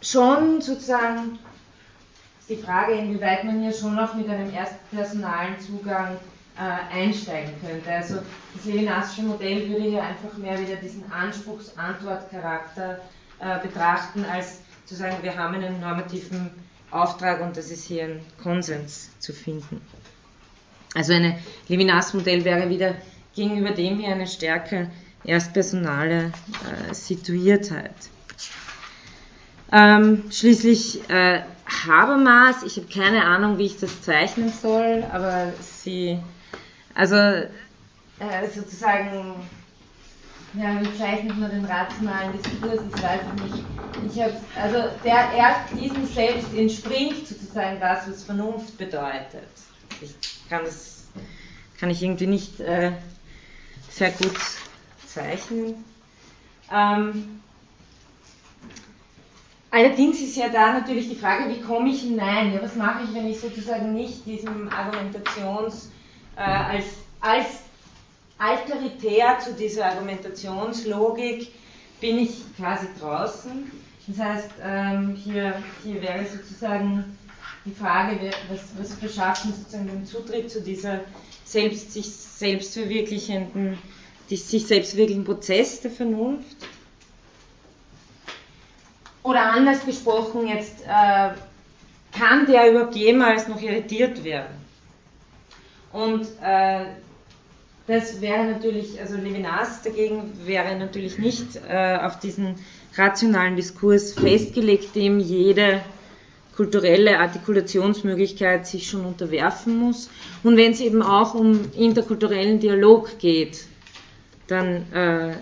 schon 0.00 0.60
sozusagen 0.60 1.38
die 2.48 2.56
Frage, 2.56 2.92
inwieweit 2.92 3.44
man 3.44 3.60
hier 3.60 3.72
schon 3.72 3.96
noch 3.96 4.14
mit 4.14 4.28
einem 4.28 4.52
erstpersonalen 4.52 5.58
Zugang 5.58 6.16
äh, 6.56 6.94
einsteigen 6.94 7.52
könnte. 7.60 7.90
Also 7.90 8.16
das 8.54 8.64
Levinasische 8.64 9.22
Modell 9.22 9.68
würde 9.68 9.82
hier 9.82 10.02
einfach 10.02 10.36
mehr 10.38 10.58
wieder 10.58 10.76
diesen 10.76 11.10
Anspruchs-Antwort-Charakter 11.10 13.00
äh, 13.40 13.58
betrachten, 13.60 14.24
als 14.24 14.60
zu 14.86 14.94
sagen, 14.94 15.16
wir 15.22 15.36
haben 15.36 15.56
einen 15.56 15.80
normativen 15.80 16.50
Auftrag 16.90 17.40
und 17.40 17.56
das 17.56 17.70
ist 17.70 17.84
hier 17.84 18.04
ein 18.04 18.20
Konsens 18.42 19.10
zu 19.18 19.32
finden. 19.32 19.80
Also 20.94 21.12
ein 21.12 21.36
Levinas-Modell 21.68 22.44
wäre 22.44 22.70
wieder 22.70 22.94
gegenüber 23.34 23.72
dem 23.72 23.98
hier 23.98 24.14
eine 24.14 24.26
stärker 24.26 24.86
erstpersonale 25.26 26.32
äh, 26.90 26.94
Situiertheit. 26.94 27.94
Ähm, 29.72 30.24
schließlich 30.30 31.08
äh, 31.10 31.42
Habermas, 31.66 32.62
ich 32.62 32.76
habe 32.76 32.86
keine 32.86 33.24
Ahnung, 33.24 33.58
wie 33.58 33.66
ich 33.66 33.78
das 33.78 34.02
zeichnen 34.02 34.52
soll, 34.52 35.04
aber 35.12 35.52
sie 35.60 36.20
also 36.96 37.16
äh, 37.16 38.48
sozusagen, 38.54 39.34
ja, 40.54 40.80
wie 40.80 40.98
zeichnet 40.98 41.38
man 41.38 41.50
den 41.50 41.66
rationalen 41.66 42.32
Diskurs? 42.32 42.80
Ich 42.94 43.02
weiß 43.02 43.20
nicht. 43.42 43.64
Ich 44.10 44.22
habe, 44.22 44.32
also 44.54 44.78
der 45.04 45.32
erst 45.36 45.72
diesem 45.78 46.06
selbst 46.06 46.54
entspringt 46.54 47.28
sozusagen 47.28 47.78
das, 47.80 48.08
was 48.08 48.24
Vernunft 48.24 48.78
bedeutet. 48.78 49.44
Ich 50.00 50.14
kann 50.48 50.64
das, 50.64 51.04
kann 51.78 51.90
ich 51.90 52.02
irgendwie 52.02 52.26
nicht 52.26 52.60
äh, 52.60 52.92
sehr 53.90 54.10
gut 54.12 54.36
zeichnen. 55.16 55.84
Ähm, 56.72 57.40
Allerdings 59.68 60.20
ist 60.20 60.36
ja 60.36 60.48
da 60.48 60.72
natürlich 60.72 61.10
die 61.10 61.16
Frage, 61.16 61.50
wie 61.50 61.60
komme 61.60 61.90
ich 61.90 62.00
hinein? 62.00 62.54
Ja, 62.54 62.62
was 62.62 62.76
mache 62.76 63.04
ich, 63.04 63.14
wenn 63.14 63.28
ich 63.28 63.38
sozusagen 63.38 63.92
nicht 63.92 64.24
diesem 64.24 64.70
Argumentations- 64.70 65.88
äh, 66.36 66.40
als, 66.40 66.84
als 67.20 67.46
alteritär 68.38 69.38
zu 69.40 69.52
dieser 69.52 69.86
Argumentationslogik 69.86 71.52
bin 72.00 72.18
ich 72.18 72.42
quasi 72.56 72.86
draußen. 72.98 73.70
Das 74.06 74.18
heißt, 74.18 74.50
ähm, 74.62 75.14
hier, 75.14 75.62
hier 75.82 76.00
wäre 76.00 76.24
sozusagen 76.24 77.18
die 77.66 77.74
Frage, 77.74 78.30
was, 78.48 78.60
was 78.78 78.94
verschaffen 78.94 79.52
sozusagen 79.52 79.88
den 79.88 80.06
Zutritt 80.06 80.50
zu 80.50 80.62
dieser 80.62 81.00
selbst, 81.44 81.92
sich 81.92 82.06
selbst 82.06 82.74
verwirklichenden, 82.74 83.78
die, 84.30 84.36
sich 84.36 84.66
selbst 84.66 84.90
verwirklichen 84.90 85.24
Prozess 85.24 85.80
der 85.80 85.90
Vernunft. 85.90 86.56
Oder 89.22 89.52
anders 89.52 89.84
gesprochen, 89.84 90.46
jetzt 90.48 90.82
äh, 90.82 91.30
kann 92.16 92.46
der 92.46 92.70
überhaupt 92.70 92.94
jemals 92.94 93.48
noch 93.48 93.60
irritiert 93.60 94.22
werden? 94.22 94.54
Und 95.92 96.26
äh, 96.42 96.86
das 97.86 98.20
wäre 98.20 98.44
natürlich, 98.44 99.00
also 99.00 99.16
Levinas 99.16 99.82
dagegen 99.82 100.32
wäre 100.44 100.76
natürlich 100.76 101.18
nicht 101.18 101.56
äh, 101.68 101.96
auf 101.96 102.18
diesen 102.18 102.56
rationalen 102.96 103.56
Diskurs 103.56 104.12
festgelegt, 104.12 104.94
dem 104.94 105.20
jede 105.20 105.80
kulturelle 106.56 107.20
Artikulationsmöglichkeit 107.20 108.66
sich 108.66 108.88
schon 108.88 109.04
unterwerfen 109.04 109.78
muss. 109.78 110.08
Und 110.42 110.56
wenn 110.56 110.72
es 110.72 110.80
eben 110.80 111.02
auch 111.02 111.34
um 111.34 111.70
interkulturellen 111.76 112.60
Dialog 112.60 113.18
geht, 113.18 113.66
dann 114.46 114.92
äh, 114.92 115.34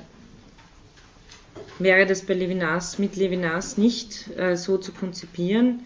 wäre 1.78 2.06
das 2.06 2.22
bei 2.22 2.34
Levinas 2.34 2.98
mit 2.98 3.16
Levinas 3.16 3.78
nicht 3.78 4.28
äh, 4.36 4.56
so 4.56 4.78
zu 4.78 4.92
konzipieren. 4.92 5.80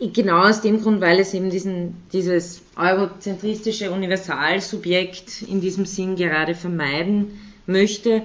Genau 0.00 0.46
aus 0.46 0.60
dem 0.60 0.80
Grund, 0.80 1.00
weil 1.00 1.18
es 1.18 1.34
eben 1.34 1.50
diesen, 1.50 1.96
dieses 2.12 2.62
eurozentristische 2.76 3.90
Universalsubjekt 3.90 5.42
in 5.42 5.60
diesem 5.60 5.86
Sinn 5.86 6.14
gerade 6.16 6.54
vermeiden 6.54 7.40
möchte, 7.66 8.22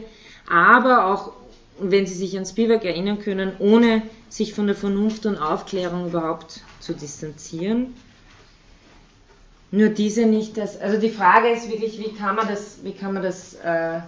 aber 0.48 1.08
auch, 1.08 1.32
wenn 1.80 2.06
Sie 2.06 2.14
sich 2.14 2.38
an 2.38 2.46
Spivak 2.46 2.86
erinnern 2.86 3.20
können, 3.20 3.54
ohne 3.58 4.04
sich 4.30 4.54
von 4.54 4.68
der 4.68 4.76
Vernunft 4.76 5.26
und 5.26 5.38
Aufklärung 5.38 6.08
überhaupt 6.08 6.62
zu 6.80 6.94
distanzieren. 6.94 7.96
Nur 9.74 9.90
diese 9.90 10.28
nicht, 10.28 10.56
das, 10.56 10.80
also 10.80 11.00
die 11.00 11.10
Frage 11.10 11.50
ist 11.50 11.68
wirklich, 11.68 11.98
wie 11.98 12.14
kann 12.14 12.36
man 12.36 12.48
das, 12.48 12.78
wie 12.84 12.94
kann 12.94 13.12
man 13.12 13.24
das 13.24 13.56
äh, 13.56 14.02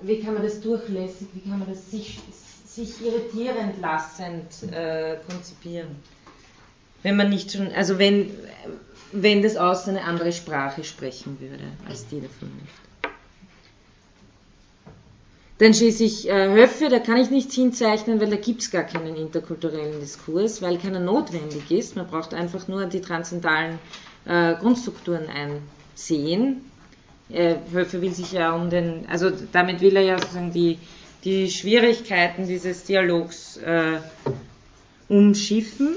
wie 0.00 0.20
kann 0.20 0.34
man 0.34 0.42
das 0.42 0.60
durchlässig, 0.60 1.28
wie 1.32 1.48
kann 1.48 1.60
man 1.60 1.68
das 1.68 1.88
sich, 1.88 2.18
sich 2.66 3.00
irritierend 3.00 3.80
lassend 3.80 4.72
äh, 4.72 5.16
konzipieren? 5.30 5.94
Wenn 7.04 7.16
man 7.16 7.30
nicht 7.30 7.52
schon, 7.52 7.70
also 7.70 8.00
wenn, 8.00 8.32
wenn 9.12 9.42
das 9.42 9.56
aus 9.56 9.86
eine 9.86 10.02
andere 10.02 10.32
Sprache 10.32 10.82
sprechen 10.82 11.38
würde, 11.38 11.62
als 11.88 12.08
die 12.08 12.18
der 12.18 12.30
Vernunft. 12.30 12.91
Dann 15.62 15.74
schließlich 15.74 16.28
äh, 16.28 16.50
Höfe, 16.50 16.88
da 16.88 16.98
kann 16.98 17.18
ich 17.18 17.30
nichts 17.30 17.54
hinzeichnen, 17.54 18.20
weil 18.20 18.30
da 18.30 18.34
gibt 18.34 18.62
es 18.62 18.72
gar 18.72 18.82
keinen 18.82 19.14
interkulturellen 19.14 20.00
Diskurs, 20.00 20.60
weil 20.60 20.76
keiner 20.76 20.98
notwendig 20.98 21.70
ist. 21.70 21.94
Man 21.94 22.08
braucht 22.08 22.34
einfach 22.34 22.66
nur 22.66 22.86
die 22.86 23.00
transzendalen 23.00 23.78
äh, 24.24 24.56
Grundstrukturen 24.56 25.26
einsehen. 25.28 26.62
Äh, 27.30 27.54
Höfe 27.72 28.02
will 28.02 28.12
sich 28.12 28.32
ja 28.32 28.56
um 28.56 28.70
den, 28.70 29.06
also 29.08 29.30
damit 29.52 29.80
will 29.80 29.94
er 29.94 30.02
ja 30.02 30.18
sozusagen 30.18 30.52
die, 30.52 30.78
die 31.22 31.48
Schwierigkeiten 31.48 32.48
dieses 32.48 32.82
Dialogs 32.82 33.58
äh, 33.58 33.98
umschiffen. 35.08 35.96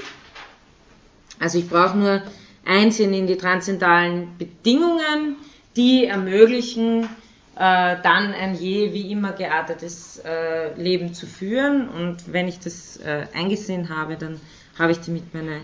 Also 1.39 1.57
ich 1.57 1.67
brauche 1.67 1.97
nur 1.97 2.21
einsehen 2.65 3.15
in 3.15 3.25
die 3.25 3.37
transzendalen 3.37 4.27
Bedingungen, 4.37 5.37
die 5.75 6.05
ermöglichen, 6.05 7.09
äh, 7.55 7.95
dann 8.01 8.33
ein 8.33 8.55
je 8.55 8.91
wie 8.93 9.11
immer 9.11 9.31
geartetes 9.31 10.21
äh, 10.25 10.73
Leben 10.75 11.13
zu 11.13 11.25
führen. 11.25 11.87
Und 11.87 12.31
wenn 12.31 12.47
ich 12.47 12.59
das 12.59 12.97
äh, 12.97 13.27
eingesehen 13.33 13.89
habe, 13.89 14.17
dann 14.17 14.41
habe 14.77 14.91
ich 14.91 14.99
damit 14.99 15.33
meine, 15.33 15.61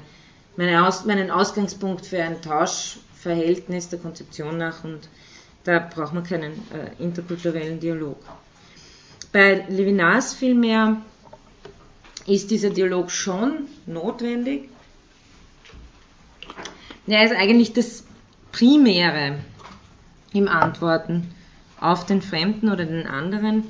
meine 0.55 0.87
Aus, 0.87 1.05
meinen 1.05 1.31
Ausgangspunkt 1.31 2.05
für 2.05 2.23
ein 2.23 2.41
Tauschverhältnis 2.41 3.89
der 3.89 3.99
Konzeption 3.99 4.57
nach 4.57 4.83
und 4.83 5.09
da 5.63 5.79
braucht 5.79 6.13
man 6.13 6.23
keinen 6.23 6.53
äh, 6.53 7.03
interkulturellen 7.03 7.79
Dialog. 7.79 8.17
Bei 9.31 9.65
Levinas 9.67 10.33
vielmehr 10.33 10.97
ist 12.25 12.51
dieser 12.51 12.69
Dialog 12.69 13.11
schon 13.11 13.67
notwendig. 13.85 14.69
Er 17.05 17.25
ist 17.25 17.35
eigentlich 17.35 17.73
das 17.73 18.05
Primäre 18.51 19.39
im 20.33 20.47
Antworten 20.47 21.33
auf 21.81 22.05
den 22.05 22.21
Fremden 22.21 22.69
oder 22.69 22.85
den 22.85 23.07
anderen, 23.07 23.65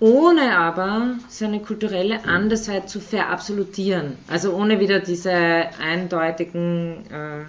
ohne 0.00 0.56
aber 0.56 1.18
seine 1.28 1.60
kulturelle 1.60 2.24
Andersheit 2.24 2.88
zu 2.88 3.00
verabsolutieren. 3.00 4.16
Also 4.26 4.54
ohne 4.54 4.80
wieder 4.80 4.98
diese 4.98 5.30
eindeutigen 5.30 7.04
äh, 7.10 7.44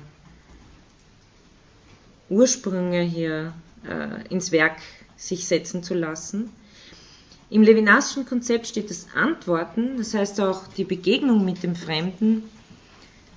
Ursprünge 2.29 3.01
hier 3.01 3.53
äh, 3.87 4.27
ins 4.27 4.51
Werk 4.51 4.77
sich 5.15 5.47
setzen 5.47 5.81
zu 5.81 5.93
lassen. 5.93 6.51
Im 7.49 7.63
Levinasschen 7.63 8.25
Konzept 8.25 8.67
steht 8.67 8.89
das 8.89 9.07
Antworten, 9.15 9.97
das 9.97 10.13
heißt 10.13 10.41
auch 10.41 10.67
die 10.77 10.85
Begegnung 10.85 11.45
mit 11.45 11.63
dem 11.63 11.75
Fremden, 11.75 12.43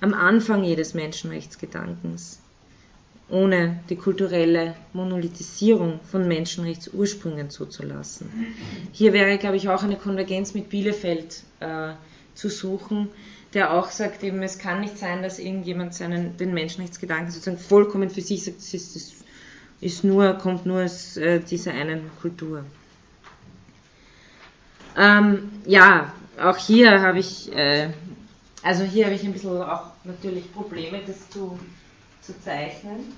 am 0.01 0.13
Anfang 0.13 0.63
jedes 0.63 0.93
Menschenrechtsgedankens 0.93 2.39
ohne 3.29 3.79
die 3.89 3.95
kulturelle 3.95 4.75
Monolithisierung 4.93 5.99
von 6.03 6.27
Menschenrechtsursprüngen 6.27 7.49
zuzulassen. 7.49 8.29
Hier 8.91 9.13
wäre, 9.13 9.37
glaube 9.37 9.57
ich, 9.57 9.67
auch 9.69 9.83
eine 9.83 9.95
Konvergenz 9.95 10.53
mit 10.53 10.69
Bielefeld 10.69 11.41
äh, 11.59 11.93
zu 12.35 12.49
suchen, 12.49 13.09
der 13.53 13.73
auch 13.73 13.89
sagt, 13.89 14.23
eben, 14.23 14.43
es 14.43 14.59
kann 14.59 14.81
nicht 14.81 14.97
sein, 14.97 15.23
dass 15.23 15.39
irgendjemand 15.39 15.95
seinen, 15.95 16.37
den 16.37 16.53
Menschenrechtsgedanken 16.53 17.31
sozusagen 17.31 17.57
vollkommen 17.57 18.09
für 18.09 18.21
sich 18.21 18.43
sagt, 18.43 18.57
das 18.57 18.73
ist, 18.73 18.95
das 18.95 19.13
ist 19.81 20.03
nur, 20.03 20.33
kommt 20.33 20.65
nur 20.65 20.83
aus 20.83 21.17
äh, 21.17 21.39
dieser 21.39 21.71
einen 21.71 22.11
Kultur. 22.21 22.63
Ähm, 24.97 25.51
ja, 25.65 26.13
auch 26.41 26.57
hier 26.57 27.01
habe 27.01 27.19
ich, 27.19 27.51
äh, 27.55 27.89
also 28.61 28.83
hier 28.83 29.05
habe 29.05 29.15
ich 29.15 29.23
ein 29.23 29.33
bisschen 29.33 29.61
auch 29.61 29.91
natürlich 30.03 30.51
Probleme, 30.53 31.01
das 31.05 31.29
zu 31.29 31.57
zu 32.25 32.39
zeichnen. 32.41 33.13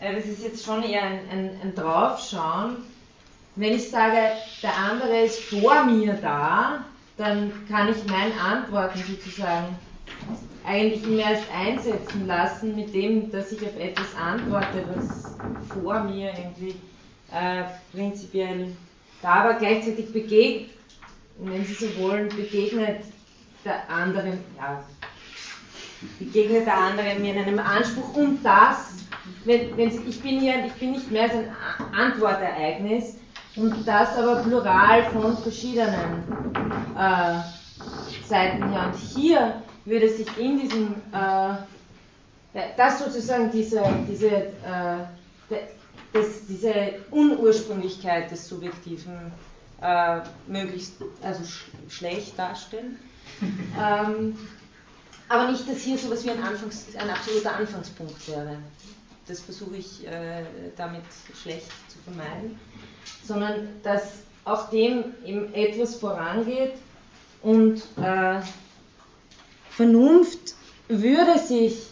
Äh, 0.00 0.14
das 0.14 0.26
ist 0.26 0.42
jetzt 0.42 0.64
schon 0.64 0.82
eher 0.82 1.02
ein, 1.02 1.20
ein, 1.30 1.50
ein 1.62 1.74
Draufschauen. 1.74 2.76
Wenn 3.56 3.74
ich 3.74 3.90
sage, 3.90 4.16
der 4.62 4.76
andere 4.76 5.24
ist 5.24 5.40
vor 5.40 5.84
mir 5.84 6.14
da, 6.14 6.84
dann 7.16 7.52
kann 7.68 7.90
ich 7.90 8.04
mein 8.06 8.32
Antworten 8.38 9.02
sozusagen 9.06 9.76
eigentlich 10.64 11.04
mehr 11.06 11.26
als 11.26 11.42
einsetzen 11.54 12.26
lassen, 12.26 12.76
mit 12.76 12.94
dem, 12.94 13.30
dass 13.30 13.52
ich 13.52 13.60
auf 13.62 13.78
etwas 13.78 14.14
antworte, 14.14 14.84
was 14.94 15.34
vor 15.68 16.04
mir 16.04 16.32
irgendwie 16.36 16.76
äh, 17.32 17.64
prinzipiell 17.92 18.74
da, 19.20 19.44
aber 19.44 19.54
gleichzeitig 19.54 20.12
begegnet, 20.12 20.70
wenn 21.38 21.64
Sie 21.64 21.74
so 21.74 21.86
wollen, 21.98 22.28
begegnet 22.28 23.02
der 23.64 23.88
anderen, 23.88 24.38
ja, 24.56 24.82
begegnet 26.18 26.66
der 26.66 26.76
andere 26.76 27.18
mir 27.18 27.34
in 27.34 27.42
einem 27.42 27.58
Anspruch 27.58 28.14
und 28.16 28.42
das, 28.42 28.94
wenn, 29.44 29.76
wenn 29.76 29.88
ich, 29.88 30.20
bin 30.20 30.40
hier, 30.40 30.64
ich 30.66 30.72
bin 30.74 30.92
nicht 30.92 31.10
mehr 31.10 31.24
als 31.24 31.34
ein 31.34 31.56
Antwortereignis 31.92 33.16
und 33.56 33.86
das 33.86 34.16
aber 34.16 34.42
plural 34.42 35.04
von 35.10 35.36
verschiedenen 35.36 36.24
äh, 36.96 37.40
Seiten 38.26 38.70
her. 38.70 38.86
Und 38.86 38.96
hier 38.96 39.62
würde 39.84 40.08
sich 40.08 40.26
in 40.38 40.60
diesem, 40.60 40.94
äh, 41.12 41.54
das 42.76 42.98
sozusagen 42.98 43.50
diese, 43.50 43.82
diese, 44.08 44.30
äh, 44.30 45.04
das, 46.12 46.46
diese 46.48 46.74
Unursprünglichkeit 47.10 48.30
des 48.30 48.48
Subjektiven 48.48 49.32
äh, 49.80 50.20
möglichst 50.46 50.94
also 51.22 51.44
sch 51.44 51.66
schlecht 51.88 52.38
darstellen. 52.38 52.98
Ähm, 53.80 54.36
aber 55.28 55.50
nicht, 55.50 55.68
dass 55.68 55.78
hier 55.78 55.98
so 55.98 56.08
etwas 56.08 56.24
wie 56.24 56.30
ein, 56.30 56.42
Anfangs-, 56.42 56.96
ein 56.96 57.10
absoluter 57.10 57.56
Anfangspunkt 57.56 58.28
wäre. 58.28 58.56
Das 59.26 59.40
versuche 59.40 59.76
ich 59.76 60.06
äh, 60.06 60.44
damit 60.76 61.02
schlecht 61.40 61.68
zu 61.88 61.98
vermeiden. 62.04 62.58
Sondern 63.24 63.68
dass 63.82 64.22
auch 64.44 64.70
dem 64.70 65.04
eben 65.24 65.54
etwas 65.54 65.96
vorangeht 65.96 66.74
und 67.42 67.82
äh, 67.96 68.40
Vernunft 69.70 70.54
würde 70.88 71.38
sich 71.38 71.86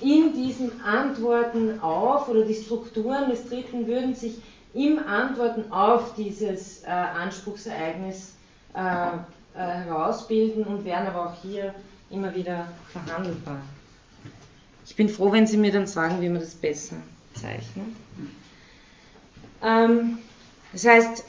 in 0.00 0.34
diesen 0.34 0.82
Antworten 0.82 1.80
auf 1.80 2.28
oder 2.28 2.44
die 2.44 2.54
Strukturen 2.54 3.30
des 3.30 3.48
Dritten 3.48 3.86
würden 3.86 4.14
sich 4.14 4.36
im 4.74 4.98
Antworten 5.06 5.70
auf 5.72 6.14
dieses 6.16 6.82
äh, 6.82 6.88
Anspruchsereignis 6.88 8.34
äh, 8.74 8.78
äh, 8.78 9.16
herausbilden 9.54 10.64
und 10.64 10.84
wären 10.84 11.06
aber 11.06 11.30
auch 11.30 11.42
hier 11.42 11.74
immer 12.14 12.34
wieder 12.34 12.68
verhandelbar. 12.92 13.60
Ich 14.86 14.96
bin 14.96 15.08
froh, 15.08 15.32
wenn 15.32 15.46
Sie 15.46 15.56
mir 15.56 15.72
dann 15.72 15.86
sagen, 15.86 16.20
wie 16.20 16.28
man 16.28 16.40
das 16.40 16.54
besser 16.54 16.96
zeichnet. 17.34 17.86
Ähm, 19.62 20.18
das 20.72 20.86
heißt, 20.86 21.24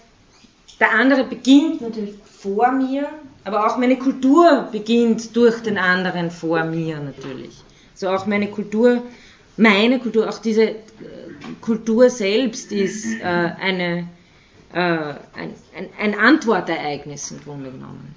der 0.79 0.91
andere 0.91 1.23
beginnt 1.23 1.81
natürlich 1.81 2.15
vor 2.23 2.71
mir, 2.71 3.07
aber 3.43 3.65
auch 3.65 3.77
meine 3.77 3.97
Kultur 3.97 4.67
beginnt 4.71 5.35
durch 5.35 5.61
den 5.61 5.77
anderen 5.77 6.31
vor 6.31 6.63
mir 6.65 6.99
natürlich. 6.99 7.63
So 7.95 8.09
also 8.09 8.23
auch 8.23 8.27
meine 8.27 8.47
Kultur, 8.47 9.01
meine 9.57 9.99
Kultur, 9.99 10.29
auch 10.29 10.39
diese 10.39 10.63
äh, 10.63 10.75
Kultur 11.61 12.09
selbst 12.09 12.71
ist 12.71 13.05
äh, 13.21 13.23
eine, 13.23 14.07
äh, 14.73 14.79
ein, 14.79 15.53
ein, 15.75 15.89
ein 15.97 16.19
Antwortereignis 16.19 17.31
im 17.31 17.41
Grunde 17.41 17.71
genommen. 17.71 18.15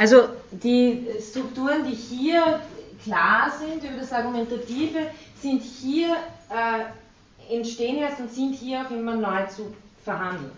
Also 0.00 0.30
die 0.50 1.08
Strukturen, 1.20 1.84
die 1.86 1.94
hier 1.94 2.62
klar 3.04 3.52
sind 3.60 3.84
über 3.84 3.98
das 4.00 4.10
Argumentative, 4.10 5.10
sind 5.42 5.60
hier, 5.60 6.16
äh, 6.48 7.54
entstehen 7.54 7.98
erst 7.98 8.18
und 8.18 8.32
sind 8.32 8.54
hier 8.54 8.80
auch 8.80 8.90
immer 8.90 9.14
neu 9.14 9.46
zu 9.48 9.74
verhandeln. 10.02 10.52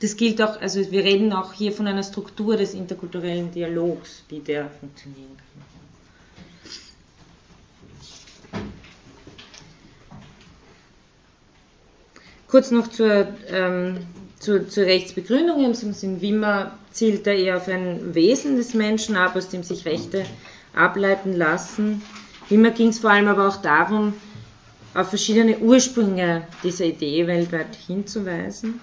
Das 0.00 0.16
gilt 0.16 0.42
auch, 0.42 0.60
also 0.60 0.90
wir 0.90 1.04
reden 1.04 1.32
auch 1.32 1.52
hier 1.52 1.70
von 1.72 1.86
einer 1.86 2.02
Struktur 2.02 2.56
des 2.56 2.74
interkulturellen 2.74 3.52
Dialogs, 3.52 4.24
wie 4.30 4.40
der 4.40 4.68
funktionieren 4.68 5.36
kann. 5.36 5.79
Kurz 12.50 12.70
noch 12.72 12.88
zur, 12.88 13.28
ähm, 13.48 13.98
zur, 14.40 14.68
zur 14.68 14.84
Rechtsbegründung. 14.84 15.64
Im 15.64 16.20
Wimmer 16.20 16.76
zielt 16.90 17.26
er 17.26 17.36
eher 17.36 17.56
auf 17.56 17.68
ein 17.68 18.14
Wesen 18.14 18.56
des 18.56 18.74
Menschen 18.74 19.16
ab, 19.16 19.36
aus 19.36 19.48
dem 19.48 19.62
sich 19.62 19.84
Rechte 19.84 20.24
ableiten 20.74 21.36
lassen. 21.36 22.02
Immer 22.48 22.72
ging 22.72 22.88
es 22.88 22.98
vor 22.98 23.10
allem 23.10 23.28
aber 23.28 23.46
auch 23.46 23.58
darum, 23.58 24.14
auf 24.94 25.08
verschiedene 25.08 25.58
Ursprünge 25.58 26.42
dieser 26.64 26.86
Idee 26.86 27.28
weltweit 27.28 27.76
hinzuweisen. 27.86 28.80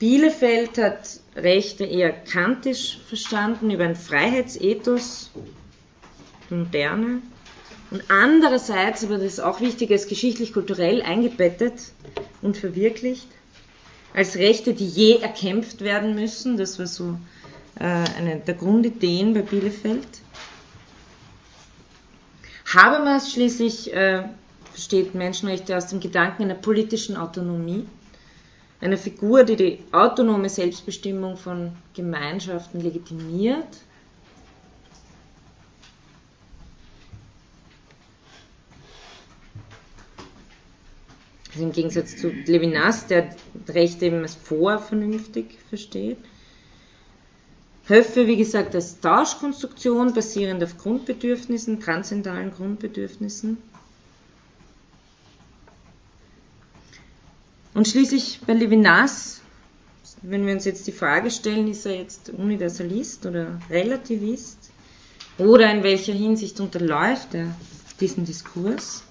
Bielefeld 0.00 0.78
hat 0.78 1.20
Rechte 1.36 1.84
eher 1.84 2.10
kantisch 2.10 2.98
verstanden, 3.06 3.70
über 3.70 3.84
ein 3.84 3.94
Freiheitsethos, 3.94 5.30
moderne, 6.50 7.22
und 7.92 8.04
andererseits, 8.08 9.04
aber 9.04 9.18
das 9.18 9.34
ist 9.34 9.40
auch 9.40 9.60
wichtig, 9.60 9.90
als 9.90 10.06
geschichtlich-kulturell 10.06 11.02
eingebettet 11.02 11.74
und 12.40 12.56
verwirklicht, 12.56 13.28
als 14.14 14.36
Rechte, 14.36 14.72
die 14.72 14.86
je 14.86 15.16
erkämpft 15.18 15.82
werden 15.82 16.14
müssen. 16.14 16.56
Das 16.56 16.78
war 16.78 16.86
so 16.86 17.18
äh, 17.78 17.84
eine 17.84 18.36
der 18.46 18.54
Grundideen 18.54 19.34
bei 19.34 19.42
Bielefeld. 19.42 20.06
Habermas 22.74 23.30
schließlich 23.30 23.92
äh, 23.92 24.24
versteht 24.70 25.14
Menschenrechte 25.14 25.76
aus 25.76 25.88
dem 25.88 26.00
Gedanken 26.00 26.44
einer 26.44 26.54
politischen 26.54 27.18
Autonomie, 27.18 27.86
einer 28.80 28.96
Figur, 28.96 29.44
die 29.44 29.56
die 29.56 29.78
autonome 29.92 30.48
Selbstbestimmung 30.48 31.36
von 31.36 31.72
Gemeinschaften 31.92 32.80
legitimiert 32.80 33.68
Also 41.52 41.64
im 41.64 41.72
Gegensatz 41.72 42.16
zu 42.16 42.28
Levinas, 42.28 43.06
der 43.06 43.34
Recht 43.68 44.02
eben 44.02 44.22
als 44.22 44.34
vorvernünftig 44.34 45.58
versteht. 45.68 46.18
Höffe, 47.84 48.26
wie 48.26 48.36
gesagt, 48.36 48.74
als 48.74 49.00
Tauschkonstruktion 49.00 50.14
basierend 50.14 50.62
auf 50.62 50.78
Grundbedürfnissen, 50.78 51.80
transzendalen 51.80 52.52
Grundbedürfnissen. 52.52 53.58
Und 57.74 57.88
schließlich 57.88 58.40
bei 58.46 58.52
Levinas, 58.54 59.40
wenn 60.22 60.46
wir 60.46 60.54
uns 60.54 60.64
jetzt 60.64 60.86
die 60.86 60.92
Frage 60.92 61.30
stellen, 61.30 61.68
ist 61.68 61.84
er 61.84 61.96
jetzt 61.96 62.30
Universalist 62.30 63.26
oder 63.26 63.60
Relativist? 63.68 64.70
Oder 65.38 65.72
in 65.72 65.82
welcher 65.82 66.12
Hinsicht 66.12 66.60
unterläuft 66.60 67.34
er 67.34 67.54
diesen 68.00 68.24
Diskurs? 68.24 69.02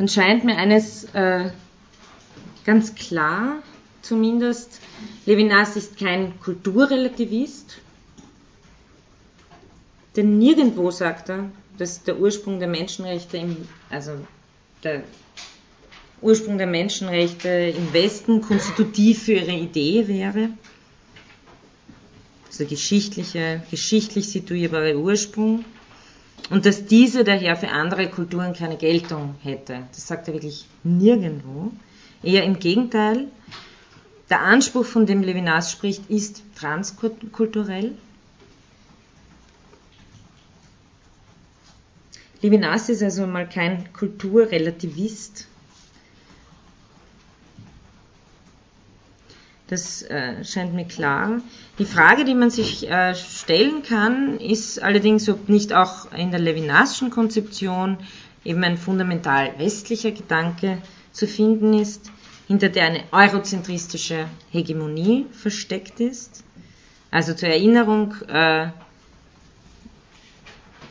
Dann 0.00 0.08
scheint 0.08 0.44
mir 0.44 0.56
eines 0.56 1.04
äh, 1.12 1.50
ganz 2.64 2.94
klar, 2.94 3.62
zumindest, 4.00 4.80
Levinas 5.26 5.76
ist 5.76 5.98
kein 5.98 6.40
Kulturrelativist, 6.40 7.76
denn 10.16 10.38
nirgendwo 10.38 10.90
sagt 10.90 11.28
er, 11.28 11.50
dass 11.76 12.02
der 12.02 12.18
Ursprung 12.18 12.60
der 12.60 12.68
Menschenrechte 12.68 13.36
im, 13.36 13.68
also 13.90 14.12
der 14.84 15.02
Ursprung 16.22 16.56
der 16.56 16.66
Menschenrechte 16.66 17.50
im 17.50 17.92
Westen 17.92 18.40
konstitutiv 18.40 19.24
für 19.24 19.32
ihre 19.32 19.52
Idee 19.52 20.08
wäre. 20.08 20.48
Also 22.46 22.64
geschichtliche, 22.64 23.62
geschichtlich 23.70 24.30
situierbare 24.30 24.98
Ursprung 24.98 25.62
und 26.48 26.66
dass 26.66 26.86
diese 26.86 27.24
daher 27.24 27.56
für 27.56 27.68
andere 27.68 28.08
Kulturen 28.08 28.54
keine 28.54 28.76
Geltung 28.76 29.34
hätte. 29.42 29.82
Das 29.92 30.06
sagt 30.06 30.28
er 30.28 30.34
wirklich 30.34 30.66
nirgendwo. 30.82 31.72
Eher 32.22 32.44
im 32.44 32.58
Gegenteil. 32.58 33.28
Der 34.30 34.40
Anspruch, 34.42 34.84
von 34.84 35.06
dem 35.06 35.22
Levinas 35.22 35.72
spricht, 35.72 36.08
ist 36.08 36.42
transkulturell. 36.56 37.92
Levinas 42.42 42.88
ist 42.88 43.02
also 43.02 43.26
mal 43.26 43.48
kein 43.48 43.92
Kulturrelativist, 43.92 45.46
Das 49.70 50.02
äh, 50.02 50.44
scheint 50.44 50.74
mir 50.74 50.84
klar. 50.84 51.40
Die 51.78 51.84
Frage, 51.84 52.24
die 52.24 52.34
man 52.34 52.50
sich 52.50 52.90
äh, 52.90 53.14
stellen 53.14 53.84
kann, 53.84 54.40
ist 54.40 54.82
allerdings, 54.82 55.28
ob 55.28 55.48
nicht 55.48 55.72
auch 55.72 56.12
in 56.12 56.32
der 56.32 56.40
Levinasschen 56.40 57.10
Konzeption 57.10 57.96
eben 58.44 58.64
ein 58.64 58.76
fundamental 58.76 59.56
westlicher 59.58 60.10
Gedanke 60.10 60.78
zu 61.12 61.28
finden 61.28 61.72
ist, 61.72 62.10
hinter 62.48 62.68
der 62.68 62.86
eine 62.86 63.04
eurozentristische 63.12 64.26
Hegemonie 64.50 65.26
versteckt 65.30 66.00
ist. 66.00 66.42
Also 67.12 67.34
zur 67.34 67.50
Erinnerung, 67.50 68.16
äh, 68.26 68.70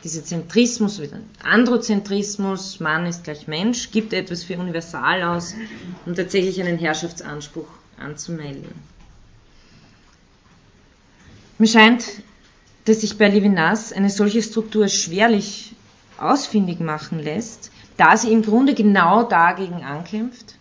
dieser 0.04 0.24
Zentrismus, 0.24 1.02
wieder 1.02 1.20
Androzentrismus, 1.42 2.80
Mann 2.80 3.04
ist 3.04 3.24
gleich 3.24 3.46
Mensch, 3.46 3.90
gibt 3.90 4.14
etwas 4.14 4.42
für 4.42 4.56
universal 4.56 5.22
aus 5.22 5.54
und 6.06 6.14
tatsächlich 6.14 6.58
einen 6.62 6.78
Herrschaftsanspruch 6.78 7.68
anzumelden. 8.00 8.72
Mir 11.58 11.66
scheint, 11.66 12.04
dass 12.86 13.02
sich 13.02 13.18
bei 13.18 13.28
Levinas 13.28 13.92
eine 13.92 14.10
solche 14.10 14.42
Struktur 14.42 14.88
schwerlich 14.88 15.74
ausfindig 16.18 16.80
machen 16.80 17.18
lässt, 17.18 17.70
da 17.96 18.16
sie 18.16 18.32
im 18.32 18.42
Grunde 18.42 18.74
genau 18.74 19.24
dagegen 19.24 19.84
ankämpft. 19.84 20.56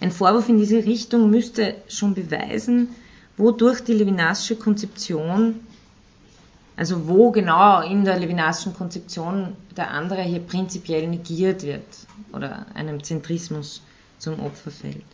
Ein 0.00 0.10
Vorwurf 0.10 0.48
in 0.48 0.58
diese 0.58 0.84
Richtung 0.84 1.30
müsste 1.30 1.76
schon 1.88 2.14
beweisen, 2.14 2.88
wodurch 3.36 3.80
die 3.82 3.94
Levinasche 3.94 4.56
Konzeption, 4.56 5.60
also 6.76 7.06
wo 7.08 7.30
genau 7.30 7.82
in 7.82 8.04
der 8.04 8.18
Levinasschen 8.18 8.74
Konzeption 8.74 9.56
der 9.76 9.90
andere 9.90 10.22
hier 10.22 10.40
prinzipiell 10.40 11.06
negiert 11.06 11.62
wird 11.62 11.84
oder 12.32 12.66
einem 12.74 13.02
Zentrismus 13.02 13.82
zum 14.22 14.38
Opfer 14.38 14.70
fällt. 14.70 15.04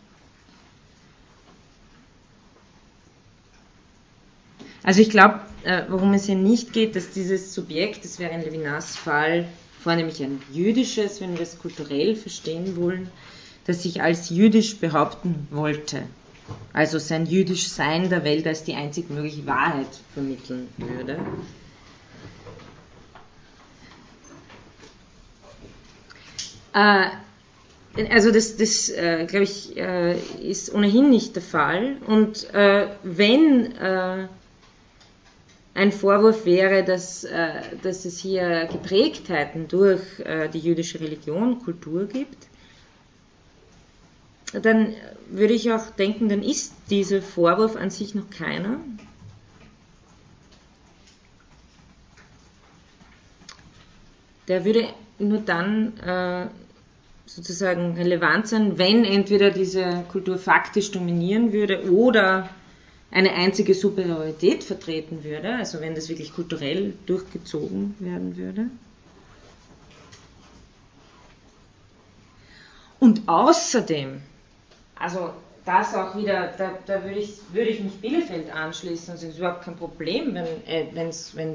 Also 4.82 5.00
ich 5.00 5.10
glaube, 5.10 5.40
äh, 5.64 5.84
worum 5.88 6.12
es 6.12 6.26
hier 6.26 6.34
nicht 6.34 6.72
geht, 6.72 6.94
dass 6.94 7.10
dieses 7.10 7.54
Subjekt, 7.54 8.04
das 8.04 8.18
wäre 8.18 8.34
in 8.34 8.42
Levinas 8.42 8.96
Fall 8.96 9.48
vornehmlich 9.82 10.22
ein 10.22 10.42
jüdisches, 10.52 11.20
wenn 11.20 11.34
wir 11.34 11.42
es 11.42 11.58
kulturell 11.58 12.16
verstehen 12.16 12.76
wollen, 12.76 13.08
das 13.64 13.82
sich 13.82 14.02
als 14.02 14.28
jüdisch 14.28 14.76
behaupten 14.76 15.48
wollte. 15.50 16.02
Also 16.72 16.98
sein 16.98 17.26
jüdisch 17.26 17.68
Sein 17.68 18.10
der 18.10 18.24
Welt 18.24 18.46
als 18.46 18.64
die 18.64 18.74
einzig 18.74 19.10
mögliche 19.10 19.46
Wahrheit 19.46 19.88
vermitteln 20.14 20.68
würde. 20.76 21.18
Äh, 26.74 27.08
also 28.10 28.30
das, 28.30 28.56
das 28.56 28.90
äh, 28.90 29.26
glaube 29.26 29.44
ich, 29.44 29.76
äh, 29.76 30.16
ist 30.40 30.72
ohnehin 30.72 31.10
nicht 31.10 31.34
der 31.34 31.42
Fall. 31.42 31.96
Und 32.06 32.52
äh, 32.54 32.88
wenn 33.02 33.76
äh, 33.76 34.28
ein 35.74 35.92
Vorwurf 35.92 36.44
wäre, 36.44 36.84
dass, 36.84 37.24
äh, 37.24 37.62
dass 37.82 38.04
es 38.04 38.18
hier 38.18 38.66
Geprägtheiten 38.70 39.68
durch 39.68 40.02
äh, 40.20 40.48
die 40.48 40.58
jüdische 40.58 41.00
Religion, 41.00 41.60
Kultur 41.60 42.06
gibt, 42.06 42.46
dann 44.52 44.94
würde 45.28 45.54
ich 45.54 45.70
auch 45.72 45.90
denken, 45.90 46.28
dann 46.28 46.42
ist 46.42 46.72
dieser 46.90 47.20
Vorwurf 47.20 47.76
an 47.76 47.90
sich 47.90 48.14
noch 48.14 48.30
keiner. 48.30 48.80
Der 54.48 54.64
würde 54.64 54.88
nur 55.18 55.40
dann 55.40 55.92
sozusagen 57.28 57.94
relevant 57.94 58.48
sein, 58.48 58.78
wenn 58.78 59.04
entweder 59.04 59.50
diese 59.50 60.04
Kultur 60.10 60.38
faktisch 60.38 60.90
dominieren 60.90 61.52
würde 61.52 61.90
oder 61.90 62.48
eine 63.10 63.32
einzige 63.32 63.74
Superiorität 63.74 64.64
vertreten 64.64 65.24
würde, 65.24 65.54
also 65.54 65.80
wenn 65.80 65.94
das 65.94 66.08
wirklich 66.08 66.34
kulturell 66.34 66.94
durchgezogen 67.06 67.94
werden 67.98 68.36
würde. 68.36 68.66
Und 72.98 73.28
außerdem, 73.28 74.20
also 74.96 75.30
das 75.64 75.94
auch 75.94 76.16
wieder, 76.16 76.52
da, 76.58 76.72
da 76.86 77.04
würde, 77.04 77.20
ich, 77.20 77.34
würde 77.52 77.70
ich 77.70 77.80
mich 77.80 77.94
Bielefeld 77.94 78.50
anschließen, 78.50 79.12
also 79.12 79.26
es 79.26 79.34
ist 79.34 79.38
überhaupt 79.38 79.64
kein 79.64 79.76
Problem, 79.76 80.34
wenn 80.34 81.08
es 81.08 81.34
äh, 81.36 81.54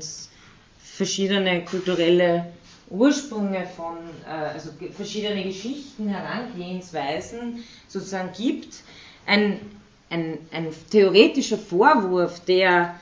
verschiedene 0.80 1.66
kulturelle 1.66 2.46
Ursprünge 2.90 3.66
von, 3.76 3.98
äh, 4.26 4.54
also 4.54 4.70
verschiedene 4.92 5.44
Geschichten, 5.44 6.08
Herangehensweisen 6.08 7.64
sozusagen 7.88 8.32
gibt, 8.38 8.76
ein, 9.26 9.60
ein, 10.10 10.38
ein 10.52 10.68
theoretischer 10.92 11.58
Vorwurf, 11.58 12.40
der 12.42 12.96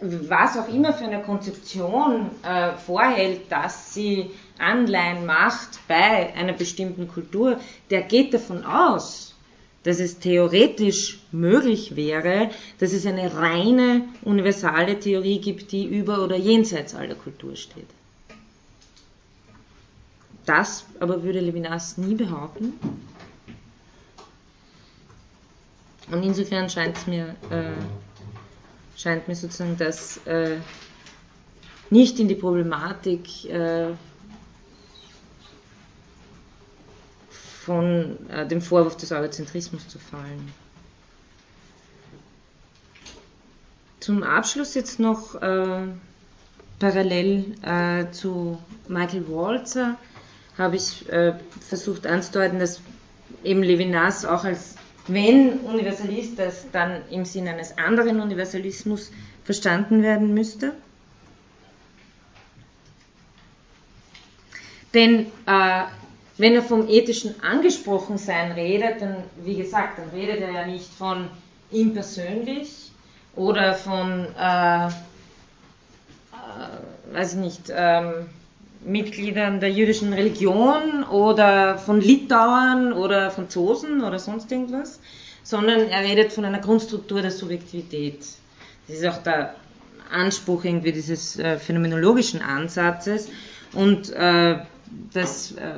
was 0.00 0.56
auch 0.58 0.68
immer 0.68 0.92
für 0.92 1.04
eine 1.04 1.22
Konzeption 1.22 2.30
äh, 2.42 2.72
vorhält, 2.72 3.50
dass 3.50 3.94
sie 3.94 4.30
Anleihen 4.58 5.24
macht 5.24 5.78
bei 5.88 6.34
einer 6.34 6.52
bestimmten 6.52 7.08
Kultur, 7.08 7.58
der 7.90 8.02
geht 8.02 8.34
davon 8.34 8.64
aus, 8.64 9.34
dass 9.84 10.00
es 10.00 10.18
theoretisch 10.18 11.20
möglich 11.30 11.96
wäre, 11.96 12.50
dass 12.78 12.92
es 12.92 13.06
eine 13.06 13.34
reine 13.36 14.02
universale 14.22 14.98
Theorie 14.98 15.40
gibt, 15.40 15.72
die 15.72 15.84
über 15.86 16.22
oder 16.24 16.36
jenseits 16.36 16.94
aller 16.94 17.14
Kultur 17.14 17.54
steht. 17.56 17.88
Das 20.46 20.84
aber 21.00 21.22
würde 21.22 21.40
Levinas 21.40 21.96
nie 21.96 22.14
behaupten. 22.14 22.74
Und 26.10 26.22
insofern 26.22 26.68
scheint 26.68 27.06
mir, 27.06 27.34
äh, 27.50 27.72
scheint 28.96 29.26
mir 29.26 29.34
sozusagen 29.34 29.76
das 29.78 30.18
äh, 30.26 30.58
nicht 31.90 32.18
in 32.20 32.28
die 32.28 32.34
Problematik 32.34 33.46
äh, 33.46 33.94
von 37.64 38.18
äh, 38.28 38.46
dem 38.46 38.60
Vorwurf 38.60 38.96
des 38.96 39.12
Eurozentrismus 39.12 39.88
zu 39.88 39.98
fallen. 39.98 40.52
Zum 44.00 44.22
Abschluss 44.22 44.74
jetzt 44.74 45.00
noch 45.00 45.34
äh, 45.36 45.86
parallel 46.78 47.54
äh, 47.62 48.10
zu 48.10 48.58
Michael 48.88 49.26
Walzer 49.28 49.96
habe 50.58 50.76
ich 50.76 51.08
äh, 51.10 51.34
versucht 51.60 52.06
anzudeuten, 52.06 52.58
dass 52.58 52.80
eben 53.42 53.62
Levinas 53.62 54.24
auch 54.24 54.44
als 54.44 54.76
wenn 55.06 55.60
Universalist 55.60 56.38
das 56.38 56.66
dann 56.72 57.02
im 57.10 57.24
Sinne 57.24 57.50
eines 57.50 57.76
anderen 57.76 58.20
Universalismus 58.20 59.10
verstanden 59.44 60.02
werden 60.02 60.32
müsste. 60.32 60.72
Denn 64.94 65.26
äh, 65.46 65.82
wenn 66.38 66.54
er 66.54 66.62
vom 66.62 66.88
ethischen 66.88 67.42
Angesprochensein 67.42 68.52
redet, 68.52 69.02
dann, 69.02 69.16
wie 69.42 69.56
gesagt, 69.56 69.98
dann 69.98 70.08
redet 70.10 70.40
er 70.40 70.52
ja 70.52 70.66
nicht 70.66 70.88
von 70.94 71.28
ihm 71.70 71.92
persönlich 71.92 72.92
oder 73.36 73.74
von, 73.74 74.26
äh, 74.38 74.86
äh, 74.86 74.90
weiß 77.12 77.34
ich 77.34 77.40
nicht, 77.40 77.72
ähm, 77.74 78.26
Mitgliedern 78.84 79.60
der 79.60 79.70
jüdischen 79.70 80.12
Religion 80.12 81.04
oder 81.04 81.78
von 81.78 82.00
Litauern 82.00 82.92
oder 82.92 83.30
Franzosen 83.30 84.02
oder 84.02 84.18
sonst 84.18 84.50
irgendwas, 84.52 85.00
sondern 85.42 85.88
er 85.88 86.02
redet 86.02 86.32
von 86.32 86.44
einer 86.44 86.60
Grundstruktur 86.60 87.22
der 87.22 87.30
Subjektivität. 87.30 88.20
Das 88.86 88.98
ist 88.98 89.06
auch 89.06 89.22
der 89.22 89.54
Anspruch 90.10 90.64
irgendwie 90.64 90.92
dieses 90.92 91.38
äh, 91.38 91.58
phänomenologischen 91.58 92.42
Ansatzes 92.42 93.28
und 93.72 94.10
äh, 94.12 94.58
das 95.12 95.52
äh, 95.52 95.72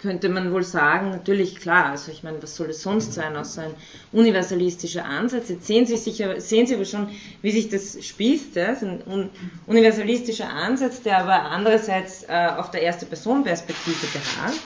könnte 0.00 0.28
man 0.28 0.52
wohl 0.52 0.62
sagen, 0.62 1.10
natürlich 1.10 1.56
klar, 1.56 1.86
also 1.86 2.10
ich 2.10 2.22
meine, 2.22 2.42
was 2.42 2.56
soll 2.56 2.70
es 2.70 2.82
sonst 2.82 3.12
sein, 3.12 3.36
außer 3.36 3.62
ein 3.62 3.74
universalistischer 4.12 5.04
Ansatz. 5.04 5.48
Jetzt 5.48 5.66
sehen 5.66 5.86
Sie, 5.86 5.96
sicher, 5.96 6.40
sehen 6.40 6.66
Sie 6.66 6.74
aber 6.74 6.84
schon, 6.84 7.08
wie 7.42 7.50
sich 7.50 7.68
das 7.68 8.04
spießt, 8.04 8.56
ja? 8.56 8.72
Ist 8.72 8.82
ein 8.82 9.30
universalistischer 9.66 10.48
Ansatz, 10.48 11.02
der 11.02 11.18
aber 11.18 11.42
andererseits 11.42 12.24
äh, 12.24 12.48
auf 12.56 12.70
der 12.70 12.82
erste 12.82 13.06
Person 13.06 13.44
Perspektive 13.44 14.06
beharrt. 14.12 14.60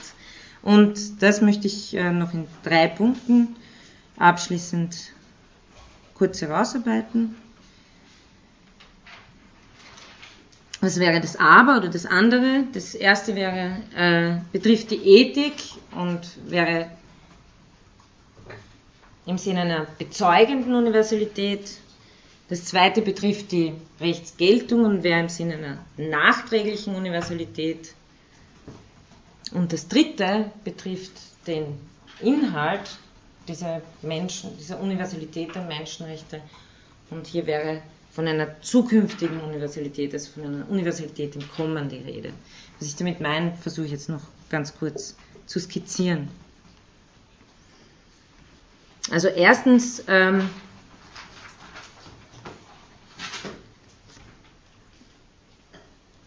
Und 0.61 1.21
das 1.21 1.41
möchte 1.41 1.67
ich 1.67 1.93
äh, 1.95 2.11
noch 2.11 2.33
in 2.33 2.47
drei 2.63 2.87
Punkten 2.87 3.55
abschließend 4.17 4.95
kurz 6.13 6.41
herausarbeiten. 6.41 7.35
Was 10.85 10.99
wäre 10.99 11.19
das 11.19 11.35
Aber 11.37 11.77
oder 11.77 11.87
das 11.87 12.05
andere? 12.05 12.65
Das 12.71 12.93
erste 12.93 13.35
wäre, 13.35 13.81
äh, 13.95 14.37
betrifft 14.51 14.91
die 14.91 15.03
Ethik 15.03 15.55
und 15.95 16.21
wäre 16.45 16.91
im 19.25 19.39
Sinne 19.39 19.61
einer 19.61 19.87
bezeugenden 19.97 20.75
Universalität. 20.75 21.71
Das 22.49 22.65
zweite 22.65 23.01
betrifft 23.01 23.51
die 23.51 23.73
Rechtsgeltung 23.99 24.85
und 24.85 25.01
wäre 25.01 25.21
im 25.21 25.29
Sinne 25.29 25.55
einer 25.55 25.77
nachträglichen 25.97 26.93
Universalität. 26.93 27.95
Und 29.53 29.73
das 29.73 29.87
dritte 29.87 30.51
betrifft 30.63 31.13
den 31.47 31.65
Inhalt 32.21 32.99
dieser 33.47 33.81
Menschen, 34.03 34.55
dieser 34.59 34.79
Universalität 34.79 35.55
der 35.55 35.63
Menschenrechte. 35.63 36.41
Und 37.09 37.25
hier 37.25 37.47
wäre 37.47 37.81
von 38.15 38.29
einer 38.29 38.61
zukünftigen 38.61 39.41
Universalität, 39.41 40.13
also 40.13 40.31
von 40.31 40.45
einer 40.45 40.69
Universalität 40.69 41.35
im 41.35 41.47
Kommen 41.51 41.89
die 41.89 41.97
Rede. 41.97 42.31
Was 42.79 42.87
ich 42.87 42.95
damit 42.95 43.19
meine, 43.19 43.51
versuche 43.61 43.87
ich 43.87 43.91
jetzt 43.91 44.07
noch 44.07 44.21
ganz 44.49 44.73
kurz 44.79 45.17
zu 45.45 45.59
skizzieren. 45.59 46.29
Also 49.11 49.27
erstens, 49.27 50.01
ähm, 50.07 50.49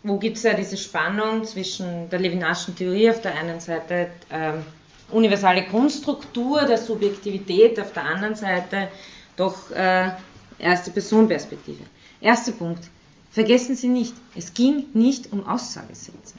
wo 0.03 0.19
gibt 0.19 0.37
es 0.37 0.43
ja 0.43 0.53
diese 0.53 0.77
Spannung 0.77 1.45
zwischen 1.45 2.11
der 2.11 2.19
Levinasschen 2.19 2.77
Theorie 2.77 3.11
auf 3.11 3.23
der 3.23 3.35
einen 3.35 3.61
Seite, 3.61 4.11
ähm, 4.31 4.63
universale 5.11 5.65
Grundstruktur 5.65 6.67
der 6.67 6.77
Subjektivität 6.77 7.81
auf 7.81 7.95
der 7.95 8.05
anderen 8.05 8.35
Seite, 8.35 8.89
doch 9.37 9.71
äh, 9.71 10.11
erste 10.59 10.91
Personperspektive. 10.91 11.83
Erster 12.21 12.53
Punkt. 12.53 12.89
Vergessen 13.31 13.77
Sie 13.77 13.89
nicht, 13.89 14.15
es 14.35 14.55
ging 14.55 14.87
nicht 14.95 15.33
um 15.33 15.47
Aussagesätze. 15.47 16.35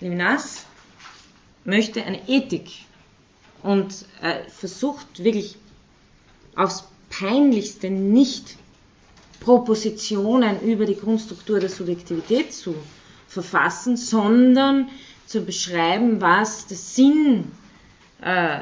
Levinas 0.00 0.64
möchte 1.64 2.04
eine 2.04 2.28
Ethik 2.28 2.70
und 3.62 4.04
äh, 4.22 4.48
versucht 4.48 5.24
wirklich 5.24 5.56
aufs 6.54 6.84
peinlichste 7.10 7.90
nicht 7.90 8.56
Propositionen 9.40 10.60
über 10.60 10.84
die 10.84 10.96
Grundstruktur 10.96 11.60
der 11.60 11.70
Subjektivität 11.70 12.52
zu 12.52 12.74
verfassen, 13.28 13.96
sondern 13.96 14.88
zu 15.26 15.42
beschreiben, 15.42 16.20
was 16.20 16.66
der 16.66 16.76
Sinn 16.76 17.52
äh, 18.20 18.60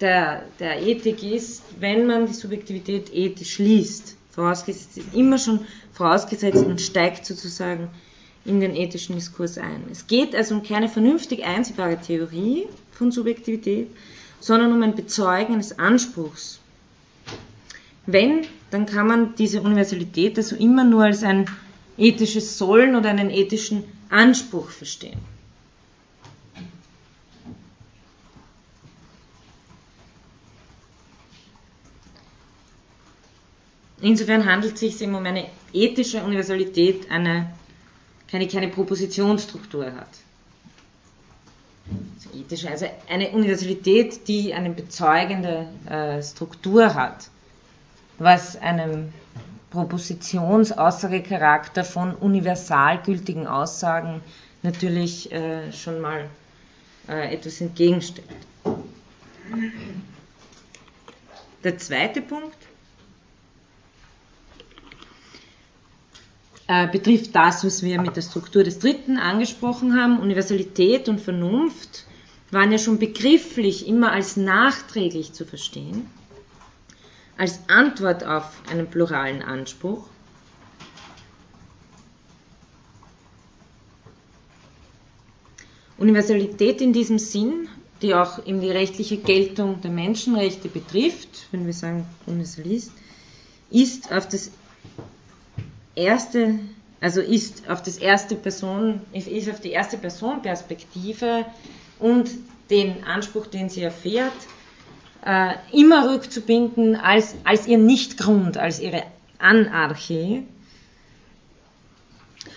der, 0.00 0.44
der 0.58 0.82
Ethik 0.82 1.22
ist, 1.22 1.62
wenn 1.80 2.06
man 2.06 2.26
die 2.26 2.32
Subjektivität 2.32 3.12
ethisch 3.12 3.58
liest. 3.58 4.16
Vorausgesetzt 4.30 4.98
ist 4.98 5.14
immer 5.14 5.38
schon 5.38 5.60
vorausgesetzt, 5.92 6.66
man 6.66 6.78
steigt 6.78 7.26
sozusagen 7.26 7.88
in 8.44 8.60
den 8.60 8.74
ethischen 8.74 9.14
Diskurs 9.14 9.58
ein. 9.58 9.84
Es 9.90 10.06
geht 10.06 10.34
also 10.34 10.54
um 10.54 10.62
keine 10.62 10.88
vernünftig 10.88 11.44
einsehbare 11.44 11.98
Theorie 11.98 12.66
von 12.92 13.10
Subjektivität, 13.10 13.88
sondern 14.40 14.72
um 14.72 14.82
ein 14.82 14.94
Bezeugen 14.94 15.54
eines 15.54 15.78
Anspruchs. 15.78 16.60
Wenn, 18.06 18.46
dann 18.70 18.86
kann 18.86 19.06
man 19.06 19.34
diese 19.34 19.60
Universalität 19.60 20.38
also 20.38 20.56
immer 20.56 20.84
nur 20.84 21.04
als 21.04 21.22
ein 21.22 21.46
ethisches 21.98 22.56
Sollen 22.56 22.96
oder 22.96 23.10
einen 23.10 23.30
ethischen 23.30 23.84
Anspruch 24.08 24.70
verstehen. 24.70 25.18
Insofern 34.00 34.46
handelt 34.46 34.74
es 34.74 34.80
sich 34.80 35.02
um 35.02 35.16
eine 35.16 35.46
ethische 35.72 36.22
Universalität, 36.22 37.10
eine, 37.10 37.52
keine, 38.30 38.46
keine 38.46 38.68
Propositionsstruktur 38.68 39.86
hat. 39.86 40.06
Also, 42.14 42.30
ethische, 42.38 42.70
also 42.70 42.86
eine 43.08 43.30
Universalität, 43.30 44.28
die 44.28 44.54
eine 44.54 44.70
bezeugende 44.70 45.66
äh, 45.88 46.22
Struktur 46.22 46.94
hat, 46.94 47.28
was 48.18 48.54
einem 48.56 49.12
Propositionsaussagecharakter 49.70 51.84
von 51.84 52.14
universal 52.14 53.02
gültigen 53.02 53.46
Aussagen 53.46 54.22
natürlich 54.62 55.30
äh, 55.32 55.70
schon 55.72 56.00
mal 56.00 56.30
äh, 57.08 57.34
etwas 57.34 57.60
entgegenstellt. 57.60 58.26
Der 61.64 61.76
zweite 61.78 62.22
Punkt 62.22 62.67
Äh, 66.70 66.86
betrifft 66.86 67.34
das, 67.34 67.64
was 67.64 67.82
wir 67.82 67.98
mit 67.98 68.14
der 68.14 68.20
Struktur 68.20 68.62
des 68.62 68.78
Dritten 68.78 69.16
angesprochen 69.16 69.98
haben. 69.98 70.20
Universalität 70.20 71.08
und 71.08 71.18
Vernunft 71.18 72.04
waren 72.50 72.70
ja 72.70 72.76
schon 72.76 72.98
begrifflich 72.98 73.88
immer 73.88 74.12
als 74.12 74.36
nachträglich 74.36 75.32
zu 75.32 75.46
verstehen, 75.46 76.10
als 77.38 77.60
Antwort 77.68 78.22
auf 78.22 78.52
einen 78.70 78.86
pluralen 78.86 79.40
Anspruch. 79.40 80.04
Universalität 85.96 86.82
in 86.82 86.92
diesem 86.92 87.18
Sinn, 87.18 87.68
die 88.02 88.14
auch 88.14 88.44
in 88.44 88.60
die 88.60 88.70
rechtliche 88.70 89.16
Geltung 89.16 89.80
der 89.80 89.90
Menschenrechte 89.90 90.68
betrifft, 90.68 91.46
wenn 91.50 91.64
wir 91.64 91.72
sagen 91.72 92.06
Universalist, 92.26 92.92
ist 93.70 94.12
auf 94.12 94.28
das 94.28 94.50
erste, 95.98 96.58
also 97.00 97.20
ist 97.20 97.68
auf 97.68 97.82
das 97.82 97.98
erste 97.98 98.36
Person, 98.36 99.00
ist 99.12 99.50
auf 99.50 99.60
die 99.60 99.72
erste 99.72 99.98
Person 99.98 100.42
Perspektive 100.42 101.44
und 101.98 102.30
den 102.70 103.04
Anspruch, 103.04 103.46
den 103.46 103.68
sie 103.68 103.82
erfährt, 103.82 104.32
äh, 105.24 105.54
immer 105.72 106.10
rückzubinden 106.12 106.96
als, 106.96 107.34
als 107.44 107.66
ihr 107.66 107.78
Nichtgrund, 107.78 108.56
als 108.56 108.80
ihre 108.80 109.02
Anarchie 109.38 110.46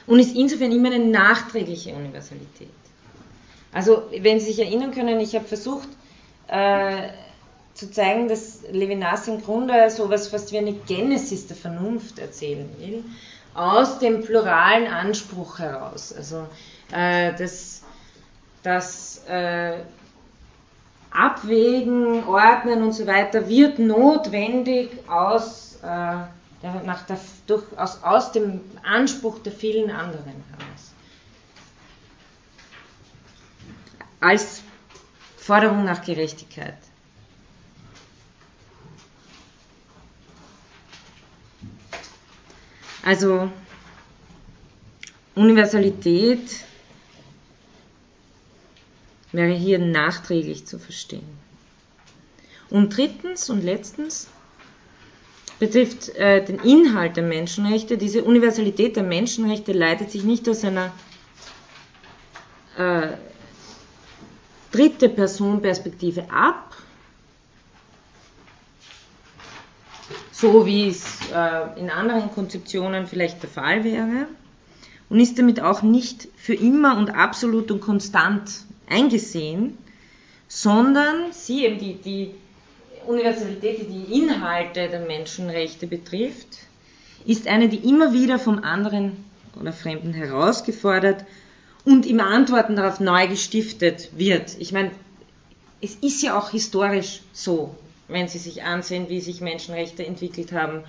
und 0.08 0.20
ist 0.20 0.36
insofern 0.36 0.72
immer 0.72 0.92
eine 0.92 1.06
nachträgliche 1.06 1.94
Universalität. 1.94 2.70
Also, 3.74 4.04
wenn 4.20 4.40
Sie 4.40 4.48
sich 4.48 4.60
erinnern 4.60 4.92
können, 4.92 5.20
ich 5.20 5.36
habe 5.36 5.46
versucht 5.46 5.88
äh, 6.48 7.10
zu 7.74 7.90
zeigen, 7.90 8.28
dass 8.28 8.62
Levinas 8.72 9.28
im 9.28 9.42
Grunde 9.42 9.90
so 9.90 10.06
etwas 10.06 10.28
fast 10.28 10.52
wie 10.52 10.58
eine 10.58 10.74
Genesis 10.74 11.48
der 11.48 11.56
Vernunft 11.56 12.20
erzählen 12.20 12.70
will, 12.78 13.04
aus 13.54 14.00
dem 14.00 14.24
pluralen 14.24 14.88
Anspruch 14.88 15.60
heraus. 15.60 16.14
Also, 16.14 16.48
äh, 16.92 17.34
das, 17.38 17.84
das 18.64 19.24
äh, 19.28 19.78
Abwägen, 21.12 22.24
Ordnen 22.26 22.84
und 22.84 22.94
so 22.94 23.06
weiter 23.06 23.48
wird 23.50 23.80
notwendig 23.80 24.90
aus, 25.10 25.78
äh, 25.82 25.86
der, 26.64 26.84
nach 26.86 27.06
der, 27.06 27.20
durch, 27.48 27.64
aus, 27.78 28.02
aus 28.04 28.32
dem 28.32 28.62
Anspruch 28.84 29.40
der 29.40 29.52
vielen 29.52 29.92
anderen 29.92 30.44
heraus. 30.52 30.94
Als 34.22 34.62
Forderung 35.38 35.84
nach 35.84 36.06
Gerechtigkeit. 36.06 36.78
Also 43.04 43.50
Universalität 45.36 46.42
wäre 49.32 49.54
hier 49.54 49.80
nachträglich 49.80 50.66
zu 50.66 50.78
verstehen. 50.78 51.28
Und 52.70 52.96
drittens 52.96 53.50
und 53.50 53.64
letztens 53.64 54.28
betrifft 55.60 56.10
äh, 56.16 56.44
den 56.44 56.60
Inhalt 56.60 57.18
der 57.18 57.24
Menschenrechte. 57.24 57.98
Diese 57.98 58.24
Universalität 58.24 58.96
der 58.96 59.04
Menschenrechte 59.04 59.74
leitet 59.74 60.12
sich 60.12 60.24
nicht 60.24 60.48
aus 60.50 60.64
einer 60.64 60.92
äh, 62.78 63.10
dritte 64.72 65.10
Person 65.10 65.62
Perspektive 65.62 66.32
ab, 66.32 66.76
so 70.42 70.66
wie 70.66 70.88
es 70.88 71.04
äh, 71.34 71.80
in 71.80 71.92
anderen 71.92 72.32
Konzeptionen 72.32 73.06
vielleicht 73.06 73.44
der 73.44 73.50
Fall 73.50 73.84
wäre, 73.84 74.28
und 75.08 75.20
ist 75.20 75.38
damit 75.38 75.62
auch 75.62 75.84
nicht 75.84 76.28
für 76.36 76.56
immer 76.56 76.98
und 76.98 77.12
absolut 77.12 77.70
und 77.70 77.82
konstant 77.82 78.50
eingesehen, 78.90 79.78
sondern 80.48 81.32
sie 81.32 81.66
eben 81.66 81.78
die, 81.78 81.94
die 81.96 82.32
Universalität, 83.06 83.82
die 83.82 84.06
die 84.06 84.20
Inhalte 84.20 84.88
der 84.88 85.02
Menschenrechte 85.02 85.86
betrifft, 85.86 86.60
ist 87.26 87.48
eine, 87.48 87.70
die 87.70 87.88
immer 87.90 88.14
wieder 88.14 88.40
vom 88.40 88.64
anderen 88.64 89.24
oder 89.60 89.74
Fremden 89.74 90.14
herausgefordert 90.14 91.26
und 91.84 92.06
im 92.06 92.20
Antworten 92.20 92.76
darauf 92.76 93.00
neu 93.00 93.28
gestiftet 93.28 94.10
wird. 94.16 94.56
Ich 94.60 94.72
meine, 94.72 94.92
es 95.82 95.96
ist 95.96 96.24
ja 96.24 96.38
auch 96.38 96.52
historisch 96.52 97.22
so, 97.34 97.76
wenn 98.12 98.28
Sie 98.28 98.38
sich 98.38 98.64
ansehen, 98.64 99.10
wie 99.10 99.22
sich 99.22 99.42
Menschenrechte 99.42 100.06
entwickelt 100.06 100.52
haben. 100.52 100.84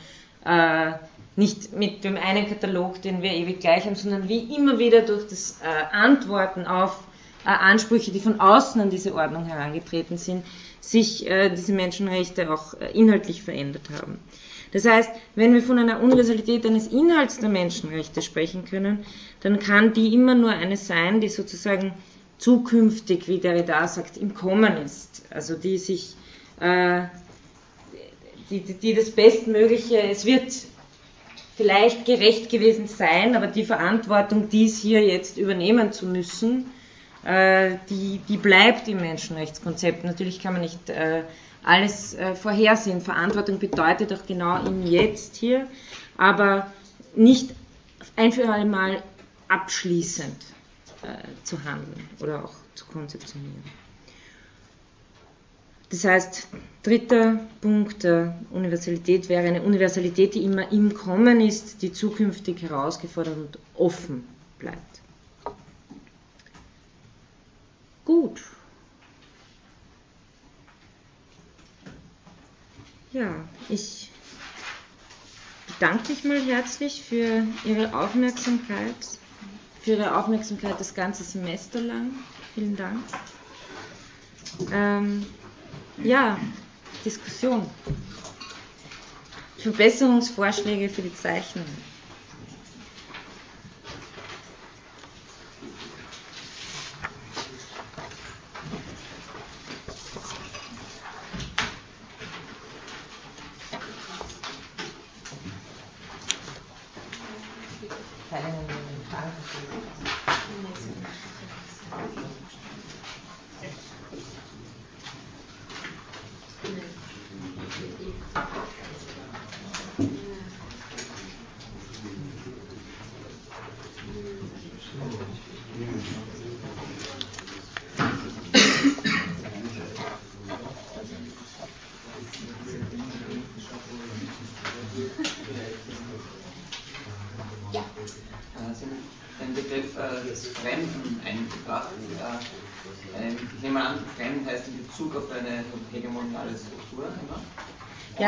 Äh, 0.44 0.92
nicht 1.34 1.72
mit 1.72 2.04
dem 2.04 2.16
einen 2.16 2.48
Katalog, 2.48 3.00
den 3.00 3.22
wir 3.22 3.32
ewig 3.32 3.60
gleich 3.60 3.86
haben, 3.86 3.94
sondern 3.94 4.28
wie 4.28 4.54
immer 4.54 4.78
wieder 4.78 5.00
durch 5.00 5.26
das 5.28 5.60
äh, 5.62 5.94
Antworten 5.94 6.66
auf 6.66 7.04
äh, 7.44 7.48
Ansprüche, 7.48 8.10
die 8.10 8.20
von 8.20 8.38
außen 8.38 8.80
an 8.80 8.90
diese 8.90 9.14
Ordnung 9.14 9.46
herangetreten 9.46 10.18
sind, 10.18 10.44
sich 10.80 11.26
äh, 11.26 11.48
diese 11.48 11.72
Menschenrechte 11.72 12.52
auch 12.52 12.74
äh, 12.74 12.90
inhaltlich 12.92 13.42
verändert 13.42 13.88
haben. 13.96 14.18
Das 14.72 14.86
heißt, 14.86 15.10
wenn 15.34 15.54
wir 15.54 15.62
von 15.62 15.78
einer 15.78 16.02
Universalität 16.02 16.66
eines 16.66 16.88
Inhalts 16.88 17.38
der 17.38 17.50
Menschenrechte 17.50 18.22
sprechen 18.22 18.64
können, 18.64 19.04
dann 19.40 19.58
kann 19.58 19.92
die 19.92 20.14
immer 20.14 20.34
nur 20.34 20.50
eine 20.50 20.76
sein, 20.76 21.20
die 21.20 21.28
sozusagen 21.28 21.92
zukünftig, 22.38 23.28
wie 23.28 23.38
Derrida 23.38 23.86
sagt, 23.86 24.16
im 24.16 24.34
Kommen 24.34 24.76
ist. 24.78 25.24
Also 25.30 25.54
die 25.56 25.78
sich, 25.78 26.16
äh, 26.62 27.08
die, 28.50 28.60
die 28.60 28.94
das 28.94 29.10
Bestmögliche, 29.10 30.00
es 30.00 30.24
wird 30.24 30.52
vielleicht 31.56 32.04
gerecht 32.04 32.50
gewesen 32.50 32.86
sein, 32.86 33.34
aber 33.34 33.48
die 33.48 33.64
Verantwortung, 33.64 34.48
dies 34.48 34.80
hier 34.80 35.04
jetzt 35.04 35.38
übernehmen 35.38 35.92
zu 35.92 36.06
müssen, 36.06 36.70
äh, 37.24 37.76
die, 37.90 38.20
die 38.28 38.36
bleibt 38.36 38.86
im 38.88 38.98
Menschenrechtskonzept. 38.98 40.04
Natürlich 40.04 40.40
kann 40.40 40.52
man 40.52 40.62
nicht 40.62 40.88
äh, 40.88 41.22
alles 41.64 42.16
vorhersehen. 42.40 43.00
Verantwortung 43.00 43.60
bedeutet 43.60 44.12
auch 44.12 44.26
genau 44.26 44.64
im 44.66 44.84
Jetzt 44.84 45.36
hier, 45.36 45.68
aber 46.16 46.72
nicht 47.14 47.50
ein 48.16 48.32
für 48.32 48.48
alle 48.48 48.64
Mal 48.64 49.00
abschließend 49.46 50.44
zu 51.44 51.64
handeln 51.64 52.08
oder 52.20 52.44
auch 52.44 52.54
zu 52.74 52.84
konzeptionieren. 52.86 53.62
Das 55.92 56.04
heißt, 56.04 56.48
dritter 56.82 57.38
Punkt 57.60 58.02
der 58.02 58.34
Universalität 58.50 59.28
wäre 59.28 59.46
eine 59.46 59.60
Universalität, 59.62 60.34
die 60.34 60.42
immer 60.42 60.72
im 60.72 60.94
Kommen 60.94 61.38
ist, 61.42 61.82
die 61.82 61.92
zukünftig 61.92 62.62
herausgefordert 62.62 63.36
und 63.36 63.58
offen 63.74 64.26
bleibt. 64.58 65.02
Gut. 68.06 68.40
Ja, 73.12 73.34
ich 73.68 74.10
bedanke 75.66 76.08
mich 76.12 76.24
mal 76.24 76.40
herzlich 76.40 77.02
für 77.06 77.46
Ihre 77.66 77.92
Aufmerksamkeit, 77.94 78.94
für 79.82 79.90
Ihre 79.90 80.16
Aufmerksamkeit 80.16 80.80
das 80.80 80.94
ganze 80.94 81.22
Semester 81.22 81.82
lang. 81.82 82.12
Vielen 82.54 82.76
Dank. 82.76 83.04
Ähm, 84.72 85.26
ja, 85.98 86.38
Diskussion. 87.04 87.68
Verbesserungsvorschläge 89.58 90.88
für 90.88 91.02
die 91.02 91.14
Zeichnung. 91.14 91.66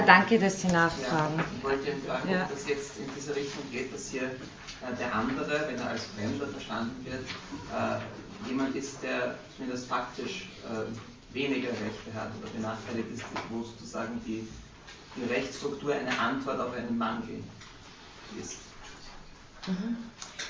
Danke, 0.04 0.38
dass 0.38 0.60
Sie 0.60 0.68
nachfragen. 0.68 1.36
Ja, 1.36 1.44
ich 1.56 1.64
wollte 1.64 1.92
fragen, 2.06 2.30
ja. 2.30 2.42
ob 2.44 2.50
das 2.50 2.68
jetzt 2.68 2.98
in 2.98 3.06
diese 3.16 3.34
Richtung 3.34 3.62
geht, 3.70 3.92
dass 3.92 4.08
hier 4.08 4.22
äh, 4.24 4.96
der 4.98 5.14
andere, 5.14 5.64
wenn 5.68 5.78
er 5.78 5.90
als 5.90 6.04
Fremder 6.16 6.46
verstanden 6.48 7.04
wird, 7.04 7.24
äh, 7.24 8.48
jemand 8.48 8.74
ist, 8.76 9.02
der 9.02 9.36
zumindest 9.56 9.86
faktisch 9.88 10.48
äh, 10.64 11.34
weniger 11.34 11.70
Rechte 11.70 12.14
hat 12.14 12.30
oder 12.40 12.50
benachteiligt 12.50 13.08
ist, 13.14 13.24
wo 13.50 13.62
sozusagen 13.62 14.20
die, 14.26 14.46
die 15.16 15.24
Rechtsstruktur 15.32 15.94
eine 15.94 16.18
Antwort 16.18 16.60
auf 16.60 16.74
einen 16.74 16.96
Mangel 16.96 17.42
ist. 18.40 18.58
Mhm. 19.66 19.96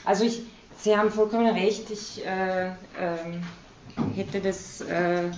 Also 0.04 0.24
ich, 0.24 0.42
Sie 0.80 0.96
haben 0.96 1.10
vollkommen 1.10 1.46
recht, 1.54 1.90
ich 1.90 2.24
äh, 2.26 2.72
ähm, 2.98 3.42
hätte 4.14 4.40
das 4.40 4.80
äh, 4.82 5.30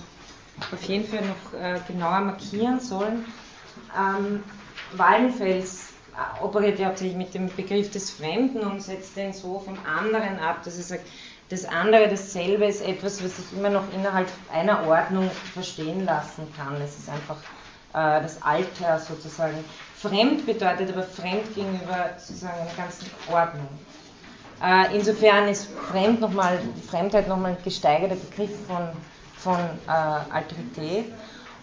auf 0.71 0.83
jeden 0.83 1.07
Fall 1.07 1.21
noch 1.25 1.59
äh, 1.59 1.79
genauer 1.87 2.21
markieren 2.21 2.79
sollen. 2.79 3.25
Ähm, 3.97 4.43
Wallenfels 4.93 5.93
operiert 6.41 6.79
ja 6.79 6.87
hauptsächlich 6.87 7.17
mit 7.17 7.33
dem 7.33 7.53
Begriff 7.55 7.91
des 7.91 8.11
Fremden 8.11 8.61
und 8.61 8.81
setzt 8.81 9.15
den 9.17 9.33
so 9.33 9.59
vom 9.59 9.77
anderen 9.85 10.39
ab, 10.39 10.63
dass 10.63 10.77
er 10.77 10.83
sagt, 10.83 11.05
Das 11.49 11.63
andere, 11.63 12.09
dasselbe, 12.09 12.65
ist 12.65 12.81
etwas, 12.81 13.23
was 13.23 13.37
sich 13.37 13.53
immer 13.53 13.69
noch 13.69 13.85
innerhalb 13.93 14.27
einer 14.51 14.85
Ordnung 14.85 15.31
verstehen 15.53 16.03
lassen 16.05 16.45
kann. 16.57 16.75
Es 16.81 16.97
ist 16.97 17.09
einfach 17.09 17.37
äh, 17.93 18.21
das 18.21 18.41
Alter 18.41 18.99
sozusagen. 18.99 19.63
Fremd 19.95 20.45
bedeutet 20.45 20.91
aber 20.91 21.03
fremd 21.03 21.55
gegenüber 21.55 22.09
sozusagen 22.17 22.59
einer 22.59 22.73
ganzen 22.75 23.09
Ordnung. 23.31 23.67
Äh, 24.61 24.93
insofern 24.95 25.47
ist 25.47 25.69
Fremd 25.89 26.19
noch 26.19 26.33
mal, 26.33 26.59
Fremdheit 26.89 27.27
nochmal 27.29 27.51
ein 27.51 27.63
gesteigerter 27.63 28.15
Begriff 28.15 28.51
von, 28.67 28.89
von 29.37 29.59
äh, 29.87 30.33
Alterität. 30.33 31.13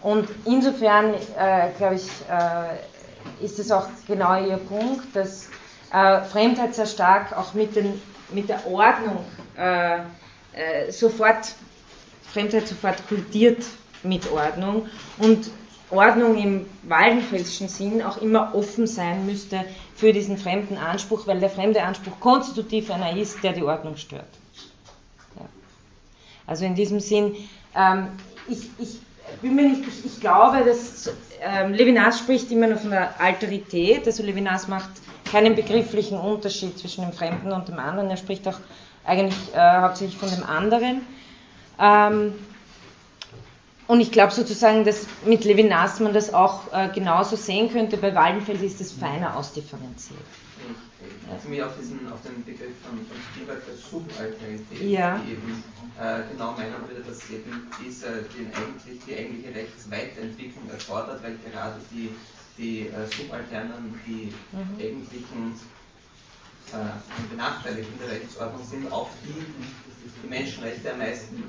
Und 0.05 0.29
insofern, 0.45 1.15
äh, 1.15 1.71
glaube 1.79 1.95
ich, 1.95 2.07
äh, 2.29 3.43
ist 3.43 3.57
es 3.57 3.71
auch 3.71 3.87
genau 4.05 4.39
Ihr 4.39 4.57
Punkt, 4.57 5.15
dass 5.15 5.49
äh, 5.91 6.21
Fremdheit 6.21 6.75
sehr 6.75 6.85
stark 6.85 7.35
auch 7.35 7.55
mit, 7.55 7.75
den, 7.75 7.99
mit 8.29 8.47
der 8.47 8.67
Ordnung 8.67 9.25
äh, 9.57 9.95
äh, 10.53 10.91
sofort, 10.91 11.55
Fremdheit 12.31 12.67
sofort 12.67 13.07
kultiert 13.07 13.65
mit 14.03 14.31
Ordnung 14.31 14.87
und 15.17 15.49
Ordnung 15.89 16.37
im 16.37 16.67
Waldenfelschen 16.83 17.67
Sinn 17.67 18.03
auch 18.03 18.21
immer 18.21 18.53
offen 18.53 18.85
sein 18.85 19.25
müsste 19.25 19.65
für 19.95 20.13
diesen 20.13 20.37
fremden 20.37 20.77
Anspruch, 20.77 21.25
weil 21.25 21.39
der 21.39 21.49
fremde 21.49 21.81
Anspruch 21.81 22.19
konstitutiv 22.19 22.91
einer 22.91 23.17
ist, 23.17 23.43
der 23.43 23.53
die 23.53 23.63
Ordnung 23.63 23.97
stört. 23.97 24.29
Ja. 25.35 25.45
Also 26.45 26.63
in 26.63 26.75
diesem 26.75 26.99
Sinn, 26.99 27.35
ähm, 27.75 28.09
ich, 28.47 28.69
ich 28.77 28.99
bin 29.41 29.55
mir 29.55 29.69
nicht, 29.69 29.83
ich, 30.05 30.19
glaube, 30.19 30.63
dass 30.65 31.11
ähm, 31.41 31.73
Levinas 31.73 32.19
spricht 32.19 32.51
immer 32.51 32.67
noch 32.67 32.79
von 32.79 32.91
der 32.91 33.19
Alterität, 33.19 34.05
also 34.05 34.23
Levinas 34.23 34.67
macht 34.67 34.89
keinen 35.29 35.55
begrifflichen 35.55 36.17
Unterschied 36.17 36.77
zwischen 36.77 37.03
dem 37.03 37.13
Fremden 37.13 37.51
und 37.51 37.67
dem 37.67 37.79
anderen, 37.79 38.09
er 38.09 38.17
spricht 38.17 38.47
auch 38.47 38.59
eigentlich 39.05 39.53
äh, 39.53 39.81
hauptsächlich 39.81 40.17
von 40.17 40.29
dem 40.29 40.43
anderen. 40.43 41.01
Ähm, 41.79 42.33
und 43.87 44.01
ich 44.01 44.11
glaube 44.11 44.33
sozusagen, 44.33 44.83
dass 44.83 45.05
mit 45.25 45.45
Levinas 45.45 45.99
man 45.99 46.13
das 46.13 46.33
auch 46.33 46.73
äh, 46.73 46.89
genauso 46.89 47.35
sehen 47.35 47.71
könnte. 47.71 47.97
Bei 47.97 48.13
Waldenfeld 48.15 48.61
ist 48.61 48.81
es 48.81 48.91
feiner 48.91 49.37
ausdifferenziert. 49.37 50.19
Ich 50.99 51.31
beziehe 51.31 51.51
mich 51.51 51.63
auf, 51.63 51.77
diesen, 51.79 52.11
auf 52.11 52.21
den 52.23 52.43
Begriff 52.43 52.73
von, 52.83 52.97
von 52.97 53.17
Spielberg 53.29 53.61
der 53.65 53.75
Subalterität, 53.75 54.89
ja. 54.89 55.19
die 55.19 55.33
eben 55.33 55.63
äh, 55.99 56.21
genau 56.31 56.53
meinen 56.53 56.73
würde, 56.87 57.03
dass 57.07 57.29
eben 57.29 57.69
diese, 57.83 58.25
die, 58.33 58.47
eigentlich, 58.55 58.99
die 59.05 59.15
eigentliche 59.15 59.53
Rechtsweiterentwicklung 59.53 60.69
erfordert, 60.71 61.21
weil 61.21 61.37
gerade 61.51 61.79
die, 61.91 62.09
die 62.57 62.87
äh, 62.87 63.05
Subalternen 63.15 63.99
die 64.07 64.33
mhm. 64.51 64.79
eigentlichen 64.79 65.59
äh, 66.73 67.29
Benachteiligten 67.29 67.99
der 67.99 68.15
Rechtsordnung 68.15 68.65
sind, 68.65 68.91
auf 68.91 69.09
die 69.23 69.45
die 70.23 70.29
Menschenrechte 70.29 70.91
am 70.91 70.99
meisten 70.99 71.43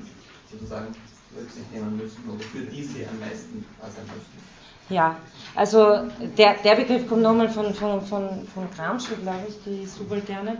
sozusagen 0.51 0.93
Rücksicht 1.35 1.71
nehmen 1.73 1.97
müssen 1.97 2.23
oder 2.29 2.43
für 2.43 2.59
die 2.59 2.83
sie 2.83 3.05
am 3.05 3.19
meisten 3.19 3.65
da 3.79 3.87
sein 3.87 4.05
müssen. 4.05 4.47
Ja, 4.89 5.17
also 5.55 6.07
der, 6.37 6.55
der 6.63 6.75
Begriff 6.75 7.07
kommt 7.09 7.21
nochmal 7.21 7.49
von, 7.49 7.73
von, 7.73 8.01
von, 8.01 8.47
von 8.53 8.67
Gramsci, 8.75 9.15
glaube 9.21 9.47
ich, 9.49 9.55
die 9.65 9.85
Subalterne. 9.85 10.57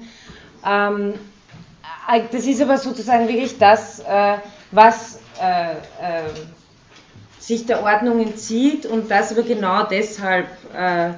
Ähm, 0.66 1.14
äh, 2.10 2.22
das 2.32 2.46
ist 2.46 2.62
aber 2.62 2.78
sozusagen 2.78 3.28
wirklich 3.28 3.58
das, 3.58 4.00
äh, 4.00 4.38
was 4.72 5.20
äh, 5.42 5.72
äh, 5.72 6.30
sich 7.40 7.66
der 7.66 7.84
Ordnung 7.84 8.20
entzieht 8.20 8.86
und 8.86 9.10
das 9.10 9.32
aber 9.32 9.44
genau 9.44 9.84
deshalb 9.84 10.48
äh, 10.76 11.12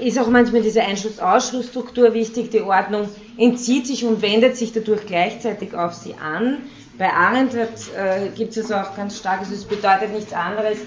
ist 0.00 0.18
auch 0.18 0.28
manchmal 0.28 0.62
diese 0.62 0.82
Einschluss-Ausschlussstruktur 0.82 2.14
wichtig. 2.14 2.50
Die 2.50 2.60
Ordnung 2.60 3.08
entzieht 3.36 3.86
sich 3.88 4.04
und 4.04 4.22
wendet 4.22 4.56
sich 4.56 4.72
dadurch 4.72 5.06
gleichzeitig 5.06 5.74
auf 5.74 5.94
sie 5.94 6.14
an. 6.14 6.58
Bei 7.00 7.10
Arendt 7.14 7.54
äh, 7.54 8.28
gibt 8.36 8.54
es 8.58 8.70
also 8.70 8.74
auch 8.74 8.94
ganz 8.94 9.16
stark, 9.16 9.38
also 9.40 9.54
es 9.54 9.64
bedeutet 9.64 10.12
nichts 10.12 10.34
anderes, 10.34 10.80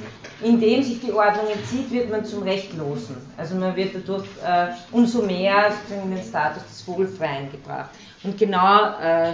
indem 0.44 0.84
sich 0.84 1.02
die 1.02 1.12
Ordnung 1.12 1.48
entzieht, 1.52 1.90
wird 1.90 2.12
man 2.12 2.24
zum 2.24 2.44
Rechtlosen. 2.44 3.18
Also 3.36 3.56
man 3.56 3.76
wird 3.76 3.96
dadurch 3.96 4.28
äh, 4.46 4.68
umso 4.92 5.24
mehr 5.24 5.74
in 5.90 6.14
den 6.14 6.24
Status 6.24 6.62
des 6.68 6.84
Vogelfreien 6.84 7.52
gebracht. 7.52 7.90
Und 8.22 8.38
genau, 8.38 8.96
äh, 9.00 9.34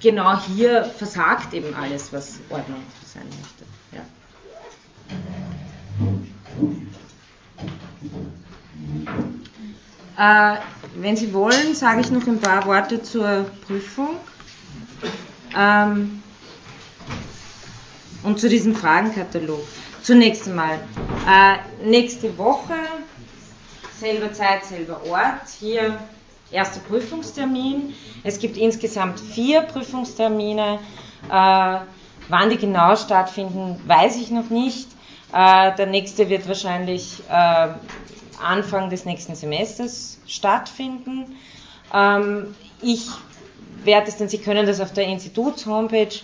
genau 0.00 0.40
hier 0.42 0.84
versagt 0.84 1.52
eben 1.52 1.74
alles, 1.74 2.12
was 2.12 2.38
Ordnung 2.48 2.84
sein 3.04 3.26
möchte. 3.40 3.64
Ja. 10.16 10.54
Äh, 10.54 10.58
wenn 10.94 11.16
Sie 11.16 11.34
wollen, 11.34 11.74
sage 11.74 12.02
ich 12.02 12.12
noch 12.12 12.24
ein 12.28 12.38
paar 12.38 12.64
Worte 12.66 13.02
zur 13.02 13.46
Prüfung. 13.66 14.10
Ähm, 15.56 16.22
und 18.22 18.40
zu 18.40 18.48
diesem 18.48 18.74
Fragenkatalog. 18.74 19.60
Zunächst 20.02 20.48
einmal, 20.48 20.78
äh, 21.26 21.86
nächste 21.88 22.36
Woche, 22.38 22.74
selber 23.98 24.32
Zeit, 24.32 24.64
selber 24.64 25.00
Ort, 25.06 25.48
hier 25.60 25.98
erster 26.50 26.80
Prüfungstermin. 26.80 27.94
Es 28.24 28.38
gibt 28.38 28.56
insgesamt 28.56 29.20
vier 29.20 29.62
Prüfungstermine. 29.62 30.78
Äh, 31.28 31.78
wann 32.28 32.50
die 32.50 32.56
genau 32.56 32.96
stattfinden, 32.96 33.80
weiß 33.86 34.16
ich 34.16 34.30
noch 34.30 34.50
nicht. 34.50 34.88
Äh, 35.32 35.74
der 35.76 35.86
nächste 35.86 36.28
wird 36.28 36.48
wahrscheinlich 36.48 37.22
äh, 37.28 37.68
Anfang 38.42 38.88
des 38.90 39.04
nächsten 39.04 39.34
Semesters 39.34 40.18
stattfinden. 40.26 41.36
Ähm, 41.92 42.54
ich 42.80 43.08
werde 43.84 44.08
es 44.08 44.16
dann, 44.16 44.28
Sie 44.28 44.38
können 44.38 44.66
das 44.66 44.80
auf 44.80 44.92
der 44.92 45.06
Instituts-Homepage 45.06 46.20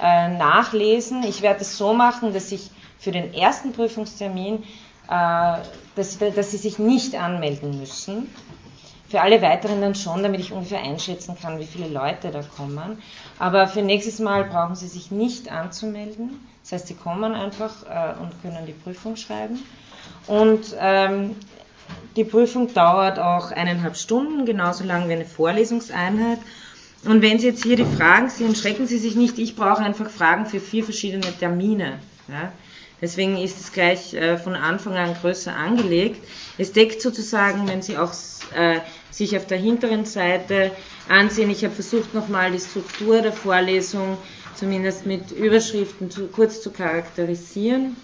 äh, 0.00 0.28
nachlesen. 0.28 1.22
Ich 1.24 1.42
werde 1.42 1.60
es 1.60 1.76
so 1.76 1.92
machen, 1.92 2.32
dass 2.32 2.52
ich 2.52 2.70
für 2.98 3.12
den 3.12 3.34
ersten 3.34 3.72
Prüfungstermin, 3.72 4.62
äh, 5.08 5.58
dass, 5.96 6.18
dass 6.18 6.50
Sie 6.50 6.56
sich 6.56 6.78
nicht 6.78 7.14
anmelden 7.14 7.78
müssen. 7.78 8.28
Für 9.08 9.20
alle 9.20 9.42
weiteren 9.42 9.82
dann 9.82 9.94
schon, 9.94 10.22
damit 10.22 10.40
ich 10.40 10.52
ungefähr 10.52 10.80
einschätzen 10.80 11.36
kann, 11.40 11.58
wie 11.60 11.66
viele 11.66 11.88
Leute 11.88 12.30
da 12.30 12.42
kommen. 12.42 13.02
Aber 13.38 13.68
für 13.68 13.82
nächstes 13.82 14.20
Mal 14.20 14.44
brauchen 14.44 14.74
Sie 14.74 14.88
sich 14.88 15.10
nicht 15.10 15.52
anzumelden. 15.52 16.40
Das 16.62 16.72
heißt, 16.72 16.86
Sie 16.86 16.94
kommen 16.94 17.34
einfach 17.34 17.82
äh, 17.84 18.18
und 18.20 18.40
können 18.40 18.64
die 18.66 18.72
Prüfung 18.72 19.16
schreiben. 19.16 19.58
Und 20.26 20.74
ähm, 20.78 21.36
die 22.16 22.24
Prüfung 22.24 22.72
dauert 22.72 23.18
auch 23.18 23.50
eineinhalb 23.50 23.96
Stunden, 23.96 24.46
genauso 24.46 24.84
lang 24.84 25.08
wie 25.08 25.14
eine 25.14 25.24
Vorlesungseinheit. 25.24 26.38
Und 27.04 27.20
wenn 27.20 27.38
Sie 27.38 27.48
jetzt 27.48 27.64
hier 27.64 27.76
die 27.76 27.84
Fragen 27.84 28.28
sehen, 28.28 28.54
schrecken 28.54 28.86
Sie 28.86 28.98
sich 28.98 29.16
nicht. 29.16 29.38
Ich 29.38 29.56
brauche 29.56 29.82
einfach 29.82 30.08
Fragen 30.08 30.46
für 30.46 30.60
vier 30.60 30.84
verschiedene 30.84 31.36
Termine. 31.38 31.98
Ja? 32.28 32.52
Deswegen 33.00 33.36
ist 33.36 33.58
es 33.60 33.72
gleich 33.72 34.14
äh, 34.14 34.38
von 34.38 34.54
Anfang 34.54 34.94
an 34.94 35.14
größer 35.20 35.54
angelegt. 35.54 36.24
Es 36.58 36.72
deckt 36.72 37.02
sozusagen, 37.02 37.66
wenn 37.66 37.82
Sie 37.82 37.98
auch 37.98 38.12
äh, 38.54 38.78
sich 39.10 39.36
auf 39.36 39.46
der 39.46 39.58
hinteren 39.58 40.04
Seite 40.04 40.70
ansehen, 41.08 41.50
ich 41.50 41.64
habe 41.64 41.74
versucht 41.74 42.14
nochmal 42.14 42.52
die 42.52 42.60
Struktur 42.60 43.20
der 43.20 43.32
Vorlesung 43.32 44.16
zumindest 44.54 45.04
mit 45.04 45.32
Überschriften 45.32 46.10
zu, 46.10 46.28
kurz 46.28 46.62
zu 46.62 46.70
charakterisieren, 46.70 47.96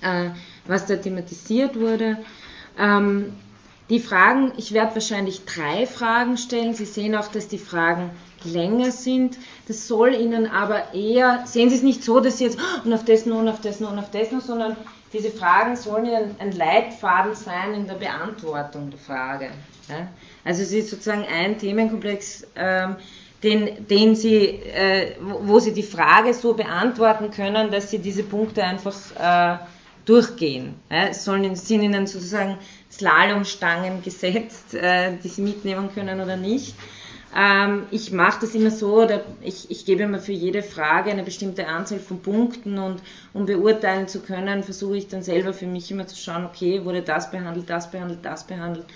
äh, 0.00 0.30
was 0.66 0.86
da 0.86 0.96
thematisiert 0.96 1.78
wurde. 1.78 2.16
Ähm, 2.78 3.34
die 3.88 4.00
Fragen, 4.00 4.52
ich 4.56 4.72
werde 4.72 4.94
wahrscheinlich 4.94 5.44
drei 5.44 5.86
Fragen 5.86 6.36
stellen. 6.36 6.74
Sie 6.74 6.84
sehen 6.84 7.14
auch, 7.14 7.28
dass 7.28 7.48
die 7.48 7.58
Fragen 7.58 8.10
länger 8.44 8.90
sind. 8.90 9.38
Das 9.68 9.86
soll 9.86 10.14
Ihnen 10.14 10.46
aber 10.46 10.94
eher, 10.94 11.42
sehen 11.46 11.70
Sie 11.70 11.76
es 11.76 11.82
nicht 11.82 12.02
so, 12.02 12.20
dass 12.20 12.38
Sie 12.38 12.44
jetzt 12.44 12.58
oh, 12.58 12.86
und 12.86 12.92
auf 12.92 13.04
das 13.04 13.26
noch 13.26 13.38
und 13.38 13.48
auf 13.48 13.60
das 13.60 13.80
noch 13.80 13.92
und 13.92 13.98
auf 13.98 14.10
das 14.10 14.32
noch, 14.32 14.40
sondern 14.40 14.76
diese 15.12 15.30
Fragen 15.30 15.76
sollen 15.76 16.06
Ihnen 16.06 16.34
ein 16.38 16.52
Leitfaden 16.52 17.34
sein 17.34 17.74
in 17.74 17.86
der 17.86 17.94
Beantwortung 17.94 18.90
der 18.90 18.98
Frage. 18.98 19.50
Ja? 19.88 20.08
Also 20.44 20.62
es 20.62 20.72
ist 20.72 20.90
sozusagen 20.90 21.24
ein 21.24 21.58
Themenkomplex, 21.58 22.46
ähm, 22.56 22.96
den, 23.42 23.86
den 23.86 24.16
Sie, 24.16 24.46
äh, 24.46 25.14
wo 25.20 25.60
Sie 25.60 25.72
die 25.72 25.82
Frage 25.82 26.34
so 26.34 26.54
beantworten 26.54 27.30
können, 27.30 27.70
dass 27.70 27.90
Sie 27.90 27.98
diese 27.98 28.24
Punkte 28.24 28.64
einfach 28.64 28.96
äh, 29.18 29.58
durchgehen. 30.06 30.74
Ja? 30.90 31.08
Es 31.08 31.24
sollen, 31.24 31.54
sind 31.54 31.82
Ihnen 31.82 32.06
sozusagen 32.06 32.56
Slalomstangen 32.90 34.02
gesetzt, 34.04 34.74
äh, 34.74 35.12
die 35.22 35.28
Sie 35.28 35.42
mitnehmen 35.42 35.90
können 35.94 36.20
oder 36.20 36.36
nicht. 36.36 36.74
Ähm, 37.36 37.82
ich 37.90 38.12
mache 38.12 38.40
das 38.40 38.54
immer 38.54 38.70
so, 38.70 39.02
oder 39.02 39.22
ich, 39.42 39.70
ich 39.70 39.84
gebe 39.84 40.04
immer 40.04 40.20
für 40.20 40.32
jede 40.32 40.62
Frage 40.62 41.10
eine 41.10 41.22
bestimmte 41.22 41.66
Anzahl 41.66 41.98
von 41.98 42.22
Punkten 42.22 42.78
und 42.78 43.02
um 43.34 43.44
beurteilen 43.44 44.08
zu 44.08 44.20
können, 44.20 44.62
versuche 44.62 44.96
ich 44.96 45.08
dann 45.08 45.22
selber 45.22 45.52
für 45.52 45.66
mich 45.66 45.90
immer 45.90 46.06
zu 46.06 46.16
schauen, 46.16 46.46
okay, 46.46 46.84
wurde 46.84 47.02
das 47.02 47.30
behandelt, 47.30 47.68
das 47.68 47.90
behandelt, 47.90 48.20
das 48.22 48.46
behandelt. 48.46 48.86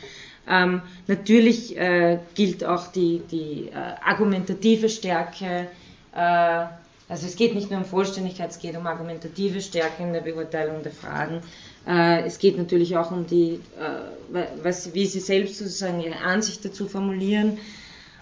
Ähm, 0.49 0.81
natürlich 1.07 1.77
äh, 1.77 2.19
gilt 2.35 2.65
auch 2.65 2.87
die, 2.89 3.21
die 3.31 3.69
äh, 3.69 3.75
argumentative 4.03 4.89
Stärke, 4.89 5.67
äh, 6.15 6.65
also 7.11 7.27
es 7.27 7.35
geht 7.35 7.55
nicht 7.57 7.71
nur 7.71 7.81
um 7.81 7.85
Vollständigkeit, 7.85 8.51
es 8.51 8.61
geht 8.61 8.77
um 8.77 8.87
argumentative 8.87 9.61
Stärke 9.61 10.05
in 10.05 10.13
der 10.13 10.21
Beurteilung 10.21 10.85
der 10.85 10.93
Fragen. 10.93 11.43
Äh, 11.87 12.23
es 12.23 12.39
geht 12.39 12.57
natürlich 12.57 12.97
auch 12.97 13.11
um 13.11 13.27
die, 13.27 13.61
äh, 13.79 14.45
was, 14.63 14.95
wie 14.95 15.07
Sie 15.07 15.19
selbst 15.19 15.59
sozusagen 15.59 16.01
Ihre 16.01 16.19
Ansicht 16.19 16.65
dazu 16.65 16.87
formulieren. 16.87 17.59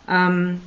Ähm, 0.08 0.62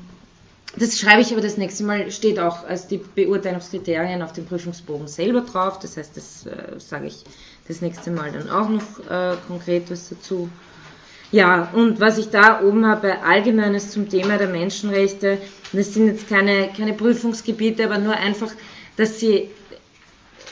das 0.77 0.99
schreibe 0.99 1.21
ich 1.21 1.31
aber 1.31 1.41
das 1.41 1.57
nächste 1.57 1.83
Mal, 1.83 2.11
steht 2.11 2.39
auch 2.39 2.63
als 2.63 2.87
die 2.87 2.97
Beurteilungskriterien 2.97 4.21
auf 4.21 4.33
dem 4.33 4.45
Prüfungsbogen 4.45 5.07
selber 5.07 5.41
drauf. 5.41 5.79
Das 5.79 5.97
heißt, 5.97 6.15
das 6.15 6.45
äh, 6.45 6.79
sage 6.79 7.07
ich 7.07 7.23
das 7.67 7.81
nächste 7.81 8.11
Mal 8.11 8.31
dann 8.31 8.49
auch 8.49 8.69
noch 8.69 9.39
konkret 9.47 9.89
was 9.89 10.09
dazu. 10.09 10.49
Ja, 11.31 11.69
und 11.73 12.01
was 12.01 12.17
ich 12.17 12.29
da 12.29 12.61
oben 12.61 12.85
habe, 12.85 13.21
Allgemeines 13.23 13.91
zum 13.91 14.09
Thema 14.09 14.37
der 14.37 14.49
Menschenrechte, 14.49 15.37
das 15.71 15.93
sind 15.93 16.07
jetzt 16.07 16.27
keine, 16.27 16.69
keine 16.75 16.93
Prüfungsgebiete, 16.93 17.85
aber 17.85 17.97
nur 17.97 18.15
einfach, 18.17 18.51
dass 18.97 19.19
Sie, 19.19 19.47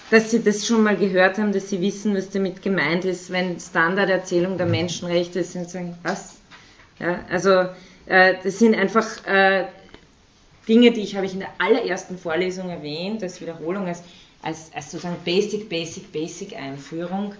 dass 0.09 0.31
Sie 0.31 0.41
das 0.41 0.65
schon 0.65 0.83
mal 0.83 0.95
gehört 0.95 1.37
haben, 1.37 1.51
dass 1.51 1.69
Sie 1.69 1.81
wissen, 1.81 2.15
was 2.15 2.29
damit 2.29 2.61
gemeint 2.61 3.03
ist, 3.03 3.29
wenn 3.29 3.59
Standarderzählung 3.59 4.57
der 4.57 4.67
Menschenrechte 4.67 5.43
sind, 5.43 5.69
sagen, 5.69 5.97
was? 6.03 6.37
Ja, 6.99 7.25
also, 7.29 7.65
äh, 8.05 8.35
das 8.41 8.59
sind 8.59 8.73
einfach 8.73 9.05
äh, 9.25 9.65
Dinge, 10.69 10.91
die 10.91 11.01
ich 11.01 11.15
habe 11.15 11.25
ich 11.25 11.33
in 11.33 11.39
der 11.39 11.51
allerersten 11.57 12.17
Vorlesung 12.17 12.69
erwähnt, 12.69 13.21
als 13.21 13.41
Wiederholung, 13.41 13.87
als, 13.87 14.01
als, 14.41 14.71
als 14.73 14.91
sozusagen 14.91 15.17
Basic, 15.25 15.67
Basic, 15.67 16.09
Basic 16.13 16.55
Einführung. 16.55 17.33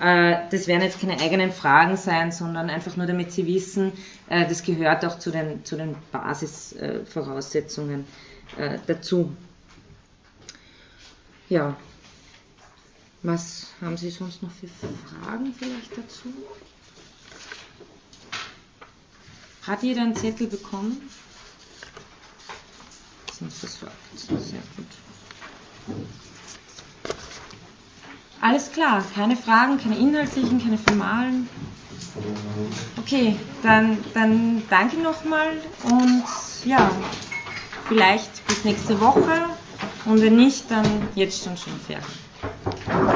Äh, 0.00 0.48
das 0.50 0.66
werden 0.66 0.82
jetzt 0.82 1.00
keine 1.00 1.20
eigenen 1.20 1.52
Fragen 1.52 1.96
sein, 1.96 2.32
sondern 2.32 2.68
einfach 2.68 2.96
nur, 2.96 3.06
damit 3.06 3.32
Sie 3.32 3.46
wissen, 3.46 3.92
äh, 4.28 4.46
das 4.48 4.62
gehört 4.62 5.04
auch 5.04 5.18
zu 5.18 5.30
den, 5.30 5.64
zu 5.64 5.76
den 5.76 5.94
Basisvoraussetzungen 6.10 8.04
äh, 8.58 8.78
dazu. 8.86 9.34
Ja, 11.48 11.76
was 13.22 13.68
haben 13.80 13.96
Sie 13.96 14.10
sonst 14.10 14.42
noch 14.42 14.50
für 14.50 14.68
Fragen 14.68 15.54
vielleicht 15.56 15.96
dazu? 15.96 16.32
Hat 19.62 19.82
jeder 19.82 20.02
einen 20.02 20.14
Zettel 20.16 20.46
bekommen? 20.46 21.08
Sind 23.32 23.52
versorgt. 23.52 23.94
Sehr 24.16 24.60
gut. 24.76 24.86
Alles 28.44 28.70
klar, 28.70 29.02
keine 29.14 29.36
Fragen, 29.36 29.78
keine 29.78 29.96
inhaltlichen, 29.96 30.62
keine 30.62 30.76
formalen. 30.76 31.48
Okay, 32.98 33.36
dann, 33.62 33.96
dann 34.12 34.62
danke 34.68 34.98
nochmal 34.98 35.48
und 35.84 36.24
ja, 36.66 36.90
vielleicht 37.88 38.46
bis 38.46 38.62
nächste 38.64 39.00
Woche 39.00 39.46
und 40.04 40.20
wenn 40.20 40.36
nicht, 40.36 40.70
dann 40.70 40.84
jetzt 41.14 41.42
schon 41.42 41.56
schon 41.56 41.72
fertig. 41.80 43.14